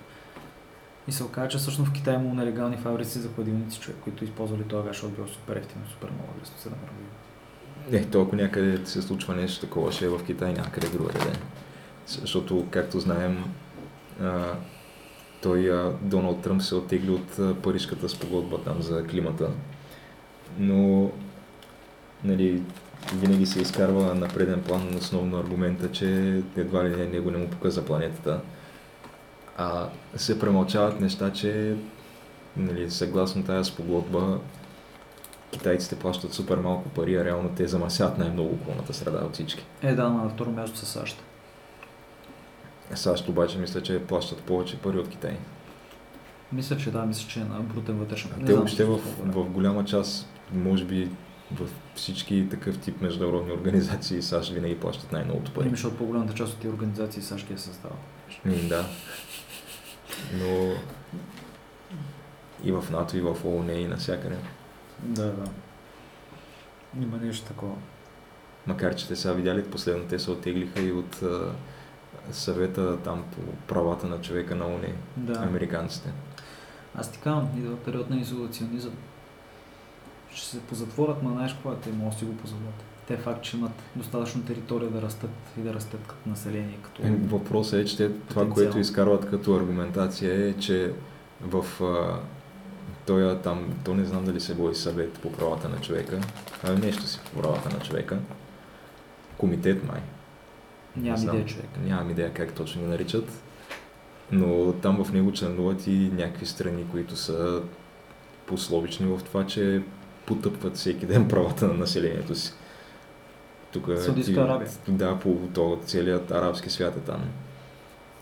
И 1.07 1.11
се 1.11 1.24
оказа, 1.24 1.47
че 1.47 1.57
всъщност 1.57 1.91
в 1.91 1.93
Китай 1.93 2.16
има 2.16 2.34
нелегални 2.34 2.78
фабрици 2.78 3.20
за 3.20 3.30
хладилници 3.30 3.80
човек, 3.80 3.99
които 4.03 4.24
използвали 4.24 4.64
този 4.64 4.88
газ, 4.88 4.95
защото 4.95 5.16
бил 5.16 5.28
супер 5.28 5.55
ефтино, 5.55 5.86
супер 5.88 6.09
много 6.11 6.30
лесно 6.41 6.57
се 6.57 6.70
намерили. 6.70 7.12
Не, 7.91 8.05
то 8.05 8.21
ако 8.21 8.36
някъде 8.36 8.86
се 8.86 9.01
случва 9.01 9.36
нещо 9.36 9.65
такова, 9.65 9.91
ще 9.91 10.05
е 10.05 10.09
в 10.09 10.25
Китай, 10.25 10.53
някъде 10.53 10.88
другаде. 10.88 11.34
Защото, 12.07 12.67
както 12.71 12.99
знаем, 12.99 13.43
а, 14.21 14.53
той 15.41 15.71
а, 15.71 15.91
Доналд 16.01 16.41
Тръмп 16.41 16.61
се 16.61 16.75
оттегли 16.75 17.11
от 17.11 17.39
а, 17.39 17.55
Парижката 17.55 18.09
спогодба 18.09 18.57
там 18.63 18.81
за 18.81 19.03
климата. 19.07 19.49
Но, 20.59 21.11
нали, 22.23 22.61
винаги 23.15 23.45
се 23.45 23.61
изкарва 23.61 24.15
на 24.15 24.27
преден 24.27 24.61
план 24.61 24.95
основно 24.95 25.39
аргумента, 25.39 25.91
че 25.91 26.07
едва 26.57 26.86
ли 26.86 26.95
не 26.95 27.07
него 27.07 27.31
не 27.31 27.38
му 27.38 27.49
пука 27.49 27.71
за 27.71 27.86
планетата. 27.86 28.39
А 29.57 29.89
се 30.15 30.39
премълчават 30.39 30.99
неща, 30.99 31.34
че 31.34 31.75
нали, 32.57 32.91
съгласно 32.91 33.43
тази 33.43 33.69
спогодба 33.71 34.39
китайците 35.54 35.95
плащат 35.95 36.34
супер 36.34 36.58
малко 36.58 36.89
пари, 36.89 37.16
а 37.16 37.26
реално 37.26 37.49
те 37.49 37.68
замърсяват 37.68 38.18
най-много 38.18 38.54
околната 38.54 38.93
среда 38.93 39.18
от 39.26 39.34
всички. 39.34 39.66
Е, 39.82 39.93
да, 39.93 40.10
на 40.10 40.30
второ 40.30 40.51
място 40.51 40.78
са 40.78 40.86
САЩ. 40.86 41.24
САЩ 42.95 43.30
обаче 43.30 43.58
мисля, 43.58 43.82
че 43.82 43.99
плащат 43.99 44.41
повече 44.41 44.78
пари 44.78 44.97
от 44.97 45.10
Китай. 45.10 45.38
Мисля, 46.51 46.78
че 46.78 46.91
да, 46.91 47.06
мисля, 47.06 47.30
че 47.30 47.39
е 47.39 47.43
на 47.43 47.60
брутен 47.60 47.95
вътрешен. 47.95 48.32
А 48.41 48.45
те 48.45 48.54
въобще 48.54 48.86
в, 48.86 48.95
е. 48.95 48.99
в 49.26 49.49
голяма 49.49 49.86
част, 49.86 50.30
може 50.54 50.86
би 50.86 51.10
в 51.51 51.70
всички 51.95 52.47
такъв 52.49 52.80
тип 52.80 53.01
международни 53.01 53.51
организации 53.51 54.22
САЩ 54.22 54.51
винаги 54.51 54.80
плащат 54.80 55.12
най-многото 55.12 55.51
пари. 55.51 55.66
Ами, 55.68 55.76
защото 55.76 55.97
по-голямата 55.97 56.34
част 56.34 56.54
от 56.54 56.60
тези 56.60 56.74
организации 56.74 57.22
САЩ 57.22 57.47
ги 57.47 57.54
е 57.54 57.58
създава. 57.58 57.95
М, 58.45 58.54
да. 58.70 58.86
Но 60.34 60.74
и 62.64 62.72
в 62.72 62.84
НАТО, 62.91 63.18
и 63.18 63.22
в 63.22 63.38
ООН, 63.45 63.74
и 63.74 63.88
навсякъде. 63.88 64.36
Да, 65.04 65.26
да. 65.26 65.49
Има 67.01 67.18
нещо 67.18 67.47
такова. 67.47 67.76
Макар, 68.68 68.95
че 68.95 69.08
те 69.08 69.16
са 69.16 69.34
видяли 69.34 69.64
последно, 69.64 70.04
те 70.08 70.20
се 70.20 70.32
оттеглиха 70.32 70.82
и 70.82 70.91
от 70.91 71.22
а, 71.24 71.51
съвета 72.32 72.97
там 72.97 73.24
по 73.36 73.41
правата 73.74 74.08
на 74.08 74.22
човека 74.22 74.56
на 74.56 74.66
ОНЕ, 74.66 74.93
Да. 75.18 75.34
американците. 75.34 76.12
Аз 76.95 77.12
ти 77.12 77.20
казвам, 77.20 77.49
идва 77.58 77.78
период 77.78 78.10
на 78.10 78.18
изолационизъм. 78.18 78.93
Ще 80.34 80.47
се 80.47 80.62
позатворят, 80.62 81.24
но 81.24 81.30
знаеш 81.32 81.54
какво 81.54 81.72
е, 81.72 81.76
те 81.76 81.89
могат 81.91 82.14
да 82.14 82.20
си 82.20 82.26
го 82.26 82.38
позволят. 82.38 82.84
Те 83.08 83.18
факт, 83.18 83.41
че 83.43 83.58
имат 83.58 83.72
достатъчно 83.95 84.43
територия 84.43 84.89
да 84.89 85.01
растат 85.01 85.30
и 85.58 85.62
да 85.62 85.74
растат 85.74 85.99
като 86.08 86.30
население, 86.30 86.78
като... 86.84 87.01
Е, 87.04 87.10
Въпросът 87.10 87.74
е, 87.80 87.86
че 87.86 87.97
те, 87.97 88.12
това, 88.30 88.49
което 88.49 88.80
изкарват 88.80 89.30
като 89.30 89.56
аргументация 89.56 90.47
е, 90.49 90.54
че 90.54 90.93
в 91.41 91.66
а, 91.84 92.20
той 93.06 93.41
там, 93.41 93.74
то 93.86 93.93
не 93.93 94.06
знам 94.06 94.26
дали 94.26 94.39
се 94.39 94.56
бои 94.56 94.76
съвет 94.76 95.14
по 95.20 95.32
правата 95.32 95.70
на 95.70 95.82
човека, 95.82 96.20
а 96.64 96.74
нещо 96.74 97.08
си 97.08 97.20
по 97.24 97.41
правата 97.41 97.70
на 97.70 97.80
човека, 97.80 98.20
комитет 99.38 99.88
май, 99.88 100.01
Нямам 100.97 101.24
идея, 101.24 101.45
човек. 101.45 101.70
нямам 101.86 102.10
идея 102.10 102.34
как 102.34 102.54
точно 102.54 102.82
ги 102.82 102.88
наричат, 102.88 103.43
но 104.32 104.74
там 104.74 105.04
в 105.04 105.14
него 105.14 105.32
членуват 105.32 105.88
и 105.88 106.12
някакви 106.14 106.45
страни, 106.45 106.86
които 106.91 107.16
са 107.16 107.62
пословични 108.45 109.06
в 109.06 109.22
това, 109.24 109.45
че 109.45 109.82
потъпват 110.26 110.76
всеки 110.78 111.06
ден 111.06 111.28
правата 111.28 111.68
на 111.68 111.74
населението 111.74 112.36
си. 112.36 112.54
Тук 113.72 113.88
Саудитска 113.97 114.41
Арабия. 114.41 114.70
Да, 114.88 115.20
по 115.20 115.38
то, 115.54 115.80
целият 115.86 116.32
арабски 116.32 116.70
свят 116.70 116.97
е 116.97 116.99
там. 116.99 117.22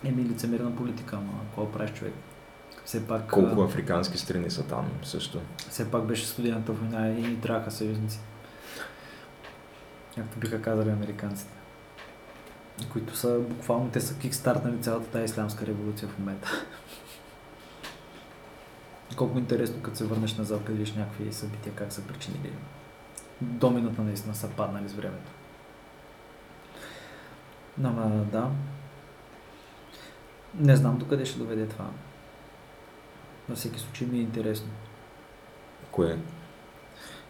Еми 0.05 0.23
лицемерна 0.23 0.75
политика, 0.75 1.15
ама 1.15 1.39
какво 1.45 1.71
правиш 1.71 1.91
човек? 1.93 2.13
Все 2.91 3.07
пак, 3.07 3.29
Колко 3.29 3.61
африкански 3.61 4.17
страни 4.17 4.49
са 4.49 4.63
там 4.63 4.91
също. 5.03 5.41
все 5.57 5.91
пак 5.91 6.05
беше 6.05 6.25
студената 6.25 6.71
война 6.71 7.07
и 7.07 7.21
ни 7.21 7.41
трябваха 7.41 7.71
съюзници. 7.71 8.19
Както 10.15 10.39
биха 10.39 10.61
казали 10.61 10.89
американците. 10.89 11.53
Които 12.93 13.15
са 13.15 13.39
буквално, 13.39 13.89
те 13.89 14.01
са 14.01 14.19
кикстартнали 14.19 14.81
цялата 14.81 15.07
тази 15.07 15.25
ислямска 15.25 15.65
революция 15.65 16.09
в 16.09 16.19
момента. 16.19 16.51
Колко 19.17 19.37
интересно, 19.37 19.81
като 19.81 19.97
се 19.97 20.05
върнеш 20.05 20.37
назад, 20.37 20.65
да 20.65 20.71
видиш 20.71 20.93
някакви 20.93 21.33
събития, 21.33 21.73
как 21.75 21.93
са 21.93 22.01
причинили. 22.01 22.53
Домината 23.41 24.01
наистина 24.01 24.35
са 24.35 24.49
паднали 24.49 24.89
с 24.89 24.93
времето. 24.93 25.31
Ама 27.83 28.25
да. 28.31 28.49
Не 30.55 30.75
знам 30.75 30.97
докъде 30.97 31.25
ще 31.25 31.39
доведе 31.39 31.67
това. 31.67 31.85
На 33.51 33.55
всеки 33.55 33.79
случай 33.79 34.07
ми 34.07 34.17
е 34.17 34.21
интересно. 34.21 34.67
Кое? 35.91 36.17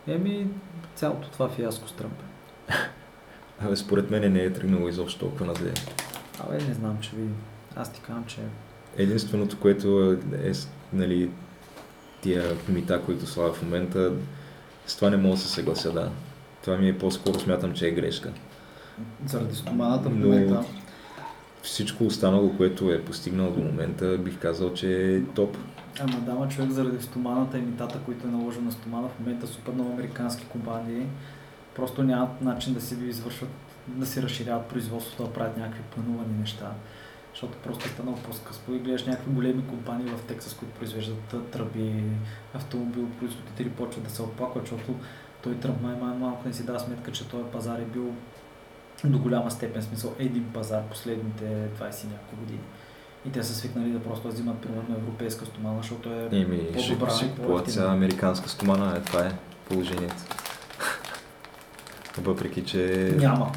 Еми, 0.08 0.48
цялото 0.96 1.30
това 1.30 1.50
фиаско 1.50 1.88
с 1.88 1.94
Тръмп. 1.94 2.14
Абе, 3.62 3.76
според 3.76 4.12
мен 4.12 4.34
не 4.34 4.40
е 4.40 4.54
тръгнало 4.54 4.88
изобщо 4.88 5.20
толкова 5.20 5.46
на 5.46 5.54
зле. 5.54 5.72
Абе, 6.40 6.58
не 6.58 6.74
знам, 6.74 6.98
че 7.02 7.10
видим. 7.10 7.36
Аз 7.76 7.94
ти 7.94 8.02
казвам, 8.02 8.26
че 8.26 8.42
Единственото, 8.98 9.60
което 9.60 10.18
е, 10.44 10.54
с- 10.54 10.70
нали, 10.94 11.32
тия 12.22 12.44
мита, 12.68 13.02
които 13.02 13.26
слава 13.26 13.54
в 13.54 13.62
момента, 13.64 14.14
с 14.86 14.96
това 14.96 15.10
не 15.10 15.18
мога 15.18 15.36
да 15.36 15.42
се 15.42 15.48
съглася, 15.48 15.92
да. 15.92 16.12
Това 16.64 16.78
ми 16.78 16.90
е 16.90 16.98
по-скоро 16.98 17.40
смятам, 17.40 17.74
че 17.74 17.88
е 17.88 17.92
грешка. 17.92 18.32
заради 19.26 19.56
стоманата 19.56 20.10
в 20.10 20.16
Но- 20.16 20.28
момента... 20.28 20.64
Всичко 21.64 22.04
останало, 22.06 22.58
което 22.58 22.92
е 22.92 23.02
постигнал 23.02 23.52
до 23.52 23.60
момента, 23.60 24.18
бих 24.18 24.40
казал, 24.40 24.74
че 24.74 25.16
е 25.16 25.24
топ. 25.26 25.58
Ама 26.00 26.20
дама 26.20 26.48
човек 26.48 26.72
заради 26.72 27.04
стоманата 27.04 27.58
и 27.58 27.62
митата, 27.62 28.00
които 28.06 28.28
е 28.28 28.32
наложил 28.32 28.62
на 28.62 28.72
стомана, 28.72 29.10
в 29.10 29.20
момента 29.20 29.48
супер 29.48 29.72
много 29.72 29.92
американски 29.92 30.46
компании 30.46 31.08
просто 31.76 32.04
нямат 32.04 32.42
начин 32.42 32.74
да 32.74 32.82
си 32.82 32.96
извършват, 33.04 33.50
да 33.88 34.06
си 34.06 34.22
разширяват 34.22 34.66
производството, 34.66 35.24
да 35.24 35.34
правят 35.34 35.58
някакви 35.58 35.82
планувани 35.82 36.40
неща. 36.40 36.72
Защото 37.34 37.58
просто 37.58 37.86
е 37.86 37.92
станало 37.92 38.18
по-скъсо 38.18 38.74
и 38.74 38.80
гледаш 38.80 39.06
някакви 39.06 39.32
големи 39.32 39.68
компании 39.68 40.14
в 40.14 40.24
Тексас, 40.24 40.54
които 40.54 40.74
произвеждат 40.74 41.52
тръби, 41.52 42.04
автомобилопроизводители 42.54 43.70
почват 43.70 44.04
да 44.04 44.10
се 44.10 44.22
оплакват, 44.22 44.64
защото 44.64 44.96
той 45.44 45.56
Тръмп 45.56 45.82
май, 45.82 45.96
май 45.96 46.18
малко 46.18 46.48
не 46.48 46.54
си 46.54 46.66
дава 46.66 46.80
сметка, 46.80 47.12
че 47.12 47.28
този 47.28 47.44
пазар 47.44 47.80
е 47.80 47.86
бил 47.86 48.14
до 49.04 49.20
голяма 49.20 49.52
степен, 49.52 49.82
смисъл 49.82 50.16
един 50.20 50.54
пазар 50.54 50.84
последните 50.90 51.44
20 51.44 52.04
и 52.04 52.08
няколко 52.08 52.36
години. 52.36 52.60
И 53.28 53.32
те 53.32 53.44
са 53.44 53.56
свикнали 53.56 53.90
да 53.90 54.04
просто 54.04 54.28
взимат 54.28 54.58
примерно 54.58 54.96
европейска 54.96 55.46
стомана, 55.46 55.78
защото 55.82 56.10
е 56.10 56.30
Еми, 56.32 56.60
ще 56.80 57.00
По-добра 57.00 57.14
купуват 57.14 57.36
по-евтина. 57.48 57.74
сега 57.74 57.88
американска 57.88 58.50
стомана, 58.50 58.98
е, 58.98 59.02
това 59.02 59.26
е 59.26 59.32
положението. 59.70 60.16
Въпреки, 62.22 62.64
че... 62.66 63.14
няма. 63.18 63.52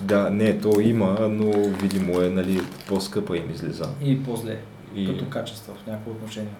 Да, 0.00 0.30
не, 0.30 0.58
то 0.58 0.80
има, 0.80 1.16
но 1.30 1.68
видимо 1.68 2.20
е, 2.20 2.30
нали, 2.30 2.60
по-скъпа 2.88 3.36
им 3.36 3.50
излиза. 3.50 3.88
И 4.02 4.22
по-зле, 4.22 4.60
И... 4.94 5.06
като 5.06 5.28
качество 5.30 5.74
в 5.74 5.86
някои 5.86 6.12
отношения. 6.12 6.54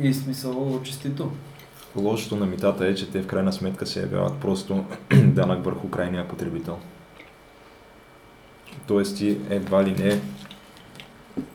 И 0.00 0.14
смисъл 0.14 0.80
честито. 0.82 1.32
Лошото 1.96 2.36
на 2.36 2.46
митата 2.46 2.86
е, 2.86 2.94
че 2.94 3.10
те 3.10 3.22
в 3.22 3.26
крайна 3.26 3.52
сметка 3.52 3.86
се 3.86 4.00
явяват 4.00 4.40
просто 4.40 4.84
данък 5.24 5.64
върху 5.64 5.88
крайния 5.88 6.28
потребител. 6.28 6.78
Тоест 8.92 9.16
ти 9.16 9.40
едва 9.50 9.84
ли 9.84 9.92
не 9.92 10.20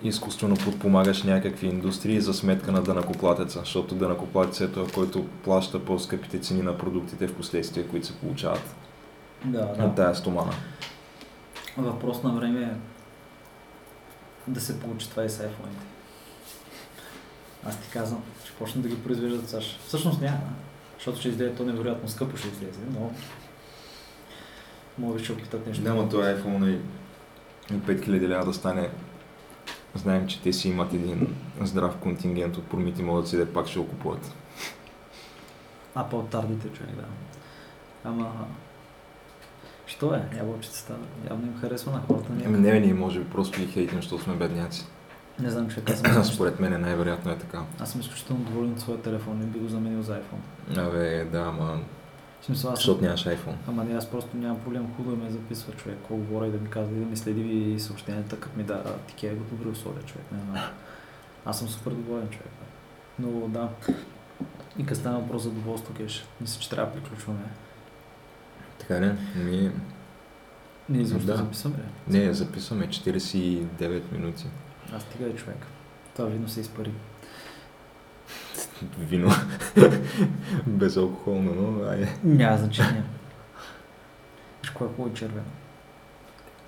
изкуствено 0.03 0.55
подпомагаш 0.55 1.23
някакви 1.23 1.67
индустрии 1.67 2.21
за 2.21 2.33
сметка 2.33 2.71
на 2.71 2.83
дънакоплатеца, 2.83 3.59
защото 3.59 3.95
дънакоплатецът 3.95 4.69
е 4.71 4.73
той, 4.73 4.87
който 4.87 5.25
плаща 5.43 5.85
по-скъпите 5.85 6.39
цени 6.39 6.61
на 6.61 6.77
продуктите 6.77 7.27
в 7.27 7.35
последствие, 7.35 7.87
които 7.87 8.07
се 8.07 8.17
получават 8.17 8.75
Да, 9.45 9.59
от 9.59 9.77
да. 9.77 9.95
тая 9.95 10.15
стомана. 10.15 10.53
Въпрос 11.77 12.23
на 12.23 12.33
време 12.33 12.63
е 12.63 12.71
да 14.51 14.61
се 14.61 14.79
получи 14.79 15.09
това 15.09 15.23
и 15.23 15.29
с 15.29 15.37
iPhone. 15.37 15.77
Аз 17.65 17.81
ти 17.81 17.89
казвам, 17.89 18.23
че 18.45 18.51
почнат 18.53 18.83
да 18.83 18.89
ги 18.89 19.03
произвеждат 19.03 19.49
САЩ. 19.49 19.79
Всъщност 19.87 20.21
няма, 20.21 20.39
защото 20.97 21.19
ще 21.19 21.29
излезе 21.29 21.55
то 21.55 21.63
невероятно 21.65 22.09
скъпо 22.09 22.37
ще 22.37 22.47
излезе, 22.47 22.79
но 22.93 23.11
може 24.97 25.17
би 25.17 25.23
ще 25.23 25.33
опитат 25.33 25.67
нещо. 25.67 25.83
Няма 25.83 26.09
този 26.09 26.23
iPhone 26.27 26.69
и 26.69 26.75
и 26.75 26.79
5000 27.71 28.27
лева 28.27 28.45
да 28.45 28.53
стане. 28.53 28.89
Знаем, 29.95 30.27
че 30.27 30.41
те 30.41 30.53
си 30.53 30.69
имат 30.69 30.93
един 30.93 31.35
здрав 31.61 31.97
контингент 31.97 32.57
от 32.57 32.67
промити 32.67 33.03
младъци, 33.03 33.37
да 33.37 33.53
пак 33.53 33.67
ще 33.67 33.79
го 33.79 33.87
купуват. 33.87 34.31
А 35.95 36.03
по-тардите 36.09 36.67
човек, 36.69 36.95
да. 36.95 37.03
Ама... 38.03 38.31
Що 39.85 40.13
е? 40.13 40.37
Ябълчицата 40.37 40.95
явно 41.29 41.47
им 41.47 41.59
харесва 41.61 41.91
на 41.91 42.01
хората. 42.07 42.33
Не, 42.33 42.43
Ами 42.45 42.57
не, 42.57 42.79
ние 42.79 42.93
може 42.93 43.19
би 43.19 43.29
просто 43.29 43.59
ги 43.59 43.67
хейтим, 43.67 43.97
защото 44.01 44.23
сме 44.23 44.35
бедняци. 44.35 44.85
не 45.39 45.49
знам, 45.49 45.67
човек. 45.69 45.89
Аз 45.89 45.99
съм, 45.99 46.23
Според 46.23 46.59
мен 46.59 46.81
най-вероятно 46.81 47.31
е 47.31 47.37
така. 47.37 47.61
аз 47.79 47.91
съм 47.91 48.01
изключително 48.01 48.43
доволен 48.43 48.71
от 48.71 48.79
своя 48.79 49.01
телефон 49.01 49.41
и 49.41 49.45
би 49.45 49.59
го 49.59 49.67
заменил 49.67 50.01
за 50.01 50.19
iPhone. 50.21 50.87
Абе, 50.87 51.25
да, 51.25 51.39
ама... 51.39 51.79
Смисъл, 52.47 52.71
аз 52.71 52.79
Защото 52.79 53.01
нямаш 53.01 53.25
iPhone. 53.25 53.55
Ама 53.67 53.83
не, 53.83 53.95
аз 53.95 54.09
просто 54.11 54.37
нямам 54.37 54.59
проблем, 54.59 54.93
хубаво 54.97 55.15
ме 55.23 55.29
записва 55.29 55.73
човек, 55.73 55.97
какво 55.97 56.15
говоря 56.15 56.47
и 56.47 56.51
да 56.51 56.57
ми 56.57 56.69
казва 56.69 56.95
и 56.95 56.99
да 56.99 57.05
ми 57.05 57.17
следи 57.17 57.41
и 57.41 57.79
съобщенията, 57.79 58.39
като 58.39 58.57
ми 58.57 58.63
дава 58.63 58.97
такива 58.97 59.35
добри 59.35 59.69
условия 59.69 60.03
човек, 60.03 60.25
не 60.31 60.39
знам. 60.39 60.63
Аз 61.45 61.59
съм 61.59 61.67
супер 61.69 61.91
доволен 61.91 62.29
човек. 62.29 62.51
Но 63.19 63.47
да. 63.47 63.69
И 64.77 64.85
като 64.85 64.99
стана 64.99 65.19
въпрос 65.19 65.43
за 65.43 65.51
доволство, 65.51 65.93
кеш, 65.93 66.25
мисля, 66.41 66.61
че 66.61 66.69
трябва 66.69 66.93
да 66.95 67.01
приключваме. 67.01 67.39
Така 68.79 69.01
ли? 69.01 69.11
Ми... 69.43 69.71
Ние 70.89 71.01
изобщо 71.01 71.27
Да. 71.27 71.37
записваме 71.37 71.77
ли? 71.77 72.19
Не, 72.19 72.33
записваме 72.33 72.87
49 72.87 74.11
минути. 74.11 74.45
Аз 74.93 75.01
стига 75.03 75.35
човек. 75.35 75.65
Това 76.15 76.29
видно 76.29 76.49
се 76.49 76.59
изпари. 76.59 76.91
Вино. 78.99 79.31
Безалкохолно, 80.67 81.53
но 81.53 81.89
айде. 81.89 82.17
Няма 82.23 82.57
значение. 82.57 83.03
Виж 84.61 84.69
кое 84.69 84.87
е 84.87 84.89
хубаво 84.89 85.13
червено. 85.13 85.45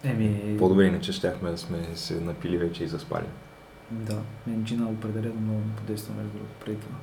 Еми... 0.03 0.55
По-добре 0.60 0.86
иначе 0.86 1.12
щяхме 1.12 1.51
да 1.51 1.57
сме 1.57 1.95
се 1.95 2.22
напили 2.22 2.57
вече 2.57 2.84
и 2.84 2.88
заспали. 2.88 3.26
Да, 3.91 4.18
мен 4.47 4.64
джина 4.64 4.89
определено 4.89 5.41
много 5.41 5.60
ми 5.60 5.76
подейства 5.78 6.14
между 6.16 6.32
другото 6.32 6.53
преди 6.66 6.80
това. 6.80 6.95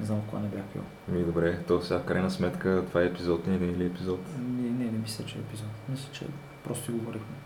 Не 0.00 0.06
знам 0.06 0.22
кога 0.26 0.42
не 0.42 0.48
бях 0.48 0.64
пил. 0.64 0.82
Ми 1.08 1.24
добре, 1.24 1.58
то 1.68 1.82
сега 1.82 2.00
в 2.00 2.04
крайна 2.04 2.30
сметка 2.30 2.84
това 2.88 3.02
е 3.02 3.06
епизод, 3.06 3.46
не 3.46 3.54
е 3.54 3.58
ли 3.58 3.86
епизод? 3.86 4.20
Не, 4.38 4.70
не, 4.70 4.84
не 4.84 4.98
мисля, 4.98 5.24
че 5.24 5.38
е 5.38 5.40
епизод. 5.40 5.68
Мисля, 5.88 6.08
че 6.12 6.26
просто 6.64 6.84
си 6.84 6.90
говорихме. 6.90 7.36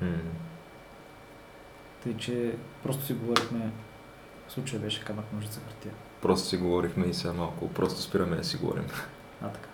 Те 0.00 0.06
Тъй, 2.02 2.16
че 2.16 2.54
просто 2.82 3.04
си 3.04 3.12
говорихме, 3.14 3.70
в 4.50 4.52
случая 4.52 4.80
беше 4.80 5.04
камък 5.04 5.32
ножица 5.32 5.60
хартия. 5.60 5.92
Просто 6.22 6.48
си 6.48 6.56
говорихме 6.56 7.06
и 7.06 7.14
сега 7.14 7.32
малко, 7.32 7.68
просто 7.68 8.00
спираме 8.00 8.36
да 8.36 8.44
си 8.44 8.56
говорим. 8.56 8.84
А, 9.42 9.48
така. 9.48 9.68